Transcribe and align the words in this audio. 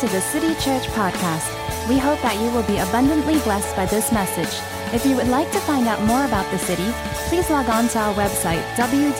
To 0.00 0.08
the 0.08 0.20
City 0.20 0.48
Church 0.56 0.86
Podcast. 0.88 1.48
We 1.88 1.96
hope 1.96 2.20
that 2.20 2.34
you 2.38 2.50
will 2.50 2.64
be 2.64 2.76
abundantly 2.76 3.38
blessed 3.40 3.74
by 3.74 3.86
this 3.86 4.12
message. 4.12 4.60
If 4.94 5.06
you 5.06 5.16
would 5.16 5.28
like 5.28 5.50
to 5.52 5.58
find 5.60 5.88
out 5.88 6.02
more 6.02 6.26
about 6.26 6.50
the 6.50 6.58
city, 6.58 6.92
please 7.28 7.48
log 7.48 7.66
on 7.70 7.88
to 7.88 7.98
our 8.00 8.12
website 8.12 8.62
www.thecity.sg. 8.74 9.16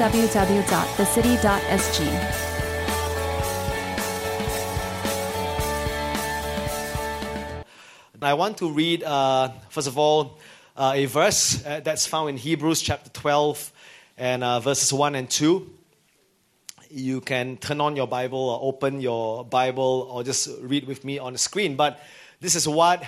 I 8.20 8.34
want 8.34 8.58
to 8.58 8.70
read, 8.70 9.02
uh, 9.02 9.52
first 9.70 9.88
of 9.88 9.96
all, 9.96 10.38
uh, 10.76 10.92
a 10.94 11.06
verse 11.06 11.64
uh, 11.64 11.80
that's 11.80 12.06
found 12.06 12.28
in 12.28 12.36
Hebrews 12.36 12.82
chapter 12.82 13.08
12 13.08 13.72
and 14.18 14.44
uh, 14.44 14.60
verses 14.60 14.92
1 14.92 15.14
and 15.14 15.30
2. 15.30 15.72
You 16.90 17.20
can 17.20 17.56
turn 17.56 17.80
on 17.80 17.96
your 17.96 18.06
Bible 18.06 18.38
or 18.38 18.58
open 18.62 19.00
your 19.00 19.44
Bible 19.44 20.08
or 20.10 20.22
just 20.22 20.48
read 20.60 20.86
with 20.86 21.04
me 21.04 21.18
on 21.18 21.32
the 21.32 21.38
screen. 21.38 21.76
But 21.76 22.00
this 22.40 22.54
is 22.54 22.68
what 22.68 23.04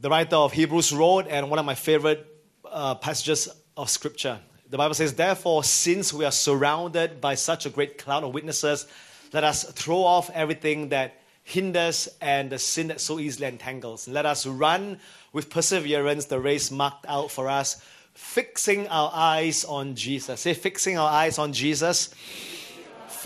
the 0.00 0.10
writer 0.10 0.36
of 0.36 0.52
Hebrews 0.52 0.92
wrote, 0.92 1.26
and 1.28 1.48
one 1.48 1.58
of 1.58 1.64
my 1.64 1.74
favorite 1.74 2.26
uh, 2.70 2.94
passages 2.96 3.48
of 3.76 3.88
Scripture. 3.88 4.38
The 4.68 4.76
Bible 4.76 4.94
says, 4.94 5.14
Therefore, 5.14 5.64
since 5.64 6.12
we 6.12 6.24
are 6.24 6.32
surrounded 6.32 7.20
by 7.20 7.34
such 7.34 7.66
a 7.66 7.70
great 7.70 7.98
cloud 7.98 8.24
of 8.24 8.34
witnesses, 8.34 8.86
let 9.32 9.44
us 9.44 9.64
throw 9.72 10.02
off 10.02 10.28
everything 10.30 10.90
that 10.90 11.20
hinders 11.44 12.08
and 12.20 12.50
the 12.50 12.58
sin 12.58 12.88
that 12.88 13.00
so 13.00 13.18
easily 13.18 13.46
entangles. 13.46 14.08
Let 14.08 14.26
us 14.26 14.46
run 14.46 14.98
with 15.32 15.48
perseverance 15.48 16.26
the 16.26 16.40
race 16.40 16.70
marked 16.70 17.06
out 17.08 17.30
for 17.30 17.48
us, 17.48 17.80
fixing 18.14 18.88
our 18.88 19.10
eyes 19.14 19.64
on 19.64 19.94
Jesus. 19.94 20.40
Say, 20.40 20.54
fixing 20.54 20.98
our 20.98 21.08
eyes 21.08 21.38
on 21.38 21.52
Jesus. 21.52 22.14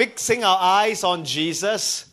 Fixing 0.01 0.45
our 0.45 0.57
eyes 0.59 1.05
on 1.05 1.27
Jesus, 1.27 2.07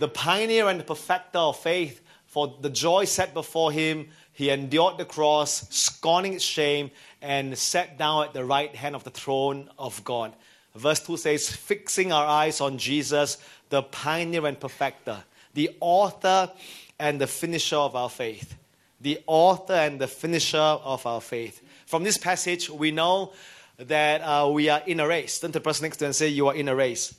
the 0.00 0.08
pioneer 0.08 0.68
and 0.68 0.80
the 0.80 0.84
perfecter 0.84 1.38
of 1.38 1.56
faith, 1.60 2.00
for 2.26 2.56
the 2.60 2.68
joy 2.68 3.04
set 3.04 3.34
before 3.34 3.70
him, 3.70 4.08
he 4.32 4.50
endured 4.50 4.98
the 4.98 5.04
cross, 5.04 5.64
scorning 5.70 6.32
its 6.32 6.42
shame, 6.42 6.90
and 7.22 7.56
sat 7.56 7.96
down 7.96 8.24
at 8.24 8.34
the 8.34 8.44
right 8.44 8.74
hand 8.74 8.96
of 8.96 9.04
the 9.04 9.10
throne 9.10 9.70
of 9.78 10.02
God. 10.02 10.32
Verse 10.74 10.98
2 11.06 11.18
says, 11.18 11.48
Fixing 11.48 12.10
our 12.10 12.26
eyes 12.26 12.60
on 12.60 12.78
Jesus, 12.78 13.38
the 13.68 13.84
pioneer 13.84 14.46
and 14.46 14.58
perfecter 14.58 15.22
the 15.54 15.70
author 15.78 16.50
and 16.98 17.20
the 17.20 17.28
finisher 17.28 17.76
of 17.76 17.94
our 17.94 18.10
faith. 18.10 18.56
The 19.00 19.20
author 19.28 19.74
and 19.74 20.00
the 20.00 20.08
finisher 20.08 20.58
of 20.58 21.06
our 21.06 21.20
faith. 21.20 21.62
From 21.86 22.02
this 22.02 22.18
passage, 22.18 22.68
we 22.68 22.90
know 22.90 23.34
that 23.78 24.20
uh, 24.20 24.50
we 24.50 24.68
are 24.68 24.82
in 24.84 24.98
a 24.98 25.06
race. 25.06 25.38
Turn 25.38 25.52
to 25.52 25.60
the 25.60 25.62
person 25.62 25.84
next 25.84 25.98
to 25.98 26.04
you 26.04 26.06
and 26.06 26.16
say, 26.16 26.26
You 26.26 26.48
are 26.48 26.54
in 26.56 26.68
a 26.68 26.74
race. 26.74 27.14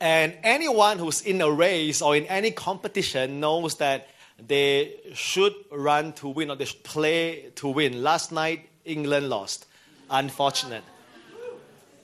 And 0.00 0.34
anyone 0.42 0.98
who's 0.98 1.22
in 1.22 1.40
a 1.40 1.50
race 1.50 2.00
or 2.02 2.14
in 2.14 2.24
any 2.26 2.50
competition 2.52 3.40
knows 3.40 3.76
that 3.76 4.08
they 4.46 4.94
should 5.14 5.54
run 5.72 6.12
to 6.14 6.28
win 6.28 6.50
or 6.50 6.56
they 6.56 6.66
should 6.66 6.84
play 6.84 7.50
to 7.56 7.68
win. 7.68 8.02
Last 8.02 8.30
night, 8.30 8.68
England 8.84 9.28
lost. 9.28 9.66
Unfortunate. 10.10 10.84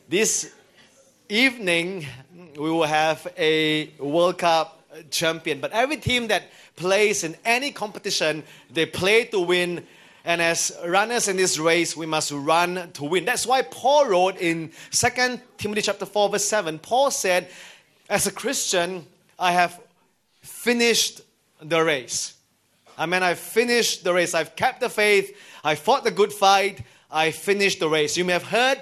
This 0.08 0.52
evening, 1.28 2.06
we 2.58 2.70
will 2.70 2.82
have 2.82 3.32
a 3.38 3.90
World 3.98 4.38
Cup 4.38 4.82
champion. 5.10 5.60
But 5.60 5.72
every 5.72 5.96
team 5.96 6.28
that 6.28 6.44
plays 6.76 7.24
in 7.24 7.36
any 7.44 7.70
competition, 7.70 8.42
they 8.70 8.86
play 8.86 9.24
to 9.26 9.40
win. 9.40 9.86
And 10.24 10.42
as 10.42 10.76
runners 10.86 11.28
in 11.28 11.36
this 11.36 11.58
race, 11.58 11.96
we 11.96 12.06
must 12.06 12.32
run 12.32 12.90
to 12.94 13.04
win. 13.04 13.24
That's 13.24 13.46
why 13.46 13.62
Paul 13.62 14.08
wrote 14.08 14.38
in 14.38 14.72
2 14.90 15.08
Timothy 15.58 15.82
chapter 15.82 16.06
4, 16.06 16.30
verse 16.30 16.44
7, 16.44 16.78
Paul 16.78 17.10
said, 17.10 17.48
As 18.08 18.26
a 18.26 18.32
Christian, 18.32 19.06
I 19.38 19.52
have 19.52 19.80
finished 20.42 21.22
the 21.62 21.82
race. 21.82 22.34
I 22.98 23.06
mean, 23.06 23.22
I've 23.22 23.38
finished 23.38 24.04
the 24.04 24.12
race. 24.12 24.34
I've 24.34 24.54
kept 24.56 24.80
the 24.80 24.90
faith. 24.90 25.34
I 25.64 25.74
fought 25.74 26.04
the 26.04 26.10
good 26.10 26.32
fight. 26.32 26.82
I 27.10 27.30
finished 27.30 27.80
the 27.80 27.88
race. 27.88 28.16
You 28.16 28.26
may 28.26 28.34
have 28.34 28.44
heard 28.44 28.78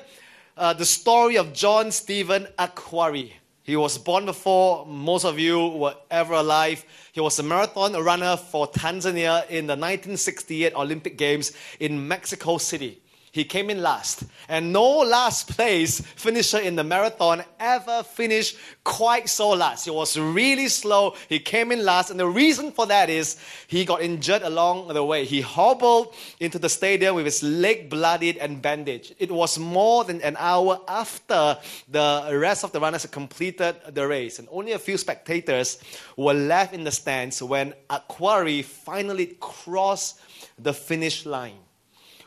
uh, 0.56 0.72
the 0.72 0.84
story 0.84 1.36
of 1.36 1.52
John 1.52 1.92
Stephen 1.92 2.48
Akhwari. 2.58 3.32
He 3.62 3.76
was 3.76 3.96
born 3.96 4.26
before 4.26 4.84
most 4.86 5.24
of 5.24 5.38
you 5.38 5.68
were 5.68 5.94
ever 6.10 6.34
alive. 6.34 6.84
He 7.12 7.20
was 7.20 7.38
a 7.38 7.44
marathon 7.44 7.92
runner 7.92 8.36
for 8.36 8.66
Tanzania 8.66 9.48
in 9.48 9.68
the 9.68 9.76
1968 9.76 10.74
Olympic 10.74 11.16
Games 11.16 11.52
in 11.78 12.08
Mexico 12.08 12.58
City. 12.58 13.00
He 13.32 13.44
came 13.44 13.70
in 13.70 13.80
last. 13.80 14.24
And 14.46 14.74
no 14.74 14.98
last 14.98 15.48
place 15.48 16.02
finisher 16.02 16.58
in 16.58 16.76
the 16.76 16.84
marathon 16.84 17.42
ever 17.58 18.02
finished 18.02 18.58
quite 18.84 19.26
so 19.26 19.50
last. 19.50 19.86
He 19.86 19.90
was 19.90 20.18
really 20.18 20.68
slow. 20.68 21.16
He 21.30 21.38
came 21.38 21.72
in 21.72 21.82
last. 21.82 22.10
And 22.10 22.20
the 22.20 22.26
reason 22.26 22.72
for 22.72 22.86
that 22.88 23.08
is 23.08 23.38
he 23.68 23.86
got 23.86 24.02
injured 24.02 24.42
along 24.42 24.88
the 24.88 25.02
way. 25.02 25.24
He 25.24 25.40
hobbled 25.40 26.14
into 26.40 26.58
the 26.58 26.68
stadium 26.68 27.14
with 27.14 27.24
his 27.24 27.42
leg 27.42 27.88
bloodied 27.88 28.36
and 28.36 28.60
bandaged. 28.60 29.14
It 29.18 29.32
was 29.32 29.58
more 29.58 30.04
than 30.04 30.20
an 30.20 30.36
hour 30.38 30.78
after 30.86 31.56
the 31.88 32.38
rest 32.38 32.64
of 32.64 32.72
the 32.72 32.80
runners 32.80 33.00
had 33.00 33.12
completed 33.12 33.76
the 33.94 34.06
race. 34.06 34.40
And 34.40 34.48
only 34.50 34.72
a 34.72 34.78
few 34.78 34.98
spectators 34.98 35.78
were 36.18 36.34
left 36.34 36.74
in 36.74 36.84
the 36.84 36.92
stands 36.92 37.42
when 37.42 37.72
Akhwari 37.88 38.62
finally 38.62 39.38
crossed 39.40 40.20
the 40.58 40.74
finish 40.74 41.24
line. 41.24 41.56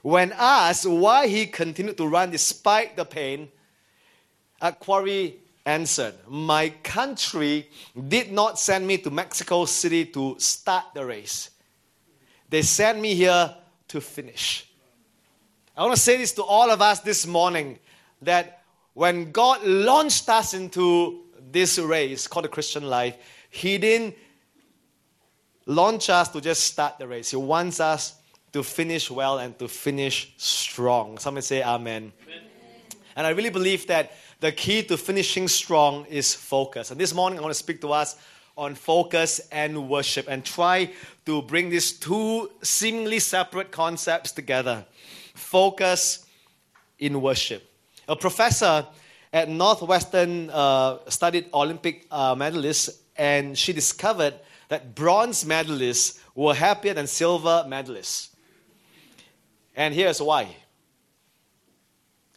When 0.06 0.34
asked 0.34 0.86
why 0.86 1.26
he 1.26 1.48
continued 1.48 1.98
to 1.98 2.06
run 2.06 2.30
despite 2.30 2.96
the 2.96 3.06
pain, 3.06 3.50
Akhwari 4.62 5.34
answered, 5.66 6.14
My 6.30 6.70
country 6.84 7.68
did 8.08 8.32
not 8.32 8.60
send 8.60 8.86
me 8.86 9.00
to 9.00 9.10
Mexico 9.10 9.66
City 9.66 10.06
to 10.06 10.36
start 10.38 10.94
the 10.94 11.04
race. 11.04 11.50
They 12.52 12.62
sent 12.62 13.00
me 13.00 13.16
here 13.16 13.56
to 13.88 14.00
finish. 14.00 14.70
I 15.76 15.82
want 15.82 15.96
to 15.96 16.00
say 16.00 16.18
this 16.18 16.34
to 16.34 16.44
all 16.44 16.70
of 16.70 16.84
us 16.84 17.00
this 17.00 17.26
morning 17.26 17.80
that 18.22 18.62
when 18.94 19.32
God 19.32 19.64
launched 19.64 20.30
us 20.30 20.54
into 20.54 21.24
this 21.52 21.80
race 21.80 22.28
called 22.28 22.46
the 22.46 22.50
Christian 22.50 22.84
life, 22.84 23.18
He 23.50 23.80
didn't 23.80 24.14
launch 25.66 26.12
us 26.12 26.30
to 26.30 26.42
just 26.42 26.64
start 26.64 27.00
the 27.00 27.08
race. 27.08 27.32
He 27.32 27.38
wants 27.38 27.80
us 27.80 28.14
to 28.56 28.64
finish 28.64 29.12
well 29.12 29.40
and 29.40 29.60
to 29.60 29.68
finish 29.68 30.34
strong. 30.38 31.18
Somebody 31.18 31.44
say 31.44 31.62
amen. 31.62 32.14
amen. 32.24 32.44
And 33.18 33.28
I 33.28 33.32
really 33.32 33.50
believe 33.50 33.86
that 33.88 34.14
the 34.40 34.54
key 34.54 34.82
to 34.84 34.96
finishing 34.96 35.50
strong 35.50 36.06
is 36.06 36.34
focus. 36.34 36.90
And 36.90 36.98
this 36.98 37.14
morning 37.14 37.38
I 37.38 37.42
want 37.42 37.54
to 37.54 37.60
speak 37.60 37.82
to 37.82 37.92
us 37.92 38.16
on 38.56 38.74
focus 38.74 39.42
and 39.52 39.90
worship 39.90 40.28
and 40.30 40.46
try 40.46 40.90
to 41.26 41.42
bring 41.42 41.70
these 41.70 42.00
two 42.00 42.50
seemingly 42.62 43.20
separate 43.20 43.72
concepts 43.72 44.32
together. 44.32 44.86
Focus 45.34 46.26
in 46.98 47.22
worship. 47.22 47.70
A 48.08 48.16
professor 48.16 48.88
at 49.34 49.50
Northwestern 49.50 50.50
uh, 50.50 51.00
studied 51.10 51.50
Olympic 51.54 52.08
uh, 52.10 52.34
medalists, 52.36 53.02
and 53.18 53.58
she 53.58 53.74
discovered 53.74 54.36
that 54.70 54.96
bronze 54.96 55.44
medalists 55.44 56.22
were 56.36 56.54
happier 56.54 56.94
than 56.94 57.06
silver 57.06 57.66
medalists. 57.68 58.30
And 59.76 59.94
here's 59.94 60.22
why. 60.22 60.56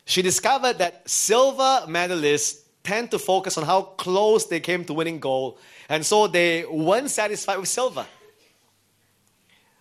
She 0.05 0.23
discovered 0.23 0.79
that 0.79 1.09
silver 1.09 1.85
medalists 1.87 2.63
tend 2.83 3.11
to 3.11 3.19
focus 3.19 3.59
on 3.59 3.65
how 3.65 3.83
close 3.83 4.47
they 4.47 4.61
came 4.61 4.85
to 4.87 4.95
winning 4.95 5.21
gold, 5.21 5.59
and 5.89 6.05
so 6.05 6.27
they 6.27 6.65
weren't 6.65 7.11
satisfied 7.11 7.59
with 7.59 7.69
silver. 7.69 8.07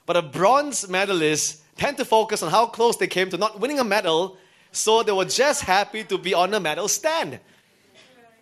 But 0.05 0.17
a 0.17 0.21
bronze 0.21 0.87
medalist 0.89 1.63
tend 1.77 1.97
to 1.97 2.05
focus 2.05 2.43
on 2.43 2.51
how 2.51 2.65
close 2.65 2.97
they 2.97 3.07
came 3.07 3.29
to 3.29 3.37
not 3.37 3.59
winning 3.59 3.79
a 3.79 3.83
medal, 3.83 4.37
so 4.71 5.03
they 5.03 5.11
were 5.11 5.25
just 5.25 5.61
happy 5.61 6.03
to 6.03 6.17
be 6.17 6.33
on 6.33 6.51
the 6.51 6.59
medal 6.59 6.87
stand. 6.87 7.39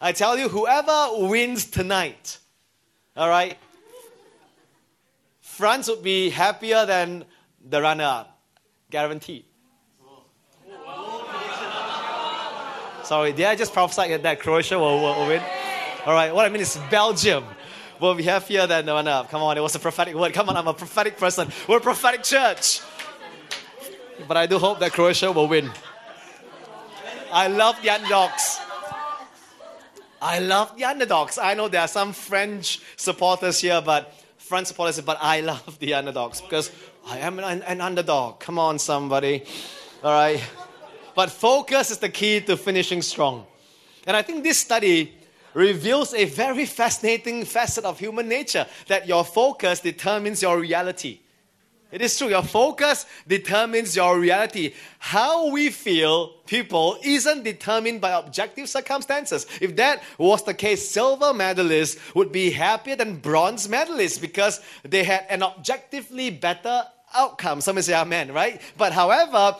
I 0.02 0.12
tell 0.12 0.38
you, 0.38 0.50
whoever 0.50 1.28
wins 1.28 1.66
tonight, 1.66 2.40
all 3.16 3.30
right, 3.30 3.58
France 5.42 5.88
would 5.88 6.04
be 6.04 6.30
happier 6.30 6.86
than 6.86 7.26
the 7.64 7.82
runner 7.82 8.04
up. 8.04 8.35
Guaranteed. 8.90 9.46
Sorry, 13.04 13.34
did 13.34 13.46
I 13.46 13.56
just 13.56 13.74
prophesy 13.74 14.18
that 14.18 14.40
Croatia 14.40 14.80
will, 14.80 15.00
will 15.02 15.28
win? 15.28 15.42
All 16.06 16.14
right, 16.14 16.34
what 16.34 16.46
I 16.46 16.50
mean 16.50 16.62
is 16.62 16.80
Belgium 16.90 17.44
will 18.00 18.16
be 18.16 18.24
happier 18.24 18.68
than 18.68 18.86
the 18.86 18.94
one 18.94 19.08
up. 19.08 19.30
Come 19.30 19.42
on, 19.44 19.58
it 19.58 19.62
was 19.62 19.76
a 19.76 19.80
prophetic 19.80 20.16
word. 20.16 20.34
Come 20.34 20.50
on, 20.50 20.58
I'm 20.58 20.68
a 20.68 20.74
prophetic 20.74 21.18
person. 21.18 21.50
We're 21.68 21.78
a 21.78 21.82
prophetic 21.82 22.24
church. 22.24 22.82
But 24.28 24.38
I 24.38 24.46
do 24.46 24.58
hope 24.58 24.80
that 24.80 24.92
Croatia 24.92 25.32
will 25.32 25.48
win. 25.48 25.70
I 27.32 27.48
love 27.48 27.76
the 27.82 27.90
underdogs. 27.90 28.60
I 30.22 30.40
love 30.40 30.76
the 30.76 30.86
underdogs. 30.86 31.38
I 31.38 31.54
know 31.54 31.68
there 31.68 31.82
are 31.82 31.88
some 31.88 32.14
French 32.14 32.80
supporters 32.96 33.60
here, 33.60 33.82
but 33.86 34.14
French 34.38 34.68
supporters, 34.68 35.00
but 35.02 35.18
I 35.22 35.42
love 35.42 35.78
the 35.80 35.94
underdogs 35.94 36.42
because 36.42 36.72
I 37.08 37.20
am 37.20 37.38
an, 37.38 37.62
an 37.62 37.82
underdog. 37.82 38.40
Come 38.40 38.58
on, 38.58 38.80
somebody. 38.80 39.44
All 40.04 40.12
right. 40.12 40.42
But 41.16 41.30
focus 41.30 41.92
is 41.92 42.00
the 42.00 42.10
key 42.10 42.42
to 42.42 42.58
finishing 42.58 43.02
strong. 43.04 43.46
And 44.08 44.18
I 44.18 44.24
think 44.24 44.44
this 44.44 44.58
study 44.58 45.14
reveals 45.54 46.14
a 46.16 46.26
very 46.26 46.66
fascinating 46.66 47.46
facet 47.46 47.86
of 47.86 48.00
human 48.00 48.28
nature 48.28 48.66
that 48.88 49.08
your 49.08 49.24
focus 49.24 49.80
determines 49.82 50.42
your 50.42 50.60
reality. 50.60 51.20
It 51.92 52.02
is 52.02 52.18
true, 52.18 52.28
your 52.28 52.44
focus 52.44 53.06
determines 53.28 53.96
your 53.96 54.20
reality. 54.20 54.74
How 54.98 55.50
we 55.52 55.70
feel, 55.70 56.30
people, 56.48 56.98
isn't 57.04 57.44
determined 57.44 58.02
by 58.02 58.12
objective 58.12 58.68
circumstances. 58.68 59.46
If 59.62 59.76
that 59.78 60.02
was 60.18 60.44
the 60.44 60.56
case, 60.56 60.90
silver 60.90 61.28
medalists 61.28 61.98
would 62.16 62.32
be 62.32 62.50
happier 62.50 62.96
than 62.96 63.18
bronze 63.18 63.68
medalists 63.68 64.20
because 64.20 64.60
they 64.84 65.04
had 65.04 65.26
an 65.30 65.44
objectively 65.44 66.32
better 66.32 66.84
outcome. 67.16 67.62
Some 67.62 67.82
say 67.82 67.94
amen, 67.94 68.32
right? 68.32 68.62
But 68.78 68.94
however, 68.94 69.58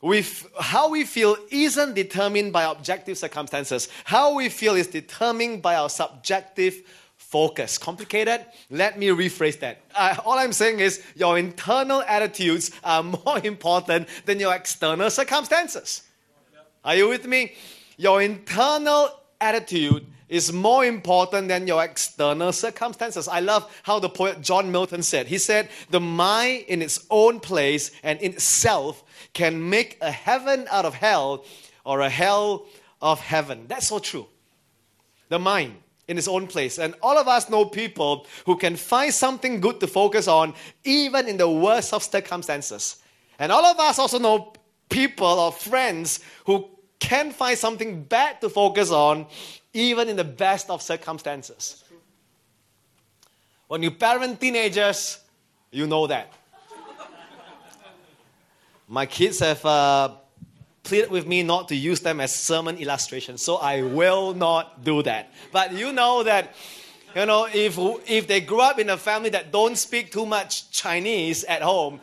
with 0.00 0.46
how 0.58 0.90
we 0.90 1.04
feel 1.04 1.36
isn't 1.50 1.94
determined 1.94 2.52
by 2.52 2.64
objective 2.64 3.18
circumstances. 3.18 3.88
How 4.04 4.34
we 4.34 4.48
feel 4.48 4.74
is 4.74 4.86
determined 4.86 5.62
by 5.62 5.74
our 5.74 5.90
subjective 5.90 6.82
focus. 7.16 7.78
Complicated? 7.78 8.46
Let 8.70 8.98
me 8.98 9.08
rephrase 9.08 9.58
that. 9.60 9.80
Uh, 9.94 10.16
all 10.24 10.38
I'm 10.38 10.52
saying 10.52 10.80
is 10.80 11.02
your 11.16 11.38
internal 11.38 12.02
attitudes 12.02 12.70
are 12.84 13.02
more 13.24 13.40
important 13.42 14.08
than 14.24 14.38
your 14.38 14.54
external 14.54 15.10
circumstances. 15.10 16.02
Are 16.84 16.94
you 16.94 17.08
with 17.08 17.26
me? 17.26 17.54
Your 17.96 18.22
internal 18.22 19.10
attitude 19.40 20.06
is 20.28 20.52
more 20.52 20.84
important 20.84 21.48
than 21.48 21.66
your 21.66 21.82
external 21.82 22.52
circumstances. 22.52 23.28
I 23.28 23.40
love 23.40 23.70
how 23.82 23.98
the 23.98 24.08
poet 24.08 24.40
John 24.40 24.70
Milton 24.70 25.02
said. 25.02 25.26
He 25.26 25.38
said, 25.38 25.68
The 25.90 26.00
mind 26.00 26.64
in 26.68 26.82
its 26.82 27.06
own 27.10 27.40
place 27.40 27.90
and 28.02 28.20
in 28.20 28.32
itself 28.32 29.04
can 29.32 29.68
make 29.70 29.98
a 30.00 30.10
heaven 30.10 30.66
out 30.70 30.84
of 30.84 30.94
hell 30.94 31.44
or 31.84 32.00
a 32.00 32.10
hell 32.10 32.66
of 33.00 33.20
heaven. 33.20 33.64
That's 33.68 33.88
so 33.88 33.98
true. 33.98 34.26
The 35.28 35.38
mind 35.38 35.76
in 36.08 36.16
its 36.16 36.28
own 36.28 36.46
place. 36.46 36.78
And 36.78 36.94
all 37.02 37.18
of 37.18 37.28
us 37.28 37.50
know 37.50 37.66
people 37.66 38.26
who 38.46 38.56
can 38.56 38.76
find 38.76 39.12
something 39.12 39.60
good 39.60 39.78
to 39.80 39.86
focus 39.86 40.26
on 40.26 40.54
even 40.84 41.28
in 41.28 41.36
the 41.36 41.48
worst 41.48 41.92
of 41.92 42.02
circumstances. 42.02 42.96
And 43.38 43.52
all 43.52 43.64
of 43.64 43.78
us 43.78 43.98
also 43.98 44.18
know 44.18 44.54
people 44.88 45.26
or 45.26 45.52
friends 45.52 46.20
who 46.46 46.68
can 46.98 47.30
find 47.30 47.56
something 47.56 48.02
bad 48.02 48.40
to 48.40 48.48
focus 48.48 48.90
on 48.90 49.26
even 49.72 50.08
in 50.08 50.16
the 50.16 50.24
best 50.24 50.70
of 50.70 50.82
circumstances. 50.82 51.84
When 53.68 53.82
you 53.82 53.90
parent 53.90 54.40
teenagers, 54.40 55.18
you 55.70 55.86
know 55.86 56.06
that. 56.06 56.32
My 58.88 59.04
kids 59.04 59.40
have 59.40 59.64
uh, 59.66 60.12
pleaded 60.82 61.10
with 61.10 61.26
me 61.26 61.42
not 61.42 61.68
to 61.68 61.76
use 61.76 62.00
them 62.00 62.20
as 62.20 62.34
sermon 62.34 62.78
illustrations, 62.78 63.42
so 63.42 63.56
I 63.56 63.82
will 63.82 64.32
not 64.32 64.82
do 64.82 65.02
that. 65.02 65.30
But 65.52 65.74
you 65.74 65.92
know 65.92 66.22
that, 66.22 66.54
you 67.14 67.26
know, 67.26 67.46
if, 67.52 67.78
if 68.08 68.26
they 68.26 68.40
grew 68.40 68.60
up 68.60 68.78
in 68.78 68.88
a 68.88 68.96
family 68.96 69.28
that 69.30 69.52
don't 69.52 69.76
speak 69.76 70.10
too 70.10 70.24
much 70.24 70.70
Chinese 70.70 71.44
at 71.44 71.60
home, 71.60 72.00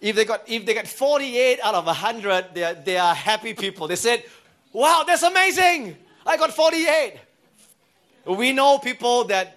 if 0.00 0.16
they 0.16 0.24
got 0.24 0.48
if 0.48 0.64
they 0.64 0.72
get 0.72 0.88
48 0.88 1.58
out 1.62 1.74
of 1.74 1.84
100, 1.84 2.54
they 2.54 2.64
are, 2.64 2.74
they 2.74 2.96
are 2.96 3.14
happy 3.14 3.52
people. 3.52 3.86
They 3.86 3.96
said, 3.96 4.24
"Wow, 4.72 5.04
that's 5.06 5.22
amazing! 5.22 5.96
I 6.26 6.36
got 6.36 6.52
48." 6.52 7.18
We 8.26 8.52
know 8.52 8.78
people 8.78 9.24
that 9.24 9.56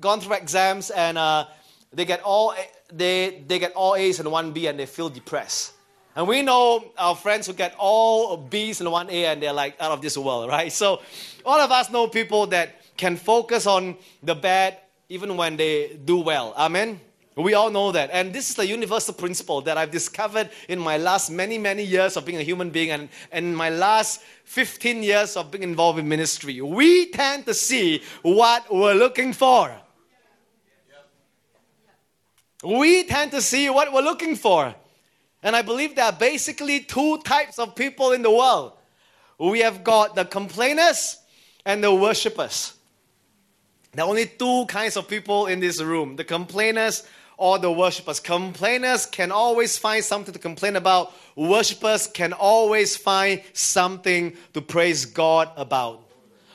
gone 0.00 0.20
through 0.20 0.36
exams 0.36 0.90
and 0.90 1.18
uh, 1.18 1.46
they 1.92 2.04
get 2.04 2.22
all 2.22 2.54
they, 2.92 3.42
they 3.46 3.58
get 3.58 3.72
all 3.72 3.96
A's 3.96 4.20
and 4.20 4.30
one 4.30 4.52
B 4.52 4.66
and 4.66 4.78
they 4.78 4.86
feel 4.86 5.08
depressed. 5.08 5.72
And 6.16 6.26
we 6.26 6.42
know 6.42 6.84
our 6.96 7.14
friends 7.14 7.46
who 7.46 7.52
get 7.52 7.74
all 7.78 8.36
B's 8.36 8.80
and 8.80 8.90
one 8.90 9.10
A 9.10 9.26
and 9.26 9.42
they're 9.42 9.52
like 9.52 9.76
out 9.80 9.92
of 9.92 10.02
this 10.02 10.16
world, 10.16 10.48
right? 10.48 10.72
So 10.72 11.00
all 11.44 11.60
of 11.60 11.70
us 11.70 11.90
know 11.90 12.08
people 12.08 12.46
that 12.48 12.96
can 12.96 13.16
focus 13.16 13.66
on 13.66 13.96
the 14.22 14.34
bad 14.34 14.78
even 15.08 15.36
when 15.36 15.56
they 15.56 15.98
do 16.04 16.18
well. 16.18 16.54
Amen? 16.56 17.00
We 17.38 17.54
all 17.54 17.70
know 17.70 17.92
that. 17.92 18.10
And 18.12 18.32
this 18.32 18.50
is 18.50 18.56
the 18.56 18.66
universal 18.66 19.14
principle 19.14 19.60
that 19.60 19.78
I've 19.78 19.92
discovered 19.92 20.50
in 20.68 20.80
my 20.80 20.96
last 20.98 21.30
many, 21.30 21.56
many 21.56 21.84
years 21.84 22.16
of 22.16 22.24
being 22.24 22.38
a 22.38 22.42
human 22.42 22.70
being 22.70 22.90
and, 22.90 23.08
and 23.30 23.56
my 23.56 23.70
last 23.70 24.22
15 24.44 25.04
years 25.04 25.36
of 25.36 25.52
being 25.52 25.62
involved 25.62 26.00
in 26.00 26.08
ministry. 26.08 26.60
We 26.60 27.10
tend 27.10 27.46
to 27.46 27.54
see 27.54 28.02
what 28.22 28.66
we're 28.74 28.94
looking 28.94 29.32
for. 29.32 29.72
We 32.64 33.04
tend 33.04 33.30
to 33.30 33.40
see 33.40 33.70
what 33.70 33.92
we're 33.92 34.02
looking 34.02 34.34
for. 34.34 34.74
And 35.40 35.54
I 35.54 35.62
believe 35.62 35.94
there 35.94 36.06
are 36.06 36.12
basically 36.12 36.80
two 36.80 37.18
types 37.18 37.60
of 37.60 37.76
people 37.76 38.10
in 38.12 38.22
the 38.22 38.32
world. 38.32 38.72
We 39.38 39.60
have 39.60 39.84
got 39.84 40.16
the 40.16 40.24
complainers 40.24 41.18
and 41.64 41.84
the 41.84 41.94
worshippers. 41.94 42.72
There 43.92 44.04
are 44.04 44.08
only 44.08 44.26
two 44.26 44.66
kinds 44.66 44.96
of 44.96 45.06
people 45.06 45.46
in 45.46 45.60
this 45.60 45.80
room 45.80 46.16
the 46.16 46.24
complainers 46.24 47.04
or 47.38 47.58
the 47.58 47.72
worshippers. 47.72 48.20
Complainers 48.20 49.06
can 49.06 49.32
always 49.32 49.78
find 49.78 50.04
something 50.04 50.34
to 50.34 50.38
complain 50.38 50.76
about, 50.76 51.14
worshippers 51.36 52.06
can 52.06 52.34
always 52.34 52.96
find 52.96 53.40
something 53.54 54.36
to 54.52 54.60
praise 54.60 55.06
God 55.06 55.50
about. 55.56 56.04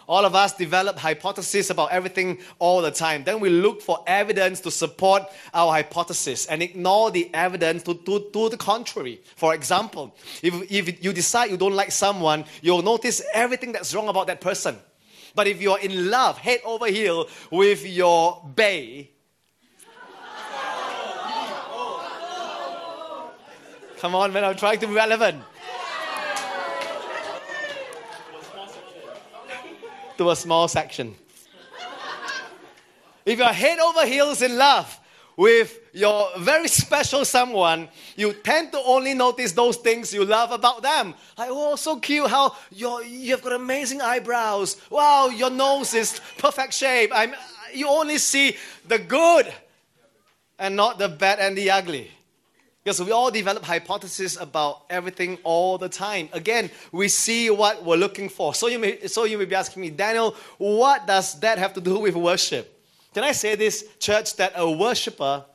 All 0.05 0.25
of 0.25 0.35
us 0.35 0.53
develop 0.53 0.99
hypotheses 0.99 1.69
about 1.69 1.91
everything 1.91 2.39
all 2.59 2.81
the 2.81 2.91
time. 2.91 3.23
Then 3.23 3.39
we 3.39 3.49
look 3.49 3.81
for 3.81 4.03
evidence 4.05 4.59
to 4.61 4.71
support 4.71 5.23
our 5.53 5.71
hypothesis 5.71 6.45
and 6.47 6.61
ignore 6.61 7.09
the 7.09 7.33
evidence 7.33 7.83
to, 7.83 7.93
to, 7.93 8.29
to 8.33 8.49
the 8.49 8.57
contrary. 8.57 9.21
For 9.37 9.55
example, 9.55 10.13
if, 10.41 10.69
if 10.69 11.03
you 11.03 11.13
decide 11.13 11.51
you 11.51 11.57
don't 11.57 11.75
like 11.75 11.93
someone, 11.93 12.43
you'll 12.61 12.81
notice 12.81 13.21
everything 13.33 13.71
that's 13.71 13.95
wrong 13.95 14.09
about 14.09 14.27
that 14.27 14.41
person. 14.41 14.75
But 15.35 15.47
if 15.47 15.61
you're 15.61 15.79
in 15.79 16.11
love, 16.11 16.37
head 16.37 16.59
over 16.65 16.87
heel 16.87 17.27
with 17.49 17.85
your 17.85 18.43
bay, 18.55 19.12
Come 24.03 24.15
on, 24.15 24.33
man, 24.33 24.43
I'm 24.43 24.57
trying 24.57 24.79
to 24.79 24.87
be 24.87 24.93
relevant. 24.93 25.41
to 30.17 30.29
a 30.29 30.35
small 30.35 30.67
section. 30.67 31.15
If 33.25 33.39
you're 33.39 33.47
head 33.47 33.79
over 33.79 34.05
heels 34.05 34.41
in 34.41 34.57
love 34.57 34.99
with 35.37 35.79
your 35.93 36.27
very 36.37 36.67
special 36.67 37.23
someone, 37.23 37.87
you 38.17 38.33
tend 38.33 38.73
to 38.73 38.79
only 38.79 39.13
notice 39.13 39.53
those 39.53 39.77
things 39.77 40.13
you 40.13 40.25
love 40.25 40.51
about 40.51 40.81
them. 40.81 41.13
Like, 41.37 41.47
oh, 41.49 41.77
so 41.77 41.97
cute 41.97 42.29
how 42.29 42.57
you 42.71 43.01
you've 43.05 43.41
got 43.41 43.53
amazing 43.53 44.01
eyebrows. 44.01 44.81
Wow, 44.89 45.29
your 45.29 45.49
nose 45.49 45.93
is 45.93 46.19
perfect 46.37 46.73
shape. 46.73 47.11
I'm, 47.15 47.33
you 47.73 47.87
only 47.87 48.17
see 48.17 48.57
the 48.85 48.99
good 48.99 49.53
and 50.59 50.75
not 50.75 50.99
the 50.99 51.07
bad 51.07 51.39
and 51.39 51.57
the 51.57 51.71
ugly. 51.71 52.11
Because 52.83 53.01
we 53.01 53.11
all 53.11 53.31
develop 53.31 53.63
hypotheses 53.63 54.35
about 54.35 54.83
everything 54.89 55.37
all 55.43 55.77
the 55.77 55.87
time. 55.87 56.27
Again, 56.33 56.69
we 56.91 57.07
see 57.07 57.49
what 57.49 57.83
we're 57.85 57.95
looking 57.95 58.27
for. 58.27 58.53
So 58.53 58.67
you 58.67 58.77
may, 58.77 59.07
so 59.07 59.23
you 59.23 59.37
may 59.37 59.45
be 59.45 59.55
asking 59.55 59.81
me, 59.81 59.89
Daniel, 59.89 60.35
what 60.57 61.07
does 61.07 61.39
that 61.39 61.57
have 61.57 61.73
to 61.75 61.81
do 61.81 61.99
with 61.99 62.15
worship? 62.15 62.69
Can 63.13 63.23
I 63.23 63.31
say 63.31 63.55
this, 63.55 63.85
church, 63.99 64.35
that 64.35 64.53
a 64.55 64.69
worshiper 64.69 65.45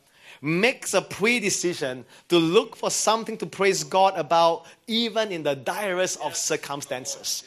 makes 0.41 0.95
a 0.95 1.03
pre-decision 1.03 2.05
to 2.29 2.39
look 2.39 2.77
for 2.77 2.91
something 2.91 3.37
to 3.39 3.47
praise 3.47 3.85
God 3.85 4.17
about, 4.17 4.67
even 4.87 5.33
in 5.33 5.43
the 5.43 5.57
direst 5.57 6.21
of 6.21 6.37
circumstances. 6.37 7.45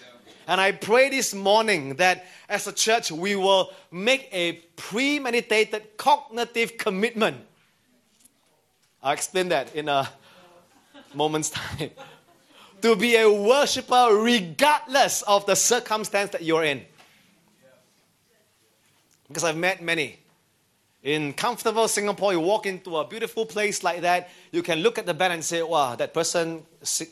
And 0.47 0.59
I 0.59 0.73
pray 0.73 1.09
this 1.09 1.33
morning 1.33 1.95
that 1.95 2.25
as 2.49 2.67
a 2.67 2.73
church, 2.73 3.11
we 3.11 3.35
will 3.35 3.71
make 3.91 4.27
a 4.33 4.53
premeditated 4.75 5.97
cognitive 5.97 6.77
commitment 6.77 7.37
I'll 9.03 9.13
explain 9.13 9.49
that 9.49 9.75
in 9.75 9.89
a 9.89 10.09
moment's 11.13 11.49
time. 11.49 11.91
to 12.81 12.95
be 12.95 13.15
a 13.15 13.31
worshiper 13.31 14.09
regardless 14.21 15.21
of 15.23 15.45
the 15.45 15.55
circumstance 15.55 16.31
that 16.31 16.43
you're 16.43 16.63
in. 16.63 16.81
Because 19.27 19.43
I've 19.43 19.57
met 19.57 19.81
many. 19.81 20.19
In 21.03 21.33
comfortable 21.33 21.87
Singapore, 21.87 22.33
you 22.33 22.39
walk 22.39 22.67
into 22.67 22.97
a 22.97 23.07
beautiful 23.07 23.45
place 23.45 23.83
like 23.83 24.01
that, 24.01 24.29
you 24.51 24.61
can 24.61 24.79
look 24.79 24.99
at 24.99 25.07
the 25.07 25.15
band 25.15 25.33
and 25.33 25.43
say, 25.43 25.63
wow, 25.63 25.95
that 25.95 26.13
person 26.13 26.63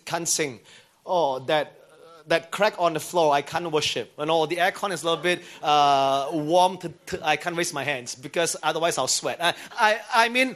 can't 0.05 0.27
sing. 0.27 0.59
Oh, 1.05 1.39
that 1.39 1.75
that 2.27 2.51
crack 2.51 2.75
on 2.77 2.93
the 2.93 2.99
floor, 2.99 3.33
I 3.33 3.41
can't 3.41 3.71
worship. 3.71 4.13
You 4.19 4.27
know, 4.27 4.45
the 4.45 4.57
aircon 4.57 4.91
is 4.91 5.01
a 5.01 5.05
little 5.09 5.23
bit 5.23 5.41
uh, 5.63 6.29
warm, 6.31 6.77
to, 6.77 6.93
I 7.23 7.35
can't 7.37 7.55
raise 7.55 7.73
my 7.73 7.83
hands 7.83 8.13
because 8.13 8.55
otherwise 8.61 8.99
I'll 8.99 9.07
sweat. 9.07 9.39
I, 9.41 9.55
I, 9.71 9.99
I 10.13 10.29
mean, 10.29 10.55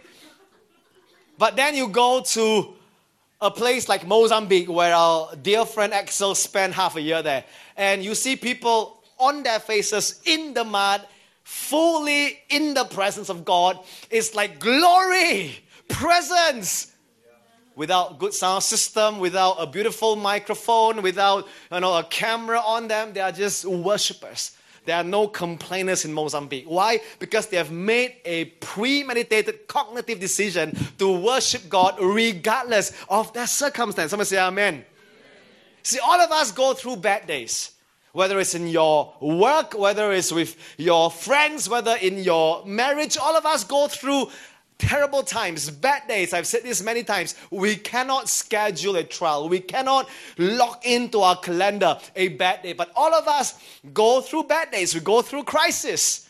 but 1.44 1.58
then 1.58 1.76
you 1.76 1.90
go 1.90 2.22
to 2.22 2.74
a 3.42 3.52
place 3.52 3.90
like 3.90 4.08
Mozambique, 4.08 4.70
where 4.70 4.96
our 4.96 5.36
dear 5.36 5.66
friend 5.66 5.94
Axel 5.94 6.36
spent 6.36 6.74
half 6.74 6.96
a 6.96 7.02
year 7.02 7.22
there, 7.22 7.44
and 7.76 8.02
you 8.02 8.16
see 8.16 8.38
people 8.38 9.04
on 9.20 9.44
their 9.44 9.60
faces 9.60 10.22
in 10.24 10.54
the 10.54 10.64
mud, 10.64 11.06
fully 11.44 12.40
in 12.48 12.74
the 12.74 12.86
presence 12.86 13.28
of 13.28 13.44
God. 13.44 13.78
It's 14.10 14.34
like 14.34 14.58
glory, 14.58 15.60
presence. 15.90 16.94
without 17.76 18.20
good 18.20 18.34
sound 18.34 18.64
system, 18.64 19.20
without 19.20 19.58
a 19.60 19.68
beautiful 19.68 20.16
microphone, 20.16 21.02
without 21.02 21.46
you 21.74 21.80
know, 21.82 21.98
a 21.98 22.06
camera 22.06 22.62
on 22.66 22.88
them. 22.88 23.12
They 23.12 23.20
are 23.20 23.34
just 23.34 23.66
worshippers. 23.66 24.56
There 24.86 24.98
are 24.98 25.04
no 25.04 25.28
complainers 25.28 26.04
in 26.04 26.14
Mozambique. 26.14 26.66
Why? 26.66 27.00
Because 27.20 27.48
they 27.48 27.58
have 27.58 27.72
made 27.72 28.16
a 28.26 28.46
premeditated 28.46 29.68
cognitive 29.68 30.20
decision 30.20 30.76
to 30.98 31.18
worship 31.18 31.70
God 31.70 31.98
regardless 32.02 32.92
of 33.08 33.32
their 33.34 33.48
circumstance. 33.48 34.12
Someone 34.12 34.26
say 34.26 34.38
amen. 34.38 34.74
amen. 34.74 34.86
See, 35.84 36.00
all 36.00 36.20
of 36.20 36.32
us 36.32 36.52
go 36.52 36.74
through 36.74 36.98
bad 36.98 37.28
days. 37.28 37.72
Whether 38.12 38.40
it's 38.40 38.54
in 38.54 38.68
your 38.68 39.12
work, 39.22 39.74
whether 39.78 40.12
it's 40.12 40.32
with 40.32 40.56
your 40.78 41.10
friends, 41.10 41.68
whether 41.68 41.96
in 41.96 42.20
your 42.20 42.64
marriage, 42.64 43.18
all 43.18 43.36
of 43.36 43.46
us 43.46 43.64
go 43.64 43.88
through 43.88 44.28
terrible 44.78 45.24
times, 45.24 45.70
bad 45.70 46.08
days. 46.08 46.34
I've 46.34 46.48
said 46.48 46.64
this 46.64 46.84
many 46.84 47.04
times. 47.04 47.36
We 47.52 47.76
cannot 47.76 48.30
schedule 48.30 48.96
a 48.96 49.04
trial. 49.04 49.50
We 49.50 49.60
cannot 49.60 50.10
lock 50.38 50.86
into 50.86 51.22
our 51.22 51.38
calendar 51.38 51.98
a 52.16 52.30
bad 52.30 52.64
day. 52.64 52.74
But 52.74 52.92
all 52.96 53.14
of 53.14 53.28
us 53.28 53.60
go 53.94 54.22
through 54.22 54.44
bad 54.44 54.72
days. 54.72 54.94
We 54.94 55.02
go 55.02 55.22
through 55.22 55.44
crisis. 55.44 56.30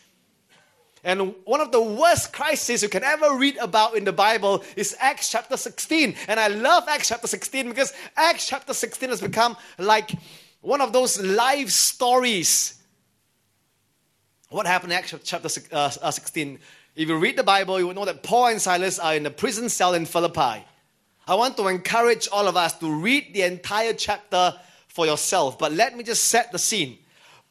And 1.04 1.34
one 1.44 1.60
of 1.60 1.70
the 1.70 1.82
worst 1.82 2.32
crises 2.32 2.82
you 2.82 2.88
can 2.88 3.04
ever 3.04 3.36
read 3.36 3.58
about 3.58 3.94
in 3.94 4.04
the 4.04 4.12
Bible 4.12 4.64
is 4.74 4.96
Acts 4.98 5.30
chapter 5.30 5.58
16. 5.58 6.16
And 6.28 6.40
I 6.40 6.48
love 6.48 6.84
Acts 6.88 7.08
chapter 7.08 7.26
16 7.26 7.68
because 7.68 7.92
Acts 8.16 8.48
chapter 8.48 8.72
16 8.72 9.10
has 9.10 9.20
become 9.20 9.56
like 9.78 10.12
one 10.62 10.80
of 10.80 10.94
those 10.94 11.20
life 11.20 11.68
stories. 11.68 12.80
What 14.48 14.66
happened 14.66 14.92
in 14.92 14.98
Acts 14.98 15.14
chapter 15.24 15.48
uh, 15.72 15.90
16? 15.90 16.58
If 16.96 17.08
you 17.08 17.16
read 17.16 17.36
the 17.36 17.42
Bible, 17.42 17.80
you 17.80 17.88
will 17.88 17.94
know 17.94 18.04
that 18.04 18.22
Paul 18.22 18.46
and 18.46 18.62
Silas 18.62 19.00
are 19.00 19.16
in 19.16 19.24
the 19.24 19.30
prison 19.30 19.68
cell 19.68 19.94
in 19.94 20.06
Philippi. 20.06 20.64
I 21.26 21.34
want 21.34 21.56
to 21.56 21.66
encourage 21.66 22.28
all 22.30 22.46
of 22.46 22.56
us 22.56 22.78
to 22.78 22.88
read 22.88 23.34
the 23.34 23.42
entire 23.42 23.94
chapter 23.94 24.54
for 24.86 25.04
yourself, 25.04 25.58
but 25.58 25.72
let 25.72 25.96
me 25.96 26.04
just 26.04 26.26
set 26.26 26.52
the 26.52 26.58
scene. 26.58 26.98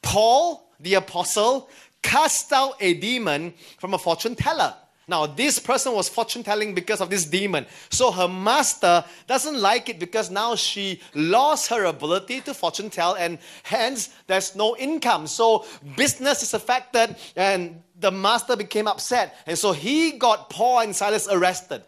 Paul, 0.02 0.72
the 0.80 0.94
apostle, 0.94 1.70
cast 2.02 2.54
out 2.54 2.76
a 2.80 2.94
demon 2.94 3.54
from 3.80 3.94
a 3.94 3.98
fortune 3.98 4.36
teller. 4.36 4.76
Now, 5.10 5.26
this 5.26 5.60
person 5.60 5.94
was 5.94 6.08
fortune 6.08 6.44
telling 6.44 6.74
because 6.74 7.02
of 7.02 7.10
this 7.10 7.26
demon. 7.26 7.66
So 7.90 8.12
her 8.12 8.28
master 8.30 9.04
doesn't 9.28 9.60
like 9.60 9.90
it 9.90 10.00
because 10.00 10.32
now 10.32 10.56
she 10.56 11.02
lost 11.14 11.68
her 11.70 11.84
ability 11.86 12.40
to 12.42 12.54
fortune 12.54 12.90
tell 12.90 13.16
and 13.16 13.38
hence 13.64 14.16
there's 14.28 14.56
no 14.56 14.78
income. 14.78 15.28
So 15.28 15.66
business 15.98 16.42
is 16.44 16.54
affected 16.54 17.18
and 17.36 17.82
the 18.04 18.12
master 18.12 18.56
became 18.56 18.88
upset. 18.88 19.36
And 19.48 19.58
so 19.58 19.72
he 19.72 20.12
got 20.12 20.50
Paul 20.50 20.82
and 20.82 20.96
Silas 20.96 21.28
arrested. 21.28 21.84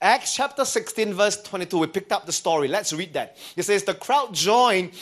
Acts 0.00 0.34
chapter 0.34 0.64
16, 0.64 1.12
verse 1.12 1.42
22, 1.42 1.78
we 1.78 1.86
picked 1.88 2.12
up 2.12 2.24
the 2.24 2.32
story. 2.32 2.68
Let's 2.68 2.92
read 2.92 3.12
that. 3.14 3.36
It 3.56 3.64
says, 3.64 3.82
The 3.82 3.94
crowd 3.94 4.32
joined 4.32 4.92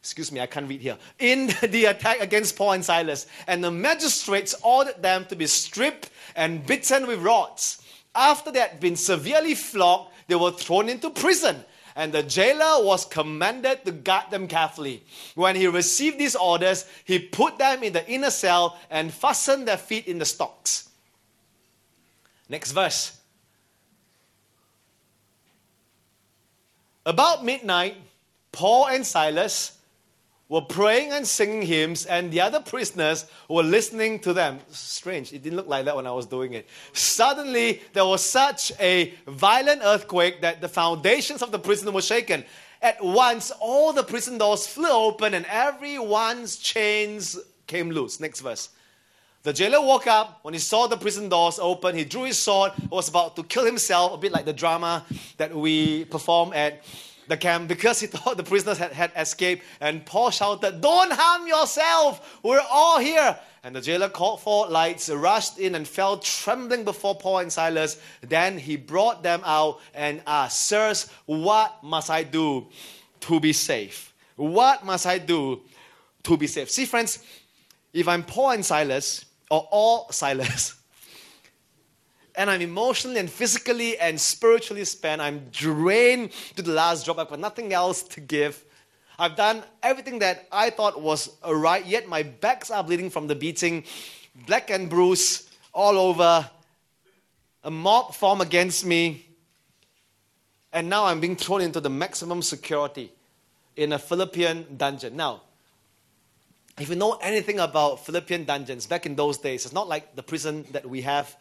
excuse 0.00 0.30
me, 0.32 0.40
I 0.40 0.46
can't 0.46 0.68
read 0.68 0.80
here, 0.80 0.96
in 1.18 1.48
the 1.62 1.86
attack 1.86 2.20
against 2.20 2.56
Paul 2.56 2.72
and 2.72 2.84
Silas. 2.84 3.26
And 3.46 3.62
the 3.62 3.70
magistrates 3.70 4.54
ordered 4.62 5.02
them 5.02 5.26
to 5.26 5.36
be 5.36 5.46
stripped 5.46 6.10
and 6.34 6.64
beaten 6.66 7.06
with 7.06 7.20
rods. 7.20 7.82
After 8.14 8.50
they 8.50 8.60
had 8.60 8.80
been 8.80 8.96
severely 8.96 9.54
flogged, 9.54 10.12
they 10.26 10.34
were 10.34 10.52
thrown 10.52 10.88
into 10.88 11.10
prison. 11.10 11.64
And 11.98 12.12
the 12.12 12.22
jailer 12.22 12.84
was 12.84 13.04
commanded 13.04 13.84
to 13.84 13.90
guard 13.90 14.30
them 14.30 14.46
carefully. 14.46 15.02
When 15.34 15.56
he 15.56 15.66
received 15.66 16.16
these 16.16 16.36
orders, 16.36 16.84
he 17.04 17.18
put 17.18 17.58
them 17.58 17.82
in 17.82 17.92
the 17.92 18.08
inner 18.08 18.30
cell 18.30 18.78
and 18.88 19.12
fastened 19.12 19.66
their 19.66 19.76
feet 19.76 20.06
in 20.06 20.20
the 20.20 20.24
stocks. 20.24 20.90
Next 22.48 22.70
verse. 22.70 23.18
About 27.04 27.44
midnight, 27.44 27.96
Paul 28.52 28.86
and 28.86 29.04
Silas 29.04 29.77
were 30.48 30.62
praying 30.62 31.12
and 31.12 31.26
singing 31.26 31.62
hymns, 31.62 32.06
and 32.06 32.30
the 32.30 32.40
other 32.40 32.60
prisoners 32.60 33.26
were 33.48 33.62
listening 33.62 34.18
to 34.20 34.32
them. 34.32 34.58
Strange, 34.70 35.32
it 35.32 35.42
didn't 35.42 35.56
look 35.56 35.68
like 35.68 35.84
that 35.84 35.94
when 35.94 36.06
I 36.06 36.12
was 36.12 36.26
doing 36.26 36.54
it. 36.54 36.66
Suddenly, 36.92 37.82
there 37.92 38.06
was 38.06 38.24
such 38.24 38.72
a 38.80 39.12
violent 39.26 39.82
earthquake 39.84 40.40
that 40.40 40.60
the 40.60 40.68
foundations 40.68 41.42
of 41.42 41.52
the 41.52 41.58
prison 41.58 41.92
were 41.92 42.02
shaken. 42.02 42.44
At 42.80 43.02
once, 43.04 43.50
all 43.60 43.92
the 43.92 44.04
prison 44.04 44.38
doors 44.38 44.66
flew 44.66 44.90
open, 44.90 45.34
and 45.34 45.44
everyone's 45.46 46.56
chains 46.56 47.38
came 47.66 47.90
loose. 47.90 48.18
Next 48.18 48.40
verse. 48.40 48.70
The 49.42 49.52
jailer 49.52 49.80
woke 49.80 50.06
up 50.06 50.40
when 50.42 50.54
he 50.54 50.60
saw 50.60 50.86
the 50.88 50.96
prison 50.96 51.28
doors 51.28 51.58
open. 51.58 51.94
He 51.94 52.04
drew 52.04 52.24
his 52.24 52.38
sword, 52.38 52.72
was 52.90 53.08
about 53.08 53.36
to 53.36 53.42
kill 53.42 53.64
himself, 53.64 54.12
a 54.12 54.16
bit 54.16 54.32
like 54.32 54.44
the 54.44 54.52
drama 54.52 55.04
that 55.36 55.54
we 55.54 56.06
perform 56.06 56.52
at 56.52 56.84
the 57.28 57.36
camp 57.36 57.68
because 57.68 58.00
he 58.00 58.06
thought 58.08 58.36
the 58.36 58.42
prisoners 58.42 58.78
had, 58.78 58.92
had 58.92 59.12
escaped. 59.16 59.64
And 59.80 60.04
Paul 60.04 60.30
shouted, 60.30 60.80
Don't 60.80 61.12
harm 61.12 61.46
yourself! 61.46 62.40
We're 62.42 62.64
all 62.70 62.98
here! 62.98 63.38
And 63.62 63.74
the 63.74 63.80
jailer 63.80 64.08
called 64.08 64.40
for 64.40 64.68
lights, 64.68 65.10
rushed 65.10 65.58
in, 65.58 65.74
and 65.74 65.86
fell 65.86 66.18
trembling 66.18 66.84
before 66.84 67.16
Paul 67.16 67.38
and 67.38 67.52
Silas. 67.52 68.00
Then 68.22 68.56
he 68.56 68.76
brought 68.76 69.22
them 69.22 69.42
out 69.44 69.80
and 69.94 70.22
asked, 70.26 70.66
Sirs, 70.66 71.10
what 71.26 71.82
must 71.82 72.08
I 72.08 72.22
do 72.22 72.66
to 73.20 73.40
be 73.40 73.52
safe? 73.52 74.14
What 74.36 74.84
must 74.84 75.06
I 75.06 75.18
do 75.18 75.60
to 76.22 76.36
be 76.36 76.46
safe? 76.46 76.70
See, 76.70 76.86
friends, 76.86 77.24
if 77.92 78.06
I'm 78.06 78.22
Paul 78.22 78.50
and 78.50 78.64
Silas, 78.64 79.24
or 79.50 79.66
all 79.70 80.08
Silas, 80.12 80.77
and 82.38 82.48
I'm 82.48 82.62
emotionally 82.62 83.18
and 83.18 83.28
physically 83.28 83.98
and 83.98 84.18
spiritually 84.18 84.84
spent. 84.84 85.20
I'm 85.20 85.40
drained 85.50 86.30
to 86.54 86.62
the 86.62 86.70
last 86.70 87.04
drop. 87.04 87.18
I've 87.18 87.28
got 87.28 87.40
nothing 87.40 87.72
else 87.72 88.02
to 88.04 88.20
give. 88.20 88.64
I've 89.18 89.34
done 89.34 89.64
everything 89.82 90.20
that 90.20 90.46
I 90.52 90.70
thought 90.70 91.02
was 91.02 91.30
right, 91.44 91.84
yet 91.84 92.06
my 92.06 92.22
backs 92.22 92.70
are 92.70 92.84
bleeding 92.84 93.10
from 93.10 93.26
the 93.26 93.34
beating, 93.34 93.82
black 94.46 94.70
and 94.70 94.88
bruised 94.88 95.50
all 95.74 95.98
over. 95.98 96.48
A 97.64 97.70
mob 97.72 98.14
formed 98.14 98.42
against 98.42 98.86
me, 98.86 99.26
and 100.72 100.88
now 100.88 101.06
I'm 101.06 101.18
being 101.18 101.34
thrown 101.34 101.60
into 101.60 101.80
the 101.80 101.90
maximum 101.90 102.42
security 102.42 103.10
in 103.74 103.92
a 103.92 103.98
Philippian 103.98 104.76
dungeon. 104.76 105.16
Now, 105.16 105.42
if 106.78 106.88
you 106.88 106.94
know 106.94 107.18
anything 107.20 107.58
about 107.58 108.06
Philippian 108.06 108.44
dungeons, 108.44 108.86
back 108.86 109.06
in 109.06 109.16
those 109.16 109.38
days, 109.38 109.64
it's 109.64 109.74
not 109.74 109.88
like 109.88 110.14
the 110.14 110.22
prison 110.22 110.64
that 110.70 110.88
we 110.88 111.00
have 111.00 111.36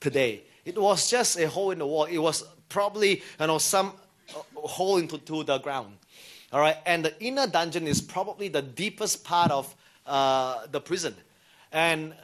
today. 0.00 0.42
It 0.64 0.76
was 0.78 1.10
just 1.10 1.38
a 1.38 1.48
hole 1.48 1.70
in 1.70 1.78
the 1.78 1.86
wall. 1.86 2.04
It 2.04 2.18
was 2.18 2.44
probably 2.68 3.22
you 3.40 3.46
know 3.46 3.58
some 3.58 3.92
uh, 4.34 4.60
hole 4.60 4.98
into 4.98 5.18
to 5.18 5.44
the 5.44 5.58
ground. 5.58 5.96
All 6.52 6.60
right, 6.60 6.76
and 6.86 7.04
the 7.04 7.18
inner 7.20 7.46
dungeon 7.46 7.86
is 7.86 8.00
probably 8.00 8.48
the 8.48 8.62
deepest 8.62 9.24
part 9.24 9.50
of 9.50 9.74
uh, 10.06 10.66
the 10.70 10.80
prison. 10.80 11.14
And 11.72 12.14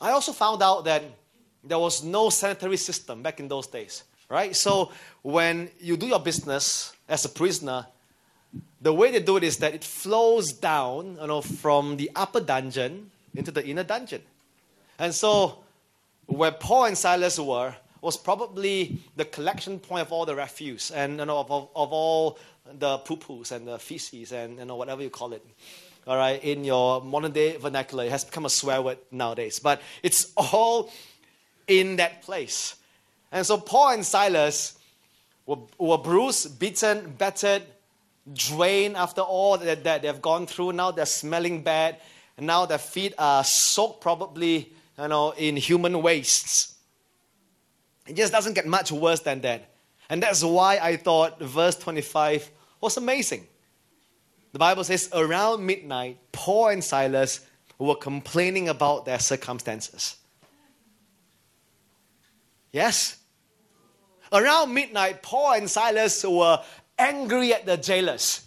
I 0.00 0.10
also 0.10 0.32
found 0.32 0.62
out 0.62 0.84
that 0.84 1.02
there 1.64 1.78
was 1.78 2.04
no 2.04 2.30
sanitary 2.30 2.76
system 2.76 3.22
back 3.22 3.40
in 3.40 3.48
those 3.48 3.66
days. 3.66 4.04
Right, 4.30 4.54
so 4.54 4.92
when 5.22 5.70
you 5.80 5.96
do 5.96 6.06
your 6.06 6.20
business 6.20 6.92
as 7.08 7.24
a 7.24 7.30
prisoner, 7.30 7.86
the 8.80 8.92
way 8.92 9.10
they 9.10 9.20
do 9.20 9.38
it 9.38 9.42
is 9.42 9.56
that 9.58 9.74
it 9.74 9.82
flows 9.82 10.52
down, 10.52 11.16
you 11.20 11.26
know, 11.26 11.40
from 11.40 11.96
the 11.96 12.10
upper 12.14 12.40
dungeon 12.40 13.10
into 13.34 13.50
the 13.50 13.66
inner 13.66 13.84
dungeon. 13.84 14.22
And 14.98 15.14
so 15.14 15.58
where 16.28 16.52
Paul 16.52 16.84
and 16.84 16.96
Silas 16.96 17.40
were 17.40 17.74
was 18.00 18.16
probably 18.16 19.00
the 19.16 19.24
collection 19.24 19.78
point 19.78 20.02
of 20.02 20.12
all 20.12 20.24
the 20.24 20.36
refuse 20.36 20.90
and 20.90 21.18
you 21.18 21.24
know, 21.24 21.38
of, 21.38 21.50
of, 21.50 21.68
of 21.74 21.92
all 21.92 22.38
the 22.78 22.98
poo-poos 22.98 23.50
and 23.50 23.66
the 23.66 23.78
feces 23.78 24.32
and 24.32 24.58
you 24.58 24.64
know, 24.64 24.76
whatever 24.76 25.02
you 25.02 25.10
call 25.10 25.32
it. 25.32 25.44
All 26.06 26.16
right, 26.16 26.42
in 26.42 26.64
your 26.64 27.02
modern 27.02 27.32
day 27.32 27.56
vernacular, 27.56 28.04
it 28.04 28.10
has 28.10 28.24
become 28.24 28.46
a 28.46 28.50
swear 28.50 28.80
word 28.80 28.98
nowadays, 29.10 29.58
but 29.58 29.82
it's 30.02 30.32
all 30.36 30.90
in 31.66 31.96
that 31.96 32.22
place. 32.22 32.76
And 33.32 33.44
so 33.44 33.58
Paul 33.58 33.90
and 33.90 34.06
Silas 34.06 34.78
were, 35.44 35.58
were 35.78 35.98
bruised, 35.98 36.58
beaten, 36.58 37.14
battered, 37.18 37.62
drained 38.32 38.96
after 38.96 39.22
all 39.22 39.58
that, 39.58 39.84
that 39.84 40.02
they've 40.02 40.22
gone 40.22 40.46
through. 40.46 40.72
Now 40.72 40.92
they're 40.92 41.06
smelling 41.06 41.62
bad, 41.62 41.96
and 42.36 42.46
now 42.46 42.64
their 42.64 42.78
feet 42.78 43.14
are 43.18 43.44
soaked 43.44 44.00
probably 44.00 44.72
you 44.98 45.08
know, 45.08 45.30
in 45.36 45.56
human 45.56 46.02
wastes. 46.02 46.74
It 48.06 48.16
just 48.16 48.32
doesn't 48.32 48.54
get 48.54 48.66
much 48.66 48.90
worse 48.90 49.20
than 49.20 49.40
that. 49.42 49.70
And 50.10 50.22
that's 50.22 50.42
why 50.42 50.78
I 50.78 50.96
thought 50.96 51.40
verse 51.40 51.76
25 51.76 52.50
was 52.80 52.96
amazing. 52.96 53.46
The 54.52 54.58
Bible 54.58 54.82
says, 54.82 55.10
around 55.12 55.64
midnight, 55.64 56.18
Paul 56.32 56.68
and 56.68 56.82
Silas 56.82 57.40
were 57.78 57.94
complaining 57.94 58.68
about 58.68 59.04
their 59.04 59.18
circumstances. 59.18 60.16
Yes? 62.72 63.18
Around 64.32 64.72
midnight, 64.72 65.22
Paul 65.22 65.52
and 65.52 65.70
Silas 65.70 66.24
were 66.24 66.62
angry 66.98 67.52
at 67.52 67.66
the 67.66 67.76
jailers. 67.76 68.44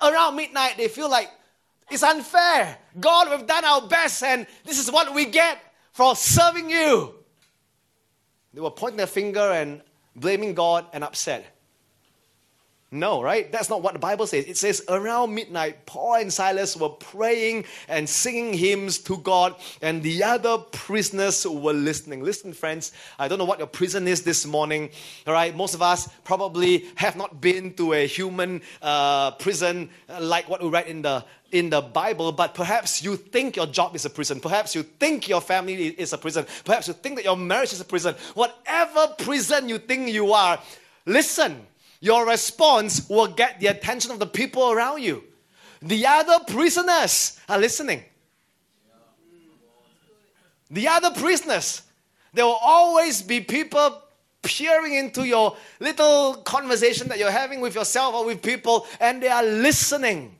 Around 0.00 0.36
midnight, 0.36 0.76
they 0.76 0.88
feel 0.88 1.10
like 1.10 1.30
it's 1.92 2.02
unfair. 2.02 2.78
God, 2.98 3.30
we've 3.30 3.46
done 3.46 3.64
our 3.64 3.86
best, 3.86 4.22
and 4.22 4.46
this 4.64 4.78
is 4.78 4.90
what 4.90 5.14
we 5.14 5.26
get 5.26 5.58
for 5.92 6.16
serving 6.16 6.70
you. 6.70 7.14
They 8.54 8.60
were 8.60 8.70
pointing 8.70 8.98
their 8.98 9.06
finger 9.06 9.40
and 9.40 9.82
blaming 10.14 10.54
God 10.54 10.86
and 10.92 11.04
upset. 11.04 11.44
No, 12.94 13.22
right? 13.22 13.50
That's 13.50 13.70
not 13.70 13.82
what 13.82 13.94
the 13.94 13.98
Bible 13.98 14.26
says. 14.26 14.44
It 14.44 14.58
says 14.58 14.84
around 14.86 15.34
midnight, 15.34 15.86
Paul 15.86 16.16
and 16.16 16.30
Silas 16.30 16.76
were 16.76 16.90
praying 16.90 17.64
and 17.88 18.06
singing 18.06 18.52
hymns 18.52 18.98
to 18.98 19.16
God, 19.16 19.56
and 19.80 20.02
the 20.02 20.22
other 20.22 20.58
prisoners 20.58 21.46
were 21.46 21.72
listening. 21.72 22.22
Listen, 22.22 22.52
friends, 22.52 22.92
I 23.18 23.28
don't 23.28 23.38
know 23.38 23.46
what 23.46 23.58
your 23.58 23.66
prison 23.66 24.06
is 24.06 24.20
this 24.24 24.44
morning, 24.44 24.90
all 25.26 25.32
right? 25.32 25.56
Most 25.56 25.72
of 25.72 25.80
us 25.80 26.06
probably 26.24 26.84
have 26.96 27.16
not 27.16 27.40
been 27.40 27.72
to 27.74 27.94
a 27.94 28.06
human 28.06 28.60
uh, 28.82 29.30
prison 29.32 29.88
like 30.20 30.50
what 30.50 30.62
we 30.62 30.68
read 30.68 30.86
in 30.86 31.00
the 31.00 31.24
in 31.50 31.70
the 31.70 31.80
Bible, 31.80 32.32
but 32.32 32.54
perhaps 32.54 33.02
you 33.02 33.16
think 33.16 33.56
your 33.56 33.66
job 33.66 33.94
is 33.94 34.04
a 34.04 34.10
prison. 34.10 34.40
Perhaps 34.40 34.74
you 34.74 34.82
think 34.82 35.28
your 35.28 35.40
family 35.40 35.88
is 35.88 36.12
a 36.12 36.18
prison. 36.18 36.46
Perhaps 36.64 36.88
you 36.88 36.94
think 36.94 37.16
that 37.16 37.24
your 37.24 37.36
marriage 37.36 37.72
is 37.72 37.80
a 37.80 37.84
prison. 37.84 38.14
Whatever 38.34 39.14
prison 39.18 39.68
you 39.68 39.78
think 39.78 40.08
you 40.08 40.32
are, 40.32 40.58
listen 41.04 41.66
your 42.02 42.26
response 42.26 43.08
will 43.08 43.28
get 43.28 43.60
the 43.60 43.68
attention 43.68 44.10
of 44.10 44.18
the 44.18 44.26
people 44.26 44.72
around 44.72 45.02
you. 45.02 45.22
The 45.80 46.04
other 46.04 46.44
prisoners 46.48 47.38
are 47.48 47.58
listening. 47.58 48.02
The 50.68 50.88
other 50.88 51.12
prisoners, 51.12 51.82
there 52.34 52.44
will 52.44 52.58
always 52.60 53.22
be 53.22 53.40
people 53.40 54.02
peering 54.42 54.94
into 54.94 55.24
your 55.24 55.56
little 55.78 56.34
conversation 56.38 57.06
that 57.06 57.20
you're 57.20 57.30
having 57.30 57.60
with 57.60 57.76
yourself 57.76 58.16
or 58.16 58.26
with 58.26 58.42
people, 58.42 58.84
and 58.98 59.22
they 59.22 59.28
are 59.28 59.44
listening. 59.44 60.36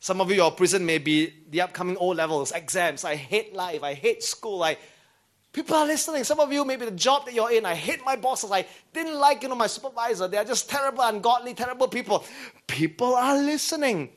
Some 0.00 0.20
of 0.20 0.28
you, 0.28 0.36
your 0.36 0.50
prison 0.50 0.84
may 0.84 0.98
be 0.98 1.32
the 1.50 1.60
upcoming 1.60 1.96
O 1.98 2.08
levels, 2.08 2.50
exams. 2.50 3.04
I 3.04 3.14
hate 3.14 3.54
life. 3.54 3.84
I 3.84 3.94
hate 3.94 4.24
school. 4.24 4.64
I 4.64 4.76
People 5.58 5.74
are 5.74 5.86
listening. 5.86 6.22
Some 6.22 6.38
of 6.38 6.52
you, 6.52 6.64
maybe 6.64 6.84
the 6.84 6.92
job 6.92 7.24
that 7.26 7.34
you're 7.34 7.50
in, 7.50 7.66
I 7.66 7.74
hate 7.74 8.04
my 8.04 8.14
bosses. 8.14 8.52
I 8.52 8.64
didn't 8.92 9.18
like, 9.18 9.42
you 9.42 9.48
know, 9.48 9.56
my 9.56 9.66
supervisor. 9.66 10.28
They're 10.28 10.44
just 10.44 10.70
terrible, 10.70 11.02
ungodly, 11.02 11.52
terrible 11.52 11.88
people. 11.88 12.24
People 12.68 13.16
are 13.16 13.36
listening. 13.36 14.08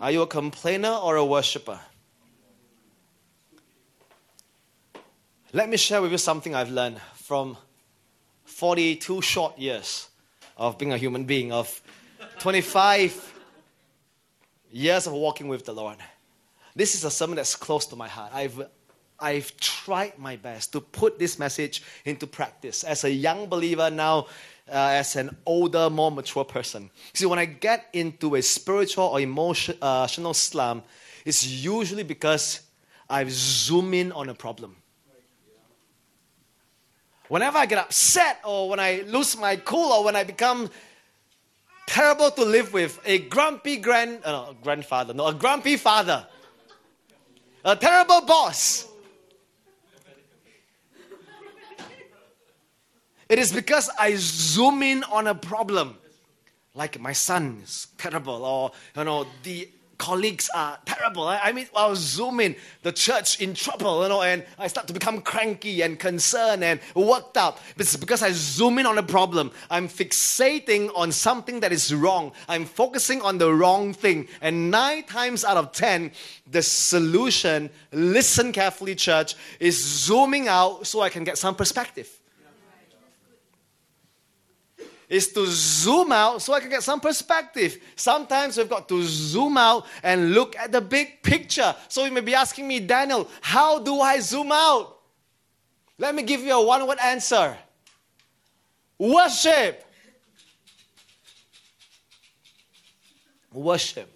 Are 0.00 0.10
you 0.10 0.22
a 0.22 0.26
complainer 0.26 0.88
or 0.88 1.16
a 1.16 1.24
worshiper? 1.26 1.78
Let 5.52 5.68
me 5.68 5.76
share 5.76 6.00
with 6.00 6.12
you 6.12 6.16
something 6.16 6.54
I've 6.54 6.70
learned 6.70 6.98
from 7.12 7.58
42 8.46 9.20
short 9.20 9.58
years 9.58 10.08
of 10.56 10.78
being 10.78 10.94
a 10.94 10.96
human 10.96 11.24
being, 11.24 11.52
of 11.52 11.82
25 12.38 13.34
years 14.72 15.06
of 15.06 15.12
walking 15.12 15.48
with 15.48 15.66
the 15.66 15.74
Lord. 15.74 15.98
This 16.76 16.94
is 16.94 17.04
a 17.04 17.10
sermon 17.10 17.36
that's 17.36 17.56
close 17.56 17.86
to 17.86 17.96
my 17.96 18.06
heart. 18.06 18.32
I've 18.34 18.68
I've 19.18 19.56
tried 19.56 20.18
my 20.18 20.36
best 20.36 20.72
to 20.74 20.80
put 20.82 21.18
this 21.18 21.38
message 21.38 21.82
into 22.04 22.26
practice 22.26 22.84
as 22.84 23.02
a 23.04 23.10
young 23.10 23.46
believer 23.46 23.90
now, 23.90 24.26
uh, 24.68 24.92
as 24.92 25.16
an 25.16 25.34
older, 25.46 25.88
more 25.88 26.10
mature 26.10 26.44
person. 26.44 26.90
See, 27.14 27.24
when 27.24 27.38
I 27.38 27.46
get 27.46 27.86
into 27.94 28.34
a 28.34 28.42
spiritual 28.42 29.04
or 29.04 29.18
emotional 29.18 29.78
uh, 29.80 30.06
slump, 30.06 30.84
it's 31.24 31.46
usually 31.46 32.02
because 32.02 32.60
I've 33.08 33.30
zoomed 33.32 33.94
in 33.94 34.12
on 34.12 34.28
a 34.28 34.34
problem. 34.34 34.76
Whenever 37.28 37.56
I 37.56 37.64
get 37.64 37.78
upset, 37.78 38.40
or 38.44 38.68
when 38.68 38.80
I 38.80 39.02
lose 39.06 39.34
my 39.38 39.56
cool, 39.56 39.92
or 39.92 40.04
when 40.04 40.14
I 40.14 40.24
become 40.24 40.68
terrible 41.86 42.30
to 42.32 42.44
live 42.44 42.74
with, 42.74 43.00
a 43.06 43.20
grumpy 43.20 43.78
grand, 43.78 44.20
uh, 44.26 44.52
grandfather, 44.62 45.14
no, 45.14 45.26
a 45.26 45.34
grumpy 45.34 45.78
father 45.78 46.26
a 47.66 47.74
terrible 47.74 48.20
boss. 48.22 48.86
It 53.28 53.40
is 53.40 53.52
because 53.52 53.90
I 53.98 54.14
zoom 54.16 54.82
in 54.84 55.02
on 55.04 55.26
a 55.26 55.34
problem. 55.34 55.98
Like 56.74 57.00
my 57.00 57.12
son 57.12 57.60
is 57.64 57.88
terrible, 57.98 58.44
or 58.44 58.70
you 58.96 59.04
know, 59.04 59.26
the 59.42 59.68
colleagues 59.98 60.50
are 60.54 60.78
terrible. 60.84 61.26
I, 61.26 61.38
I 61.38 61.52
mean, 61.52 61.66
I'll 61.74 61.96
zoom 61.96 62.40
in, 62.40 62.56
the 62.82 62.92
church 62.92 63.40
in 63.40 63.54
trouble, 63.54 64.02
you 64.02 64.08
know, 64.08 64.22
and 64.22 64.44
I 64.58 64.66
start 64.66 64.86
to 64.88 64.92
become 64.92 65.20
cranky 65.20 65.82
and 65.82 65.98
concerned 65.98 66.62
and 66.64 66.80
worked 66.94 67.36
up. 67.36 67.60
It's 67.76 67.96
because 67.96 68.22
I 68.22 68.32
zoom 68.32 68.78
in 68.78 68.86
on 68.86 68.98
a 68.98 69.02
problem. 69.02 69.50
I'm 69.70 69.88
fixating 69.88 70.90
on 70.94 71.12
something 71.12 71.60
that 71.60 71.72
is 71.72 71.94
wrong. 71.94 72.32
I'm 72.48 72.64
focusing 72.64 73.22
on 73.22 73.38
the 73.38 73.52
wrong 73.52 73.92
thing. 73.92 74.28
And 74.40 74.70
nine 74.70 75.04
times 75.04 75.44
out 75.44 75.56
of 75.56 75.72
ten, 75.72 76.12
the 76.50 76.62
solution, 76.62 77.70
listen 77.92 78.52
carefully, 78.52 78.94
church, 78.94 79.34
is 79.60 79.82
zooming 79.82 80.48
out 80.48 80.86
so 80.86 81.00
I 81.00 81.08
can 81.08 81.24
get 81.24 81.38
some 81.38 81.54
perspective 81.54 82.08
is 85.08 85.32
to 85.32 85.46
zoom 85.46 86.12
out 86.12 86.42
so 86.42 86.52
I 86.52 86.60
can 86.60 86.70
get 86.70 86.82
some 86.82 87.00
perspective. 87.00 87.78
Sometimes 87.94 88.56
we've 88.56 88.68
got 88.68 88.88
to 88.88 89.02
zoom 89.04 89.56
out 89.56 89.86
and 90.02 90.32
look 90.32 90.56
at 90.56 90.72
the 90.72 90.80
big 90.80 91.22
picture. 91.22 91.74
So 91.88 92.04
you 92.04 92.10
may 92.10 92.20
be 92.20 92.34
asking 92.34 92.66
me, 92.66 92.80
Daniel, 92.80 93.28
how 93.40 93.78
do 93.78 94.00
I 94.00 94.20
zoom 94.20 94.50
out? 94.52 94.98
Let 95.98 96.14
me 96.14 96.22
give 96.22 96.40
you 96.40 96.52
a 96.52 96.64
one 96.64 96.86
word 96.86 96.98
answer 97.02 97.56
worship. 98.98 99.84
Worship. 103.52 104.12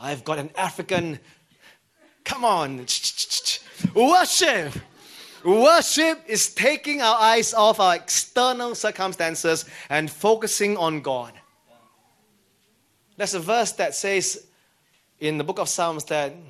I've 0.00 0.24
got 0.24 0.38
an 0.38 0.50
African, 0.56 1.18
come 2.24 2.44
on, 2.44 2.84
worship. 3.94 4.72
Worship 5.44 6.24
is 6.26 6.54
taking 6.54 7.02
our 7.02 7.20
eyes 7.20 7.52
off 7.52 7.78
our 7.78 7.96
external 7.96 8.74
circumstances 8.74 9.66
and 9.90 10.10
focusing 10.10 10.76
on 10.78 11.02
God. 11.02 11.32
There's 13.16 13.34
a 13.34 13.40
verse 13.40 13.72
that 13.72 13.94
says 13.94 14.46
in 15.20 15.36
the 15.38 15.44
book 15.44 15.58
of 15.58 15.68
Psalms 15.68 16.04
that 16.04 16.32
hmm, 16.32 16.40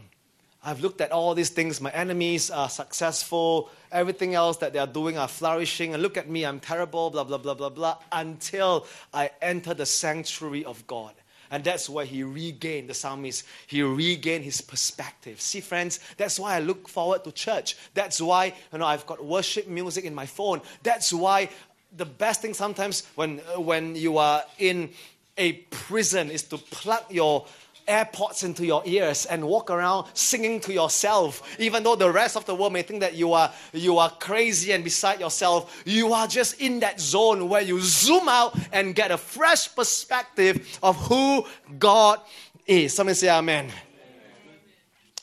I've 0.62 0.80
looked 0.80 1.00
at 1.00 1.12
all 1.12 1.34
these 1.34 1.50
things. 1.50 1.80
My 1.80 1.90
enemies 1.90 2.50
are 2.50 2.68
successful. 2.68 3.68
Everything 3.92 4.34
else 4.34 4.58
that 4.58 4.72
they 4.72 4.78
are 4.78 4.86
doing 4.86 5.18
are 5.18 5.28
flourishing. 5.28 5.92
And 5.92 6.02
look 6.02 6.16
at 6.16 6.30
me, 6.30 6.46
I'm 6.46 6.60
terrible, 6.60 7.10
blah, 7.10 7.24
blah, 7.24 7.38
blah, 7.38 7.54
blah, 7.54 7.68
blah, 7.68 7.98
until 8.12 8.86
I 9.12 9.30
enter 9.42 9.74
the 9.74 9.86
sanctuary 9.86 10.64
of 10.64 10.86
God. 10.86 11.14
And 11.50 11.62
that's 11.62 11.88
where 11.88 12.04
he 12.04 12.22
regained, 12.22 12.88
the 12.88 12.94
psalmist, 12.94 13.44
he 13.66 13.82
regained 13.82 14.44
his 14.44 14.60
perspective. 14.60 15.40
See, 15.40 15.60
friends, 15.60 16.00
that's 16.16 16.38
why 16.38 16.56
I 16.56 16.60
look 16.60 16.88
forward 16.88 17.24
to 17.24 17.32
church. 17.32 17.76
That's 17.94 18.20
why, 18.20 18.54
you 18.72 18.78
know, 18.78 18.86
I've 18.86 19.06
got 19.06 19.24
worship 19.24 19.68
music 19.68 20.04
in 20.04 20.14
my 20.14 20.26
phone. 20.26 20.60
That's 20.82 21.12
why 21.12 21.50
the 21.96 22.06
best 22.06 22.42
thing 22.42 22.54
sometimes 22.54 23.06
when, 23.14 23.38
when 23.56 23.94
you 23.94 24.18
are 24.18 24.42
in 24.58 24.90
a 25.36 25.52
prison 25.52 26.30
is 26.30 26.42
to 26.44 26.58
plug 26.58 27.04
your 27.10 27.46
AirPods 27.86 28.44
into 28.44 28.64
your 28.64 28.82
ears 28.84 29.26
and 29.26 29.46
walk 29.46 29.70
around 29.70 30.06
singing 30.14 30.60
to 30.60 30.72
yourself. 30.72 31.56
Even 31.58 31.82
though 31.82 31.96
the 31.96 32.10
rest 32.10 32.36
of 32.36 32.44
the 32.46 32.54
world 32.54 32.72
may 32.72 32.82
think 32.82 33.00
that 33.00 33.14
you 33.14 33.32
are, 33.32 33.52
you 33.72 33.98
are 33.98 34.10
crazy 34.10 34.72
and 34.72 34.82
beside 34.82 35.20
yourself, 35.20 35.82
you 35.84 36.12
are 36.12 36.26
just 36.26 36.60
in 36.60 36.80
that 36.80 37.00
zone 37.00 37.48
where 37.48 37.62
you 37.62 37.80
zoom 37.80 38.28
out 38.28 38.58
and 38.72 38.94
get 38.94 39.10
a 39.10 39.18
fresh 39.18 39.74
perspective 39.74 40.78
of 40.82 40.96
who 41.08 41.44
God 41.78 42.20
is. 42.66 42.94
Somebody 42.94 43.14
say 43.14 43.28
amen. 43.28 43.66
amen. 43.66 43.74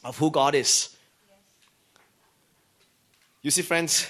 Of 0.03 0.17
who 0.17 0.29
God 0.29 0.55
is. 0.55 0.95
You 3.41 3.49
see, 3.49 3.63
friends, 3.63 4.07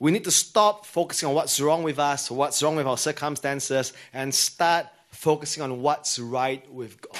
we 0.00 0.10
need 0.10 0.24
to 0.24 0.30
stop 0.30 0.84
focusing 0.84 1.28
on 1.28 1.34
what's 1.34 1.60
wrong 1.60 1.82
with 1.84 1.98
us, 1.98 2.30
what's 2.30 2.62
wrong 2.62 2.76
with 2.76 2.86
our 2.86 2.98
circumstances, 2.98 3.92
and 4.12 4.34
start 4.34 4.86
focusing 5.14 5.62
on 5.62 5.80
what's 5.80 6.18
right 6.18 6.70
with 6.72 7.00
God. 7.00 7.18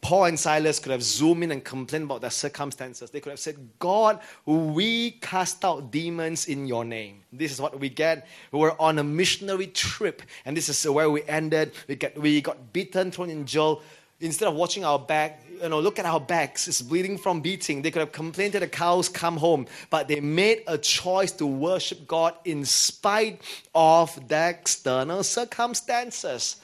Paul 0.00 0.26
and 0.26 0.38
Silas 0.38 0.78
could 0.78 0.92
have 0.92 1.02
zoomed 1.02 1.44
in 1.44 1.50
and 1.50 1.64
complained 1.64 2.04
about 2.04 2.20
their 2.20 2.28
circumstances. 2.28 3.08
They 3.08 3.20
could 3.20 3.30
have 3.30 3.38
said, 3.38 3.56
God, 3.78 4.20
we 4.44 5.12
cast 5.12 5.64
out 5.64 5.90
demons 5.90 6.46
in 6.46 6.66
your 6.66 6.84
name. 6.84 7.22
This 7.32 7.50
is 7.50 7.58
what 7.58 7.80
we 7.80 7.88
get. 7.88 8.26
We 8.52 8.58
were 8.58 8.78
on 8.78 8.98
a 8.98 9.04
missionary 9.04 9.68
trip, 9.68 10.20
and 10.44 10.54
this 10.54 10.68
is 10.68 10.86
where 10.86 11.08
we 11.08 11.22
ended. 11.22 11.72
We, 11.88 11.96
get, 11.96 12.20
we 12.20 12.42
got 12.42 12.74
beaten, 12.74 13.12
thrown 13.12 13.30
in 13.30 13.46
jail. 13.46 13.80
Instead 14.20 14.48
of 14.48 14.54
watching 14.54 14.84
our 14.84 14.98
back, 14.98 15.42
you 15.62 15.70
know, 15.70 15.80
look 15.80 15.98
at 15.98 16.04
our 16.04 16.20
backs, 16.20 16.68
it's 16.68 16.82
bleeding 16.82 17.16
from 17.16 17.40
beating. 17.40 17.80
They 17.80 17.90
could 17.90 18.00
have 18.00 18.12
complained 18.12 18.52
to 18.52 18.60
the 18.60 18.68
cows, 18.68 19.08
come 19.08 19.38
home, 19.38 19.66
but 19.88 20.06
they 20.06 20.20
made 20.20 20.64
a 20.66 20.76
choice 20.76 21.32
to 21.32 21.46
worship 21.46 22.06
God 22.06 22.34
in 22.44 22.66
spite 22.66 23.40
of 23.74 24.28
their 24.28 24.50
external 24.50 25.22
circumstances. 25.22 26.56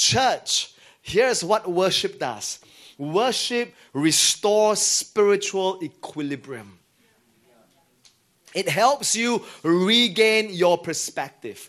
Church, 0.00 0.72
here's 1.02 1.44
what 1.44 1.70
worship 1.70 2.18
does 2.18 2.58
worship 2.96 3.74
restores 3.92 4.78
spiritual 4.78 5.78
equilibrium. 5.82 6.78
It 8.54 8.66
helps 8.66 9.14
you 9.14 9.44
regain 9.62 10.54
your 10.54 10.78
perspective. 10.78 11.68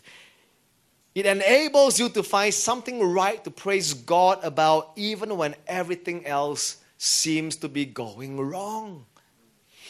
It 1.14 1.26
enables 1.26 2.00
you 2.00 2.08
to 2.08 2.22
find 2.22 2.54
something 2.54 3.02
right 3.02 3.44
to 3.44 3.50
praise 3.50 3.92
God 3.92 4.42
about, 4.42 4.92
even 4.96 5.36
when 5.36 5.54
everything 5.66 6.24
else 6.24 6.78
seems 6.96 7.56
to 7.56 7.68
be 7.68 7.84
going 7.84 8.40
wrong. 8.40 9.04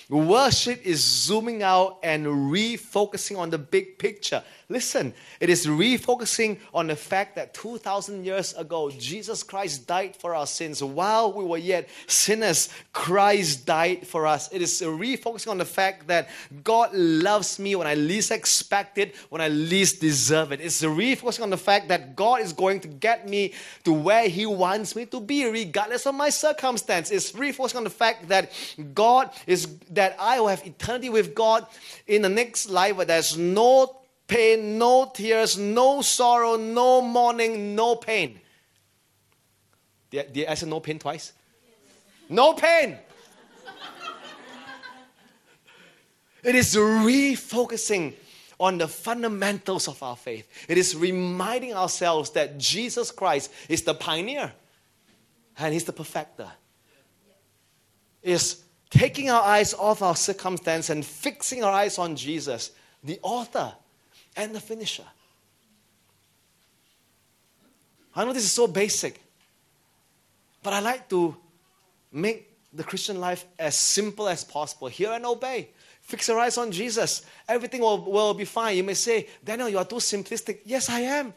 Worship 0.09 0.85
is 0.85 1.01
zooming 1.01 1.63
out 1.63 2.01
and 2.03 2.27
refocusing 2.27 3.39
on 3.39 3.51
the 3.51 3.59
big 3.59 3.99
picture. 3.99 4.43
Listen, 4.73 5.13
it 5.39 5.51
is 5.51 5.67
refocusing 5.67 6.59
on 6.73 6.87
the 6.87 6.97
fact 6.97 7.37
that 7.37 7.53
2,000 7.53 8.25
years 8.25 8.55
ago, 8.55 8.91
Jesus 8.91 9.43
Christ 9.43 9.87
died 9.87 10.17
for 10.17 10.35
our 10.35 10.47
sins. 10.47 10.83
While 10.83 11.35
we 11.35 11.45
were 11.45 11.59
yet 11.59 11.91
sinners, 12.07 12.71
Christ 12.95 13.67
died 13.67 14.07
for 14.07 14.27
us. 14.27 14.51
It 14.51 14.63
is 14.63 14.81
refocusing 14.81 15.51
on 15.51 15.59
the 15.59 15.67
fact 15.67 16.07
that 16.07 16.31
God 16.65 16.95
loves 16.95 17.59
me 17.59 17.77
when 17.77 17.87
I 17.87 17.95
least 17.95 18.31
expect 18.31 18.97
it, 18.97 19.15
when 19.29 19.43
I 19.43 19.49
least 19.49 20.01
deserve 20.01 20.53
it. 20.53 20.63
It's 20.63 20.81
refocusing 20.81 21.43
on 21.43 21.51
the 21.51 21.59
fact 21.59 21.89
that 21.89 22.17
God 22.17 22.41
is 22.41 22.55
going 22.55 22.81
to 22.81 22.89
get 22.89 23.29
me 23.29 23.53
to 23.85 23.93
where 23.93 24.27
He 24.27 24.47
wants 24.47 24.97
me 24.97 25.05
to 25.05 25.21
be, 25.21 25.45
regardless 25.45 26.07
of 26.07 26.15
my 26.15 26.31
circumstance. 26.31 27.11
It's 27.11 27.33
refocusing 27.33 27.77
on 27.77 27.85
the 27.85 27.91
fact 27.91 28.29
that 28.29 28.51
God 28.95 29.33
is, 29.47 29.69
that 29.91 30.17
I 30.19 30.41
will 30.41 30.49
have 30.49 30.67
eternity 30.67 31.11
with 31.11 31.35
God 31.35 31.67
in 32.07 32.23
the 32.23 32.31
next 32.31 32.71
life, 32.71 32.97
but 32.97 33.09
there's 33.09 33.37
no 33.37 33.99
pain, 34.33 34.79
no 34.79 35.11
tears, 35.13 35.59
no 35.59 36.01
sorrow, 36.01 36.57
no 36.57 37.03
mourning, 37.03 37.75
no 37.75 37.97
pain. 37.97 38.41
Did, 40.11 40.33
did 40.33 40.47
I 40.49 40.55
say 40.55 40.67
no 40.67 40.81
pain 40.81 40.99
twice? 40.99 41.33
No 42.29 42.55
pain. 42.55 42.97
it 46.43 46.55
is 46.55 46.75
refocusing 46.75 48.15
on 48.59 48.79
the 48.79 48.89
fundamentals 48.89 49.87
of 49.87 50.03
our 50.03 50.17
faith. 50.17 50.49
It 50.67 50.79
is 50.79 50.97
reminding 50.97 51.75
ourselves 51.75 52.31
that 52.31 52.57
Jesus 52.59 53.11
Christ 53.11 53.53
is 53.69 53.83
the 53.83 53.95
pioneer 53.95 54.53
and 55.59 55.75
He's 55.75 55.85
the 55.85 55.93
perfecter. 55.93 56.51
Is 58.23 58.63
taking 58.89 59.29
our 59.29 59.43
eyes 59.43 59.75
off 59.75 60.01
our 60.01 60.17
circumstance 60.17 60.89
and 60.91 61.05
fixing 61.05 61.65
our 61.65 61.73
eyes 61.73 61.99
on 61.99 62.17
Jesus, 62.17 62.71
the 63.03 63.19
author 63.23 63.75
and 64.37 64.55
the 64.55 64.61
finisher. 64.61 65.07
I 68.15 68.25
know 68.25 68.33
this 68.33 68.45
is 68.45 68.53
so 68.53 68.67
basic, 68.67 69.21
but 70.63 70.73
I 70.73 70.81
like 70.81 71.09
to 71.11 71.37
make 72.13 72.49
the 72.73 72.85
Christian 72.85 73.21
life 73.21 73.45
as 73.59 73.77
simple 73.77 74.29
as 74.29 74.45
possible. 74.45 74.89
Hear 74.89 75.13
and 75.13 75.25
obey. 75.27 75.71
Fix 76.01 76.29
your 76.29 76.39
eyes 76.39 76.59
on 76.59 76.73
Jesus. 76.73 77.23
Everything 77.49 77.81
will, 77.81 78.11
will 78.11 78.35
be 78.35 78.45
fine. 78.45 78.77
You 78.77 78.85
may 78.85 78.95
say, 78.95 79.29
Daniel, 79.45 79.69
you 79.69 79.79
are 79.79 79.85
too 79.85 79.97
simplistic. 79.97 80.61
Yes, 80.65 80.91
I 80.91 81.01
am. 81.01 81.33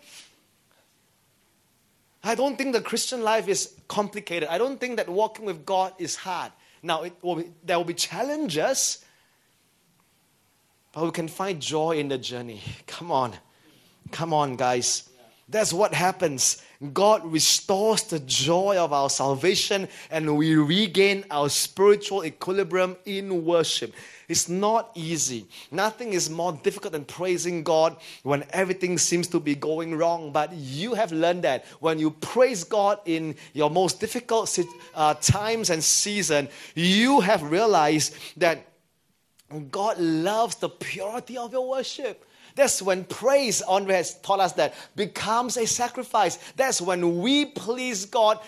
I 2.24 2.34
don't 2.34 2.58
think 2.58 2.74
the 2.74 2.82
Christian 2.82 3.22
life 3.22 3.48
is 3.48 3.76
complicated. 3.88 4.50
I 4.50 4.58
don't 4.58 4.80
think 4.80 4.98
that 4.98 5.08
walking 5.08 5.46
with 5.46 5.66
God 5.66 5.94
is 6.00 6.16
hard. 6.16 6.52
Now, 6.82 7.06
will 7.22 7.36
be, 7.36 7.52
there 7.64 7.78
will 7.78 7.86
be 7.86 7.94
challenges, 7.94 9.05
but 10.96 11.04
we 11.04 11.12
can 11.12 11.28
find 11.28 11.62
joy 11.62 11.98
in 11.98 12.08
the 12.08 12.18
journey. 12.18 12.62
Come 12.88 13.12
on. 13.12 13.34
Come 14.12 14.34
on, 14.34 14.56
guys. 14.56 15.10
That's 15.50 15.74
what 15.74 15.94
happens. 15.94 16.64
God 16.94 17.24
restores 17.26 18.04
the 18.04 18.20
joy 18.20 18.78
of 18.78 18.94
our 18.94 19.10
salvation 19.10 19.90
and 20.10 20.38
we 20.38 20.56
regain 20.56 21.26
our 21.30 21.50
spiritual 21.50 22.26
equilibrium 22.26 22.96
in 23.06 23.46
worship. 23.46 23.94
It's 24.30 24.48
not 24.48 24.92
easy. 24.96 25.46
Nothing 25.70 26.14
is 26.14 26.30
more 26.30 26.54
difficult 26.64 26.94
than 26.94 27.04
praising 27.04 27.62
God 27.62 27.98
when 28.24 28.46
everything 28.52 28.98
seems 28.98 29.28
to 29.28 29.40
be 29.40 29.54
going 29.54 29.96
wrong. 29.96 30.32
But 30.32 30.54
you 30.54 30.94
have 30.94 31.12
learned 31.12 31.44
that 31.44 31.66
when 31.82 32.00
you 32.00 32.12
praise 32.12 32.64
God 32.64 33.00
in 33.06 33.36
your 33.54 33.70
most 33.70 34.00
difficult 34.00 34.58
uh, 34.96 35.14
times 35.16 35.70
and 35.70 35.84
season, 35.84 36.48
you 36.74 37.20
have 37.20 37.44
realized 37.44 38.16
that 38.38 38.66
God 39.72 40.00
loves 40.00 40.56
the 40.56 40.70
purity 40.70 41.38
of 41.38 41.52
your 41.52 41.70
worship. 41.70 42.26
That's 42.56 42.82
when 42.82 43.04
praise, 43.04 43.62
Andre 43.62 43.96
has 43.96 44.20
taught 44.22 44.40
us 44.40 44.54
that, 44.54 44.74
becomes 44.96 45.58
a 45.58 45.68
sacrifice. 45.68 46.38
That's 46.56 46.82
when 46.82 47.20
we 47.20 47.46
please 47.46 48.06
God 48.06 48.40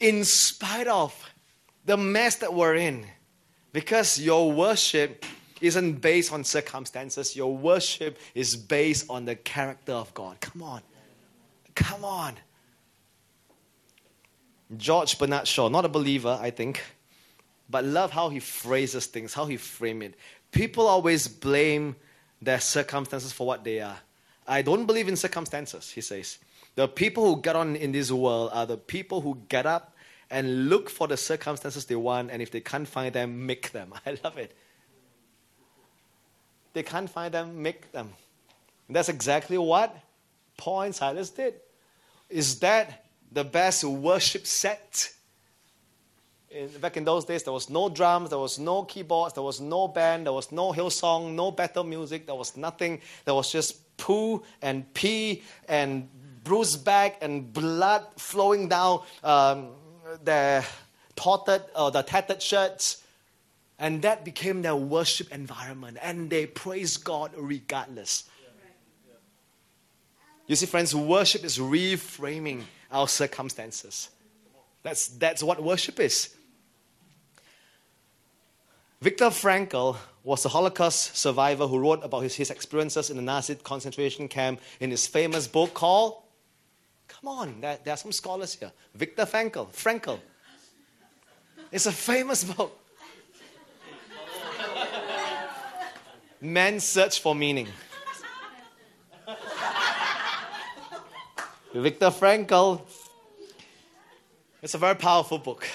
in 0.00 0.24
spite 0.24 0.88
of 0.88 1.14
the 1.84 1.96
mess 1.96 2.36
that 2.36 2.52
we're 2.52 2.76
in. 2.76 3.06
Because 3.72 4.18
your 4.18 4.50
worship 4.50 5.24
isn't 5.60 6.00
based 6.00 6.32
on 6.32 6.42
circumstances, 6.42 7.36
your 7.36 7.56
worship 7.56 8.18
is 8.34 8.56
based 8.56 9.08
on 9.10 9.26
the 9.26 9.36
character 9.36 9.92
of 9.92 10.12
God. 10.14 10.40
Come 10.40 10.62
on. 10.62 10.80
Come 11.74 12.04
on. 12.04 12.34
George 14.76 15.18
Bernard 15.18 15.46
Shaw, 15.46 15.68
not 15.68 15.84
a 15.84 15.88
believer, 15.88 16.38
I 16.40 16.50
think 16.50 16.82
but 17.70 17.84
love 17.84 18.10
how 18.10 18.28
he 18.28 18.40
phrases 18.40 19.06
things, 19.06 19.34
how 19.34 19.46
he 19.46 19.56
frames 19.56 20.04
it. 20.06 20.14
People 20.50 20.86
always 20.86 21.28
blame 21.28 21.96
their 22.42 22.60
circumstances 22.60 23.32
for 23.32 23.46
what 23.46 23.62
they 23.64 23.80
are. 23.80 23.98
I 24.46 24.62
don't 24.62 24.86
believe 24.86 25.08
in 25.08 25.16
circumstances, 25.16 25.90
he 25.90 26.00
says. 26.00 26.38
The 26.74 26.88
people 26.88 27.24
who 27.24 27.40
get 27.40 27.56
on 27.56 27.76
in 27.76 27.92
this 27.92 28.10
world 28.10 28.50
are 28.52 28.66
the 28.66 28.76
people 28.76 29.20
who 29.20 29.38
get 29.48 29.66
up 29.66 29.94
and 30.30 30.68
look 30.68 30.88
for 30.90 31.06
the 31.06 31.16
circumstances 31.16 31.84
they 31.84 31.96
want, 31.96 32.30
and 32.30 32.40
if 32.40 32.50
they 32.50 32.60
can't 32.60 32.86
find 32.86 33.12
them, 33.12 33.46
make 33.46 33.72
them. 33.72 33.92
I 34.06 34.18
love 34.24 34.38
it. 34.38 34.56
They 36.72 36.82
can't 36.82 37.10
find 37.10 37.34
them, 37.34 37.62
make 37.62 37.90
them. 37.92 38.10
And 38.86 38.96
that's 38.96 39.08
exactly 39.08 39.58
what 39.58 39.96
Paul 40.56 40.82
and 40.82 40.94
Silas 40.94 41.30
did. 41.30 41.54
Is 42.28 42.60
that 42.60 43.04
the 43.32 43.44
best 43.44 43.82
worship 43.84 44.46
set 44.46 45.12
in, 46.50 46.68
back 46.80 46.96
in 46.96 47.04
those 47.04 47.24
days, 47.24 47.42
there 47.42 47.52
was 47.52 47.70
no 47.70 47.88
drums, 47.88 48.30
there 48.30 48.38
was 48.38 48.58
no 48.58 48.82
keyboards, 48.82 49.34
there 49.34 49.42
was 49.42 49.60
no 49.60 49.88
band, 49.88 50.26
there 50.26 50.32
was 50.32 50.50
no 50.50 50.72
Hillsong, 50.72 51.34
no 51.34 51.50
Bethel 51.50 51.84
music, 51.84 52.26
there 52.26 52.34
was 52.34 52.56
nothing. 52.56 53.00
There 53.24 53.34
was 53.34 53.52
just 53.52 53.96
poo 53.96 54.42
and 54.60 54.92
pee 54.94 55.42
and 55.68 56.08
bruised 56.42 56.84
back 56.84 57.18
and 57.20 57.52
blood 57.52 58.06
flowing 58.16 58.68
down 58.68 59.02
um, 59.22 59.68
their 60.24 60.64
uh, 61.22 61.90
the 61.90 62.02
tattered 62.02 62.42
shirts. 62.42 63.02
And 63.78 64.02
that 64.02 64.24
became 64.24 64.62
their 64.62 64.76
worship 64.76 65.32
environment. 65.32 65.98
And 66.02 66.28
they 66.28 66.46
praised 66.46 67.04
God 67.04 67.32
regardless. 67.36 68.24
You 70.46 70.56
see, 70.56 70.66
friends, 70.66 70.94
worship 70.94 71.44
is 71.44 71.58
reframing 71.58 72.62
our 72.90 73.06
circumstances. 73.06 74.10
That's, 74.82 75.08
that's 75.08 75.42
what 75.42 75.62
worship 75.62 76.00
is. 76.00 76.34
Viktor 79.02 79.30
Frankl 79.30 79.96
was 80.22 80.44
a 80.44 80.50
Holocaust 80.50 81.16
survivor 81.16 81.66
who 81.66 81.78
wrote 81.78 82.04
about 82.04 82.22
his, 82.22 82.34
his 82.34 82.50
experiences 82.50 83.08
in 83.08 83.16
the 83.16 83.22
Nazi 83.22 83.54
concentration 83.54 84.28
camp 84.28 84.60
in 84.78 84.90
his 84.90 85.06
famous 85.06 85.48
book 85.48 85.72
called, 85.72 86.22
come 87.08 87.28
on, 87.28 87.62
there, 87.62 87.78
there 87.82 87.94
are 87.94 87.96
some 87.96 88.12
scholars 88.12 88.54
here. 88.54 88.70
Viktor 88.94 89.24
Frankl, 89.24 89.72
Frankl. 89.72 90.18
It's 91.72 91.86
a 91.86 91.92
famous 91.92 92.44
book. 92.44 92.76
Man's 96.42 96.84
Search 96.84 97.20
for 97.20 97.34
Meaning. 97.34 97.68
Viktor 101.72 102.10
Frankl. 102.10 102.82
It's 104.60 104.74
a 104.74 104.78
very 104.78 104.96
powerful 104.96 105.38
book. 105.38 105.66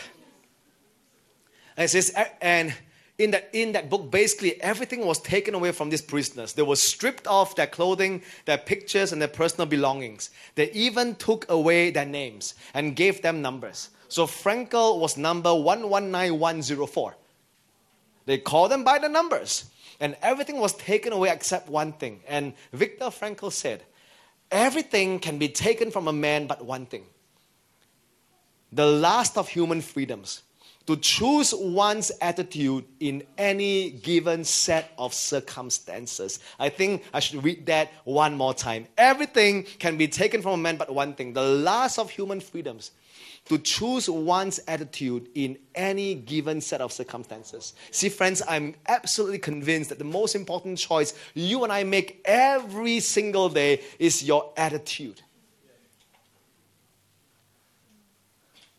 And 1.76 1.86
it 1.86 1.88
says, 1.90 2.14
and 2.40 2.72
in 3.18 3.32
that, 3.32 3.50
in 3.54 3.72
that 3.72 3.90
book, 3.90 4.12
basically 4.12 4.62
everything 4.62 5.06
was 5.06 5.20
taken 5.20 5.54
away 5.54 5.72
from 5.72 5.90
these 5.90 6.02
prisoners. 6.02 6.54
They 6.54 6.62
were 6.62 6.76
stripped 6.76 7.28
off 7.28 7.56
their 7.56 7.68
clothing, 7.68 8.24
their 8.46 8.58
pictures, 8.58 9.12
and 9.12 9.22
their 9.22 9.30
personal 9.30 9.66
belongings. 9.66 10.30
They 10.56 10.72
even 10.72 11.16
took 11.16 11.50
away 11.50 11.92
their 11.92 12.06
names 12.06 12.56
and 12.74 12.96
gave 12.96 13.22
them 13.22 13.42
numbers. 13.42 13.90
So 14.10 14.26
Frankl 14.26 15.00
was 15.00 15.18
number 15.18 15.54
119104. 15.54 17.16
They 18.26 18.38
called 18.38 18.72
them 18.72 18.84
by 18.84 19.00
the 19.00 19.10
numbers. 19.10 19.66
And 20.00 20.18
everything 20.22 20.60
was 20.60 20.74
taken 20.74 21.14
away 21.14 21.30
except 21.30 21.70
one 21.70 21.94
thing. 21.94 22.22
And 22.28 22.54
Viktor 22.74 23.06
Frankl 23.06 23.52
said, 23.52 23.84
Everything 24.52 25.20
can 25.20 25.38
be 25.38 25.48
taken 25.48 25.90
from 25.90 26.08
a 26.08 26.14
man 26.14 26.48
but 26.48 26.64
one 26.64 26.86
thing 26.86 27.06
the 28.72 28.86
last 28.86 29.38
of 29.38 29.48
human 29.48 29.82
freedoms 29.82 30.44
to 30.88 30.96
choose 30.98 31.54
one's 31.54 32.12
attitude 32.22 32.86
in 33.00 33.24
any 33.38 33.90
given 33.90 34.44
set 34.44 34.92
of 34.98 35.14
circumstances. 35.14 36.40
I 36.60 36.70
think 36.70 37.04
I 37.14 37.20
should 37.20 37.44
read 37.44 37.66
that 37.66 37.92
one 38.04 38.36
more 38.36 38.54
time. 38.54 38.88
Everything 38.98 39.64
can 39.80 39.98
be 39.98 40.08
taken 40.08 40.42
from 40.42 40.54
a 40.54 40.58
man 40.58 40.78
but 40.78 40.94
one 40.94 41.14
thing 41.14 41.34
the 41.34 41.42
last 41.42 41.98
of 41.98 42.10
human 42.10 42.40
freedoms 42.40 42.92
to 43.46 43.60
choose 43.60 44.10
one's 44.10 44.60
attitude 44.68 45.30
in 45.36 45.58
any 45.76 46.16
given 46.16 46.60
set 46.60 46.82
of 46.82 46.92
circumstances. 46.92 47.74
See, 47.92 48.10
friends, 48.10 48.42
I'm 48.48 48.76
absolutely 48.88 49.38
convinced 49.38 49.90
that 49.90 50.00
the 50.00 50.06
most 50.06 50.36
important 50.36 50.80
choice 50.80 51.14
you 51.36 51.64
and 51.64 51.72
I 51.72 51.84
make 51.84 52.22
every 52.26 53.00
single 53.00 53.50
day 53.50 53.82
is 54.00 54.24
your 54.24 54.52
attitude. 54.58 55.22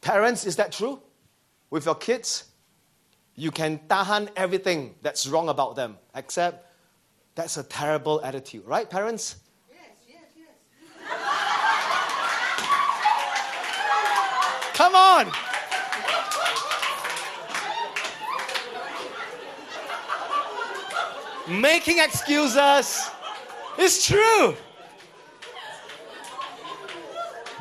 Parents, 0.01 0.47
is 0.47 0.57
that 0.57 0.73
true? 0.73 1.01
With 1.71 1.87
your 1.87 1.95
kids? 1.95 2.45
you 3.37 3.51
can 3.51 3.79
tahan 3.87 4.29
everything 4.35 4.95
that's 5.03 5.27
wrong 5.27 5.51
about 5.51 5.77
them, 5.77 5.99
except 6.15 6.73
that's 7.35 7.59
a 7.59 7.63
terrible 7.63 8.21
attitude, 8.25 8.65
right, 8.65 8.89
parents? 8.89 9.37
Yes, 9.71 9.81
yes, 10.09 10.23
yes. 10.35 10.49
Come 14.73 14.95
on! 14.95 15.31
Making 21.49 21.99
excuses. 21.99 23.11
It's 23.79 24.07
true. 24.07 24.57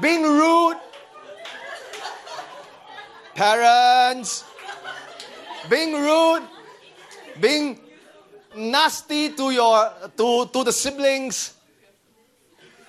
Being 0.01 0.23
rude. 0.23 0.77
Parents. 3.35 4.45
Being 5.69 5.93
rude. 5.93 6.43
Being 7.39 7.79
nasty 8.55 9.29
to 9.35 9.51
your 9.51 9.91
to, 10.17 10.47
to 10.47 10.63
the 10.63 10.71
siblings. 10.71 11.53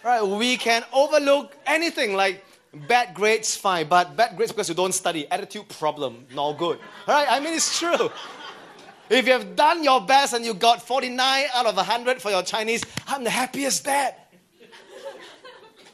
Right? 0.04 0.22
We 0.22 0.56
can 0.56 0.84
overlook 0.92 1.56
anything 1.66 2.14
like 2.14 2.44
bad 2.86 3.12
grades, 3.14 3.56
fine, 3.56 3.88
but 3.88 4.16
bad 4.16 4.36
grades 4.36 4.52
because 4.52 4.68
you 4.68 4.74
don't 4.74 4.92
study. 4.94 5.28
Attitude 5.30 5.68
problem, 5.68 6.26
no 6.32 6.54
good. 6.54 6.78
Right? 7.08 7.26
I 7.28 7.40
mean 7.40 7.54
it's 7.54 7.78
true. 7.78 8.10
If 9.08 9.26
you 9.26 9.32
have 9.32 9.54
done 9.54 9.84
your 9.84 10.00
best 10.00 10.32
and 10.32 10.44
you 10.44 10.54
got 10.54 10.82
49 10.82 11.46
out 11.54 11.66
of 11.66 11.76
100 11.76 12.22
for 12.22 12.30
your 12.30 12.42
Chinese, 12.42 12.82
I'm 13.06 13.22
the 13.22 13.30
happiest 13.30 13.84
dad. 13.84 14.14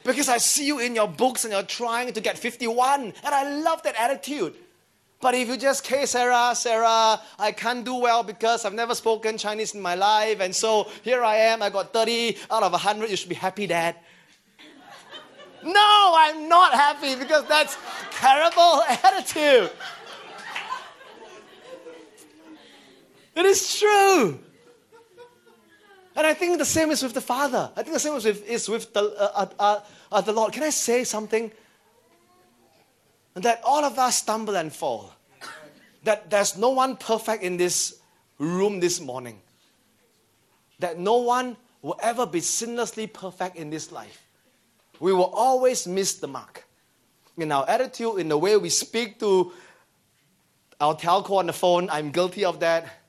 Because 0.05 0.29
I 0.29 0.38
see 0.38 0.67
you 0.67 0.81
in 0.81 0.95
your 0.95 1.09
books 1.09 1.45
and 1.45 1.53
you're 1.53 1.62
trying 1.62 2.12
to 2.12 2.21
get 2.21 2.38
51, 2.38 3.03
and 3.03 3.15
I 3.25 3.57
love 3.61 3.83
that 3.85 3.95
attitude. 3.99 4.55
But 5.21 5.35
if 5.37 5.47
you 5.47 5.57
just, 5.57 5.87
hey, 5.87 6.05
Sarah, 6.07 6.53
Sarah, 6.57 7.21
I 7.38 7.53
can't 7.53 7.85
do 7.85 7.95
well 7.95 8.25
because 8.25 8.65
I've 8.65 8.75
never 8.75 8.95
spoken 8.95 9.38
Chinese 9.38 9.73
in 9.73 9.81
my 9.81 9.95
life, 9.95 10.41
and 10.41 10.55
so 10.55 10.88
here 11.03 11.23
I 11.23 11.37
am, 11.37 11.62
I 11.62 11.71
got 11.71 11.93
30 11.93 12.38
out 12.51 12.65
of 12.65 12.73
100, 12.73 13.09
you 13.09 13.17
should 13.17 13.29
be 13.29 13.37
happy, 13.37 13.69
Dad. 13.69 13.95
no, 15.65 16.12
I'm 16.17 16.49
not 16.49 16.75
happy 16.75 17.15
because 17.15 17.47
that's 17.47 17.77
terrible 18.11 18.83
attitude. 18.88 19.71
It 23.35 23.47
is 23.47 23.79
true. 23.79 24.41
And 26.14 26.27
I 26.27 26.35
think 26.35 26.59
the 26.59 26.64
same 26.64 26.90
is 26.90 27.03
with 27.03 27.14
the 27.14 27.20
Father. 27.20 27.70
I 27.75 27.83
think 27.83 27.94
the 27.94 28.01
same 28.01 28.14
is 28.14 28.25
with, 28.25 28.46
is 28.46 28.68
with 28.68 28.92
the, 28.92 29.01
uh, 29.01 29.31
uh, 29.35 29.46
uh, 29.59 29.81
uh, 30.11 30.20
the 30.20 30.33
Lord. 30.33 30.53
Can 30.53 30.62
I 30.62 30.70
say 30.70 31.05
something? 31.05 31.51
That 33.35 33.62
all 33.64 33.83
of 33.85 33.98
us 33.98 34.16
stumble 34.16 34.57
and 34.57 34.72
fall. 34.72 35.14
That 36.05 36.29
there's 36.29 36.57
no 36.59 36.70
one 36.70 36.96
perfect 36.96 37.42
in 37.42 37.57
this 37.57 37.98
room 38.38 38.81
this 38.81 39.01
morning. 39.01 39.40
That 40.81 40.98
no 40.98 41.16
one 41.16 41.57
will 41.81 41.98
ever 42.03 42.27
be 42.27 42.40
sinlessly 42.40 43.11
perfect 43.11 43.57
in 43.57 43.70
this 43.70 43.90
life. 43.90 44.27
We 45.01 45.12
will 45.14 45.33
always 45.35 45.87
miss 45.87 46.14
the 46.14 46.29
mark. 46.29 46.64
In 47.38 47.51
our 47.51 47.68
attitude, 47.68 48.18
in 48.18 48.29
the 48.29 48.37
way 48.37 48.59
we 48.59 48.68
speak 48.68 49.18
to 49.20 49.53
our 50.79 50.94
telco 50.94 51.38
on 51.38 51.46
the 51.46 51.53
phone, 51.55 51.88
I'm 51.88 52.11
guilty 52.11 52.44
of 52.44 52.61
that 52.61 53.02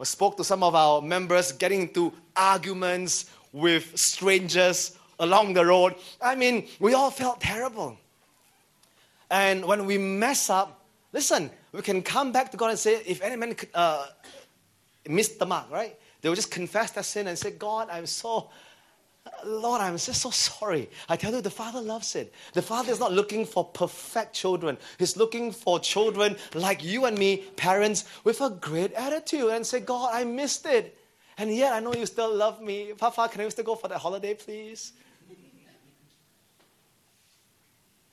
I 0.00 0.04
spoke 0.04 0.38
to 0.38 0.44
some 0.44 0.62
of 0.62 0.74
our 0.74 1.02
members 1.02 1.52
getting 1.52 1.82
into 1.82 2.12
arguments 2.34 3.30
with 3.52 3.98
strangers 3.98 4.96
along 5.18 5.52
the 5.52 5.66
road. 5.66 5.94
I 6.22 6.34
mean, 6.34 6.68
we 6.78 6.94
all 6.94 7.10
felt 7.10 7.40
terrible. 7.40 7.98
And 9.30 9.64
when 9.66 9.84
we 9.84 9.98
mess 9.98 10.48
up, 10.48 10.80
listen, 11.12 11.50
we 11.72 11.82
can 11.82 12.00
come 12.00 12.32
back 12.32 12.50
to 12.52 12.56
God 12.56 12.70
and 12.70 12.78
say, 12.78 13.02
if 13.06 13.20
any 13.20 13.36
man 13.36 13.54
uh, 13.74 14.06
missed 15.06 15.38
the 15.38 15.44
mark, 15.44 15.70
right? 15.70 15.94
They 16.22 16.28
will 16.28 16.36
just 16.36 16.50
confess 16.50 16.92
their 16.92 17.02
sin 17.02 17.28
and 17.28 17.38
say, 17.38 17.50
God, 17.50 17.88
I'm 17.90 18.06
so 18.06 18.50
Lord, 19.44 19.80
I'm 19.80 19.96
just 19.96 20.20
so 20.20 20.30
sorry. 20.30 20.90
I 21.08 21.16
tell 21.16 21.32
you, 21.32 21.40
the 21.40 21.50
Father 21.50 21.80
loves 21.80 22.14
it. 22.14 22.32
The 22.52 22.62
Father 22.62 22.92
is 22.92 23.00
not 23.00 23.12
looking 23.12 23.46
for 23.46 23.64
perfect 23.64 24.34
children. 24.34 24.76
He's 24.98 25.16
looking 25.16 25.52
for 25.52 25.80
children 25.80 26.36
like 26.54 26.84
you 26.84 27.06
and 27.06 27.18
me, 27.18 27.38
parents, 27.56 28.04
with 28.24 28.40
a 28.40 28.50
great 28.50 28.92
attitude 28.92 29.50
and 29.50 29.66
say, 29.66 29.80
God, 29.80 30.10
I 30.12 30.24
missed 30.24 30.66
it. 30.66 30.96
And 31.38 31.54
yet 31.54 31.72
I 31.72 31.80
know 31.80 31.94
you 31.94 32.06
still 32.06 32.34
love 32.34 32.60
me. 32.60 32.92
Papa, 32.96 33.28
can 33.32 33.42
we 33.42 33.50
still 33.50 33.64
go 33.64 33.74
for 33.74 33.88
that 33.88 33.98
holiday, 33.98 34.34
please? 34.34 34.92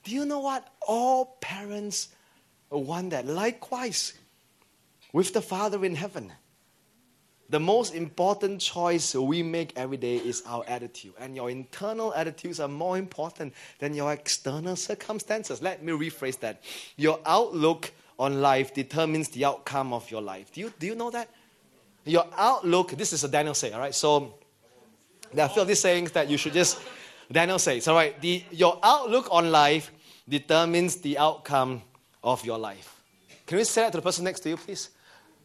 Do 0.04 0.14
you 0.14 0.24
know 0.24 0.40
what? 0.40 0.66
All 0.86 1.36
parents 1.40 2.08
want 2.70 3.10
that. 3.10 3.26
Likewise, 3.26 4.14
with 5.12 5.34
the 5.34 5.42
Father 5.42 5.84
in 5.84 5.94
heaven. 5.94 6.32
The 7.50 7.58
most 7.58 7.94
important 7.94 8.60
choice 8.60 9.14
we 9.14 9.42
make 9.42 9.72
every 9.74 9.96
day 9.96 10.16
is 10.16 10.42
our 10.46 10.64
attitude. 10.68 11.14
And 11.18 11.34
your 11.34 11.48
internal 11.48 12.12
attitudes 12.12 12.60
are 12.60 12.68
more 12.68 12.98
important 12.98 13.54
than 13.78 13.94
your 13.94 14.12
external 14.12 14.76
circumstances. 14.76 15.62
Let 15.62 15.82
me 15.82 15.92
rephrase 15.92 16.38
that. 16.40 16.62
Your 16.96 17.18
outlook 17.24 17.90
on 18.18 18.42
life 18.42 18.74
determines 18.74 19.28
the 19.30 19.46
outcome 19.46 19.94
of 19.94 20.10
your 20.10 20.20
life. 20.20 20.52
Do 20.52 20.60
you, 20.60 20.72
do 20.78 20.86
you 20.86 20.94
know 20.94 21.10
that? 21.10 21.30
Your 22.04 22.26
outlook, 22.36 22.90
this 22.92 23.14
is 23.14 23.24
a 23.24 23.28
Daniel 23.28 23.54
say, 23.54 23.72
all 23.72 23.80
right? 23.80 23.94
So 23.94 24.34
there 25.32 25.46
are 25.46 25.48
a 25.48 25.52
few 25.52 25.62
of 25.62 25.68
these 25.68 25.80
sayings 25.80 26.12
that 26.12 26.28
you 26.28 26.36
should 26.36 26.52
just, 26.52 26.78
Daniel 27.32 27.58
says, 27.58 27.88
all 27.88 27.94
right? 27.94 28.20
The, 28.20 28.44
your 28.50 28.78
outlook 28.82 29.28
on 29.30 29.50
life 29.50 29.90
determines 30.28 30.96
the 30.96 31.16
outcome 31.16 31.82
of 32.22 32.44
your 32.44 32.58
life. 32.58 33.02
Can 33.46 33.58
you 33.58 33.64
say 33.64 33.82
that 33.82 33.92
to 33.92 33.98
the 33.98 34.02
person 34.02 34.24
next 34.24 34.40
to 34.40 34.50
you, 34.50 34.58
please? 34.58 34.90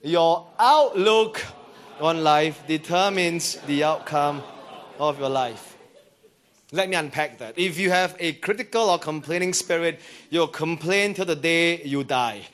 Your 0.01 0.47
outlook 0.59 1.41
on 1.99 2.23
life 2.23 2.63
determines 2.67 3.55
the 3.67 3.83
outcome 3.83 4.43
of 4.99 5.19
your 5.19 5.29
life. 5.29 5.77
Let 6.71 6.89
me 6.89 6.95
unpack 6.95 7.37
that. 7.37 7.57
If 7.57 7.77
you 7.77 7.91
have 7.91 8.15
a 8.19 8.33
critical 8.33 8.89
or 8.89 8.97
complaining 8.97 9.53
spirit, 9.53 9.99
you'll 10.31 10.47
complain 10.47 11.13
till 11.13 11.25
the 11.25 11.35
day 11.35 11.83
you 11.83 12.03
die. 12.03 12.47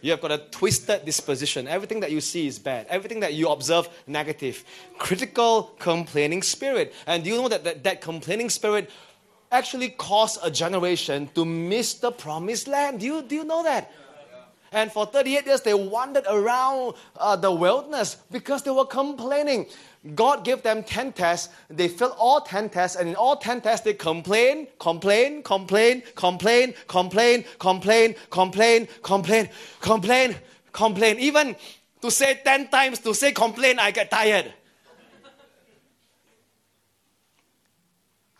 You 0.00 0.10
have 0.10 0.20
got 0.20 0.32
a 0.32 0.38
twisted 0.38 1.04
disposition. 1.04 1.66
Everything 1.66 2.00
that 2.00 2.10
you 2.10 2.20
see 2.20 2.46
is 2.46 2.58
bad. 2.58 2.86
Everything 2.88 3.20
that 3.20 3.34
you 3.34 3.48
observe, 3.48 3.88
negative. 4.06 4.64
Critical, 4.98 5.74
complaining 5.78 6.42
spirit. 6.42 6.94
And 7.06 7.24
do 7.24 7.30
you 7.30 7.36
know 7.36 7.48
that 7.48 7.64
that, 7.64 7.84
that 7.84 8.00
complaining 8.00 8.50
spirit 8.50 8.90
actually 9.50 9.90
caused 9.90 10.40
a 10.42 10.50
generation 10.50 11.28
to 11.34 11.44
miss 11.44 11.94
the 11.94 12.10
promised 12.10 12.68
land? 12.68 13.00
Do 13.00 13.06
you, 13.06 13.22
do 13.22 13.34
you 13.34 13.44
know 13.44 13.62
that? 13.62 13.92
And 14.74 14.90
for 14.90 15.06
38 15.06 15.46
years, 15.46 15.60
they 15.60 15.72
wandered 15.72 16.24
around 16.28 16.94
uh, 17.16 17.36
the 17.36 17.50
wilderness 17.50 18.16
because 18.32 18.62
they 18.64 18.72
were 18.72 18.84
complaining. 18.84 19.66
God 20.16 20.44
gave 20.44 20.62
them 20.62 20.82
10 20.82 21.12
tests. 21.12 21.48
They 21.70 21.86
failed 21.86 22.16
all 22.18 22.40
10 22.40 22.70
tests. 22.70 22.96
And 22.96 23.08
in 23.08 23.14
all 23.14 23.36
10 23.36 23.60
tests, 23.60 23.84
they 23.84 23.94
complain, 23.94 24.66
complain, 24.80 25.44
complain, 25.44 26.02
complain, 26.16 26.74
complain, 26.88 27.44
complain, 27.56 28.14
complain, 28.30 28.88
complain, 29.00 29.48
complain, 29.80 30.36
complain. 30.72 31.18
Even 31.20 31.54
to 32.02 32.10
say 32.10 32.40
10 32.44 32.68
times, 32.68 32.98
to 32.98 33.14
say 33.14 33.30
complain, 33.30 33.78
I 33.78 33.92
get 33.92 34.10
tired. 34.10 34.52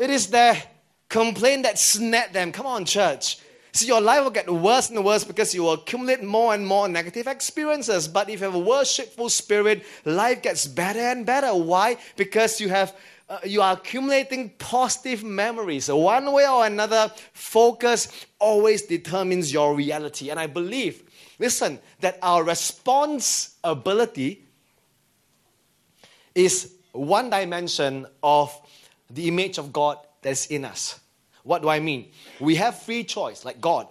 It 0.00 0.10
is 0.10 0.26
their 0.26 0.60
complaint 1.08 1.62
that 1.62 1.78
snapped 1.78 2.32
them. 2.32 2.50
Come 2.50 2.66
on, 2.66 2.84
church. 2.84 3.38
See, 3.74 3.88
your 3.88 4.00
life 4.00 4.22
will 4.22 4.30
get 4.30 4.48
worse 4.48 4.88
and 4.88 5.04
worse 5.04 5.24
because 5.24 5.52
you 5.52 5.64
will 5.64 5.72
accumulate 5.72 6.22
more 6.22 6.54
and 6.54 6.64
more 6.64 6.86
negative 6.88 7.26
experiences. 7.26 8.06
But 8.06 8.30
if 8.30 8.38
you 8.38 8.46
have 8.46 8.54
a 8.54 8.58
worshipful 8.58 9.28
spirit, 9.28 9.84
life 10.04 10.42
gets 10.42 10.64
better 10.68 11.00
and 11.00 11.26
better. 11.26 11.52
Why? 11.52 11.96
Because 12.16 12.60
you 12.60 12.68
have 12.68 12.94
uh, 13.28 13.38
you 13.44 13.62
are 13.62 13.72
accumulating 13.72 14.50
positive 14.58 15.24
memories. 15.24 15.86
So 15.86 15.96
one 15.96 16.30
way 16.30 16.46
or 16.46 16.66
another, 16.66 17.10
focus 17.32 18.26
always 18.38 18.82
determines 18.82 19.52
your 19.52 19.74
reality. 19.74 20.30
And 20.30 20.38
I 20.38 20.46
believe, 20.46 21.02
listen, 21.40 21.80
that 21.98 22.18
our 22.22 22.44
response 22.44 23.56
ability 23.64 24.44
is 26.34 26.74
one 26.92 27.28
dimension 27.30 28.06
of 28.22 28.56
the 29.10 29.26
image 29.26 29.58
of 29.58 29.72
God 29.72 29.98
that's 30.22 30.46
in 30.46 30.64
us. 30.64 31.00
What 31.44 31.62
do 31.62 31.68
I 31.68 31.78
mean? 31.78 32.10
We 32.40 32.56
have 32.56 32.82
free 32.82 33.04
choice, 33.04 33.44
like 33.44 33.60
God. 33.60 33.86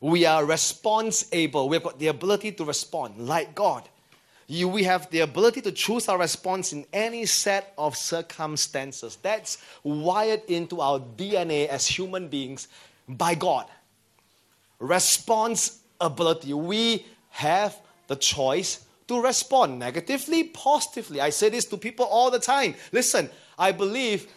We 0.00 0.24
are 0.24 0.44
response 0.44 1.28
able. 1.32 1.68
We've 1.68 1.82
got 1.82 1.98
the 1.98 2.06
ability 2.06 2.52
to 2.52 2.64
respond, 2.64 3.18
like 3.18 3.54
God. 3.54 3.88
You, 4.46 4.68
we 4.68 4.84
have 4.84 5.10
the 5.10 5.20
ability 5.20 5.62
to 5.62 5.72
choose 5.72 6.08
our 6.08 6.18
response 6.18 6.72
in 6.72 6.84
any 6.92 7.26
set 7.26 7.72
of 7.78 7.96
circumstances. 7.96 9.18
That's 9.22 9.58
wired 9.82 10.42
into 10.48 10.80
our 10.80 11.00
DNA 11.00 11.66
as 11.68 11.86
human 11.86 12.28
beings 12.28 12.68
by 13.08 13.34
God. 13.34 13.66
Response 14.78 15.80
ability. 16.00 16.52
We 16.52 17.06
have 17.30 17.76
the 18.06 18.16
choice 18.16 18.84
to 19.08 19.22
respond 19.22 19.78
negatively, 19.78 20.44
positively. 20.44 21.20
I 21.20 21.30
say 21.30 21.48
this 21.48 21.64
to 21.66 21.76
people 21.76 22.04
all 22.06 22.30
the 22.30 22.38
time. 22.38 22.74
Listen, 22.92 23.30
I 23.58 23.72
believe 23.72 24.28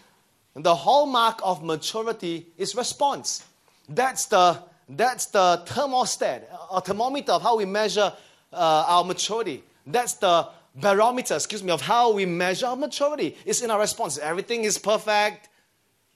the 0.58 0.74
hallmark 0.74 1.40
of 1.44 1.64
maturity 1.64 2.48
is 2.58 2.76
response. 2.76 3.44
That's 3.88 4.26
the, 4.26 4.60
that's 4.90 5.28
the 5.28 5.64
thermostat, 5.66 6.44
a 6.72 6.82
thermometer 6.82 7.34
of 7.34 7.42
how 7.42 7.58
we 7.58 7.66
measure 7.66 8.12
uh, 8.52 8.86
our 8.88 9.04
maturity. 9.04 9.64
That's 9.86 10.14
the 10.14 10.48
barometer, 10.76 11.36
excuse 11.36 11.64
me, 11.64 11.72
of 11.72 11.82
how 11.82 12.12
we 12.14 12.26
measure 12.26 12.68
our 12.68 12.76
maturity. 12.76 13.38
It's 13.46 13.62
in 13.62 13.72
our 13.72 13.80
response. 13.80 14.18
Everything 14.18 14.64
is 14.64 14.78
perfect. 14.78 15.50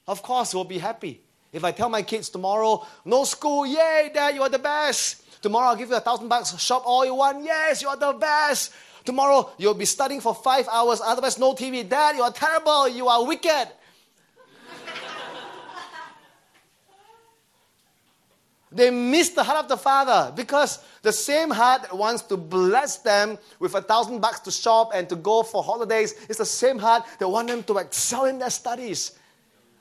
Of 0.06 0.22
course, 0.22 0.54
we'll 0.54 0.64
be 0.64 0.78
happy. 0.78 1.20
If 1.52 1.64
I 1.64 1.70
tell 1.70 1.88
my 1.88 2.02
kids 2.02 2.28
tomorrow, 2.28 2.86
no 3.04 3.24
school, 3.24 3.66
yay, 3.66 4.10
dad, 4.12 4.34
you 4.34 4.42
are 4.42 4.48
the 4.48 4.58
best. 4.58 5.22
Tomorrow 5.42 5.68
I'll 5.68 5.76
give 5.76 5.90
you 5.90 5.96
a 5.96 6.00
thousand 6.00 6.28
bucks, 6.28 6.58
shop 6.58 6.82
all 6.86 7.04
you 7.04 7.14
want, 7.14 7.44
yes, 7.44 7.82
you 7.82 7.88
are 7.88 7.96
the 7.96 8.12
best. 8.12 8.72
Tomorrow 9.04 9.50
you'll 9.58 9.74
be 9.74 9.84
studying 9.84 10.20
for 10.20 10.34
five 10.34 10.68
hours, 10.72 11.00
otherwise 11.04 11.38
no 11.38 11.52
TV. 11.54 11.86
Dad, 11.86 12.16
you 12.16 12.22
are 12.22 12.32
terrible, 12.32 12.88
you 12.88 13.08
are 13.08 13.26
wicked. 13.26 13.68
They 18.74 18.90
miss 18.90 19.30
the 19.30 19.44
heart 19.44 19.64
of 19.64 19.68
the 19.68 19.76
Father 19.76 20.32
because 20.34 20.78
the 21.02 21.12
same 21.12 21.50
heart 21.50 21.82
that 21.82 21.96
wants 21.96 22.22
to 22.22 22.36
bless 22.36 22.96
them 22.98 23.38
with 23.58 23.74
a 23.74 23.82
thousand 23.82 24.20
bucks 24.20 24.40
to 24.40 24.50
shop 24.50 24.92
and 24.94 25.08
to 25.08 25.16
go 25.16 25.42
for 25.42 25.62
holidays 25.62 26.14
is 26.28 26.38
the 26.38 26.46
same 26.46 26.78
heart 26.78 27.04
that 27.18 27.28
wants 27.28 27.52
them 27.52 27.62
to 27.64 27.78
excel 27.78 28.24
in 28.24 28.38
their 28.38 28.50
studies. 28.50 29.12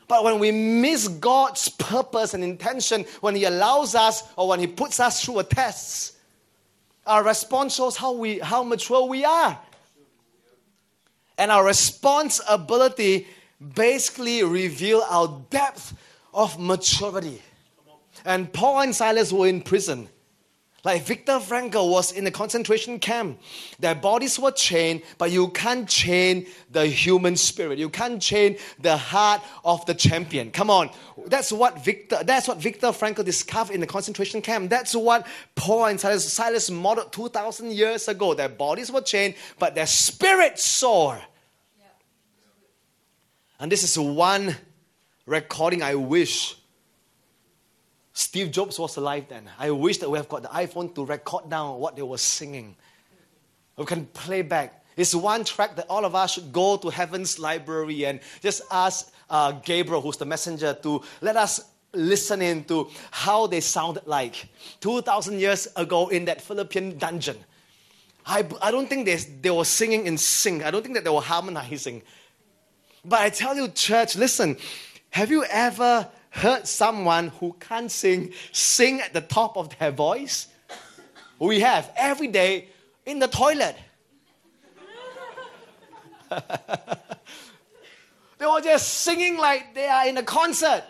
But 0.07 0.25
when 0.25 0.39
we 0.39 0.51
miss 0.51 1.07
God's 1.07 1.69
purpose 1.69 2.33
and 2.33 2.43
intention, 2.43 3.05
when 3.21 3.33
He 3.35 3.45
allows 3.45 3.95
us 3.95 4.23
or 4.35 4.49
when 4.49 4.59
He 4.59 4.67
puts 4.67 4.99
us 4.99 5.23
through 5.23 5.39
a 5.39 5.43
test, 5.43 6.17
our 7.07 7.23
response 7.23 7.75
shows 7.75 7.95
how, 7.95 8.11
we, 8.11 8.39
how 8.39 8.63
mature 8.63 9.07
we 9.07 9.23
are. 9.23 9.57
And 11.37 11.49
our 11.49 11.65
responsibility 11.65 13.25
basically 13.73 14.43
reveal 14.43 15.01
our 15.09 15.41
depth 15.49 15.93
of 16.33 16.59
maturity. 16.59 17.41
And 18.25 18.51
Paul 18.51 18.81
and 18.81 18.95
Silas 18.95 19.31
were 19.31 19.47
in 19.47 19.61
prison. 19.61 20.09
Like 20.83 21.03
Viktor 21.03 21.33
Frankl 21.33 21.91
was 21.91 22.11
in 22.11 22.25
a 22.25 22.31
concentration 22.31 22.97
camp. 22.97 23.39
Their 23.79 23.93
bodies 23.93 24.39
were 24.39 24.51
chained, 24.51 25.03
but 25.19 25.29
you 25.29 25.49
can't 25.49 25.87
chain 25.87 26.47
the 26.71 26.87
human 26.87 27.35
spirit. 27.35 27.77
You 27.77 27.89
can't 27.89 28.19
chain 28.19 28.57
the 28.79 28.97
heart 28.97 29.43
of 29.63 29.85
the 29.85 29.93
champion. 29.93 30.49
Come 30.49 30.71
on. 30.71 30.89
That's 31.27 31.51
what 31.51 31.85
Viktor, 31.85 32.23
that's 32.23 32.47
what 32.47 32.57
Viktor 32.57 32.87
Frankl 32.87 33.23
discovered 33.23 33.75
in 33.75 33.79
the 33.79 33.85
concentration 33.85 34.41
camp. 34.41 34.71
That's 34.71 34.95
what 34.95 35.27
Paul 35.53 35.85
and 35.85 35.99
Silas, 35.99 36.33
Silas 36.33 36.71
modeled 36.71 37.13
2,000 37.13 37.71
years 37.71 38.07
ago. 38.07 38.33
Their 38.33 38.49
bodies 38.49 38.91
were 38.91 39.01
chained, 39.01 39.35
but 39.59 39.75
their 39.75 39.87
spirit 39.87 40.57
soared. 40.57 41.21
And 43.59 43.71
this 43.71 43.83
is 43.83 43.99
one 43.99 44.55
recording 45.27 45.83
I 45.83 45.93
wish 45.93 46.55
Steve 48.13 48.51
Jobs 48.51 48.77
was 48.77 48.97
alive 48.97 49.25
then. 49.29 49.49
I 49.57 49.71
wish 49.71 49.99
that 49.99 50.09
we 50.09 50.17
have 50.17 50.27
got 50.27 50.43
the 50.43 50.49
iPhone 50.49 50.93
to 50.95 51.05
record 51.05 51.49
down 51.49 51.79
what 51.79 51.95
they 51.95 52.01
were 52.01 52.17
singing. 52.17 52.75
We 53.77 53.85
can 53.85 54.05
play 54.07 54.41
back. 54.41 54.83
It's 54.97 55.15
one 55.15 55.45
track 55.45 55.75
that 55.77 55.85
all 55.89 56.03
of 56.03 56.13
us 56.13 56.33
should 56.33 56.51
go 56.51 56.77
to 56.77 56.89
heaven's 56.89 57.39
library 57.39 58.05
and 58.05 58.19
just 58.41 58.61
ask 58.69 59.11
uh, 59.29 59.53
Gabriel, 59.53 60.01
who's 60.01 60.17
the 60.17 60.25
messenger, 60.25 60.77
to 60.83 61.01
let 61.21 61.37
us 61.37 61.61
listen 61.93 62.41
in 62.41 62.63
to 62.65 62.89
how 63.11 63.47
they 63.47 63.61
sounded 63.61 64.05
like 64.05 64.47
2,000 64.81 65.39
years 65.39 65.67
ago 65.75 66.09
in 66.09 66.25
that 66.25 66.41
Philippian 66.41 66.97
dungeon. 66.97 67.37
I, 68.25 68.45
I 68.61 68.71
don't 68.71 68.87
think 68.87 69.05
they, 69.05 69.15
they 69.15 69.49
were 69.49 69.65
singing 69.65 70.05
in 70.05 70.17
sync. 70.17 70.63
I 70.63 70.71
don't 70.71 70.83
think 70.83 70.95
that 70.95 71.03
they 71.03 71.09
were 71.09 71.21
harmonizing. 71.21 72.03
But 73.03 73.21
I 73.21 73.29
tell 73.29 73.55
you, 73.55 73.67
church, 73.69 74.15
listen, 74.15 74.57
have 75.09 75.31
you 75.31 75.43
ever 75.45 76.07
heard 76.31 76.67
someone 76.67 77.27
who 77.27 77.55
can't 77.59 77.91
sing 77.91 78.33
sing 78.51 78.99
at 79.01 79.13
the 79.13 79.21
top 79.21 79.55
of 79.57 79.77
their 79.77 79.91
voice? 79.91 80.47
We 81.39 81.59
have 81.59 81.91
every 81.95 82.27
day 82.27 82.67
in 83.05 83.19
the 83.19 83.27
toilet. 83.27 83.75
they 88.37 88.45
were 88.45 88.61
just 88.61 88.87
singing 88.89 89.37
like 89.37 89.75
they 89.75 89.87
are 89.87 90.07
in 90.07 90.17
a 90.17 90.23
concert. 90.23 90.83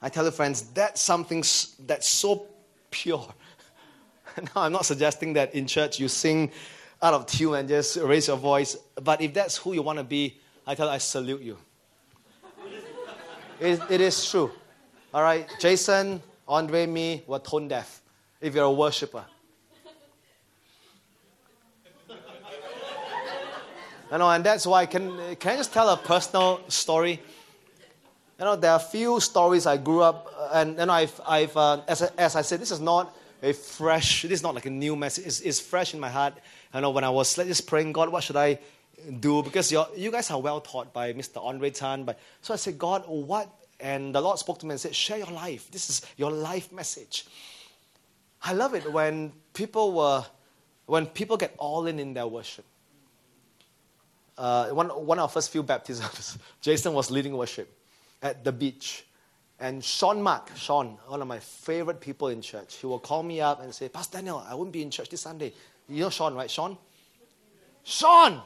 I 0.00 0.08
tell 0.08 0.24
you, 0.24 0.30
friends, 0.30 0.62
that's 0.74 1.00
something 1.00 1.44
that's 1.86 2.08
so 2.08 2.46
pure. 2.90 3.26
now, 4.42 4.62
I'm 4.62 4.72
not 4.72 4.84
suggesting 4.84 5.34
that 5.34 5.54
in 5.54 5.66
church 5.66 6.00
you 6.00 6.08
sing 6.08 6.50
out 7.00 7.14
of 7.14 7.26
tune 7.26 7.54
and 7.54 7.68
just 7.68 7.96
raise 7.96 8.28
your 8.28 8.36
voice, 8.36 8.76
but 9.02 9.20
if 9.20 9.32
that's 9.34 9.56
who 9.56 9.72
you 9.72 9.82
want 9.82 9.98
to 9.98 10.04
be, 10.04 10.40
I 10.66 10.74
tell 10.74 10.86
you, 10.86 10.92
I 10.92 10.98
salute 10.98 11.42
you. 11.42 11.56
It, 13.62 13.80
it 13.88 14.00
is 14.00 14.28
true. 14.28 14.50
All 15.14 15.22
right, 15.22 15.48
Jason, 15.60 16.20
Andre, 16.48 16.84
me 16.84 17.22
were 17.28 17.38
tone 17.38 17.68
deaf 17.68 18.02
if 18.40 18.56
you're 18.56 18.64
a 18.64 18.72
worshiper. 18.72 19.24
You 24.10 24.18
know, 24.18 24.28
and 24.28 24.42
that's 24.42 24.66
why, 24.66 24.86
can, 24.86 25.36
can 25.36 25.52
I 25.52 25.56
just 25.56 25.72
tell 25.72 25.88
a 25.90 25.96
personal 25.96 26.60
story? 26.66 27.20
You 28.40 28.44
know, 28.46 28.56
there 28.56 28.72
are 28.72 28.78
a 28.78 28.80
few 28.80 29.20
stories 29.20 29.64
I 29.64 29.76
grew 29.76 30.02
up, 30.02 30.26
and 30.52 30.76
know, 30.76 30.92
I've, 30.92 31.20
I've 31.24 31.56
uh, 31.56 31.82
as, 31.86 32.02
as 32.02 32.34
I 32.34 32.42
said, 32.42 32.58
this 32.58 32.72
is 32.72 32.80
not 32.80 33.16
a 33.44 33.52
fresh, 33.52 34.22
this 34.22 34.32
is 34.32 34.42
not 34.42 34.56
like 34.56 34.66
a 34.66 34.70
new 34.70 34.96
message, 34.96 35.24
it's, 35.24 35.40
it's 35.40 35.60
fresh 35.60 35.94
in 35.94 36.00
my 36.00 36.10
heart. 36.10 36.34
You 36.74 36.80
know, 36.80 36.90
when 36.90 37.04
I 37.04 37.10
was 37.10 37.32
just 37.36 37.68
praying, 37.68 37.92
God, 37.92 38.08
what 38.08 38.24
should 38.24 38.36
I 38.36 38.58
do 39.20 39.42
because 39.42 39.72
you 39.72 40.10
guys 40.10 40.30
are 40.30 40.40
well 40.40 40.60
taught 40.60 40.92
by 40.92 41.12
Mr. 41.12 41.44
Andre 41.44 41.70
Tan. 41.70 42.04
But 42.04 42.18
so 42.40 42.54
I 42.54 42.56
said, 42.56 42.78
God, 42.78 43.04
what? 43.06 43.48
And 43.80 44.14
the 44.14 44.20
Lord 44.20 44.38
spoke 44.38 44.58
to 44.60 44.66
me 44.66 44.72
and 44.72 44.80
said, 44.80 44.94
share 44.94 45.18
your 45.18 45.30
life. 45.30 45.70
This 45.70 45.90
is 45.90 46.02
your 46.16 46.30
life 46.30 46.72
message. 46.72 47.26
I 48.44 48.52
love 48.52 48.74
it 48.74 48.90
when 48.90 49.32
people 49.54 49.92
were, 49.92 50.24
when 50.86 51.06
people 51.06 51.36
get 51.36 51.54
all 51.58 51.86
in 51.86 51.98
in 51.98 52.14
their 52.14 52.26
worship. 52.26 52.64
Uh, 54.38 54.68
one, 54.68 54.88
one 54.88 55.18
of 55.18 55.22
our 55.22 55.28
first 55.28 55.50
few 55.50 55.62
baptisms, 55.62 56.38
Jason 56.60 56.92
was 56.94 57.10
leading 57.10 57.36
worship 57.36 57.76
at 58.22 58.44
the 58.44 58.52
beach. 58.52 59.04
And 59.60 59.84
Sean 59.84 60.22
Mark, 60.22 60.50
Sean, 60.56 60.98
one 61.06 61.22
of 61.22 61.28
my 61.28 61.38
favorite 61.38 62.00
people 62.00 62.28
in 62.28 62.42
church, 62.42 62.76
he 62.76 62.86
will 62.86 62.98
call 62.98 63.22
me 63.22 63.40
up 63.40 63.62
and 63.62 63.72
say, 63.72 63.88
Pastor 63.88 64.18
Daniel, 64.18 64.44
I 64.48 64.54
won't 64.54 64.72
be 64.72 64.82
in 64.82 64.90
church 64.90 65.08
this 65.08 65.20
Sunday. 65.20 65.52
You 65.88 66.02
know 66.02 66.10
Sean, 66.10 66.34
right? 66.34 66.50
Sean? 66.50 66.76
Sean! 67.84 68.42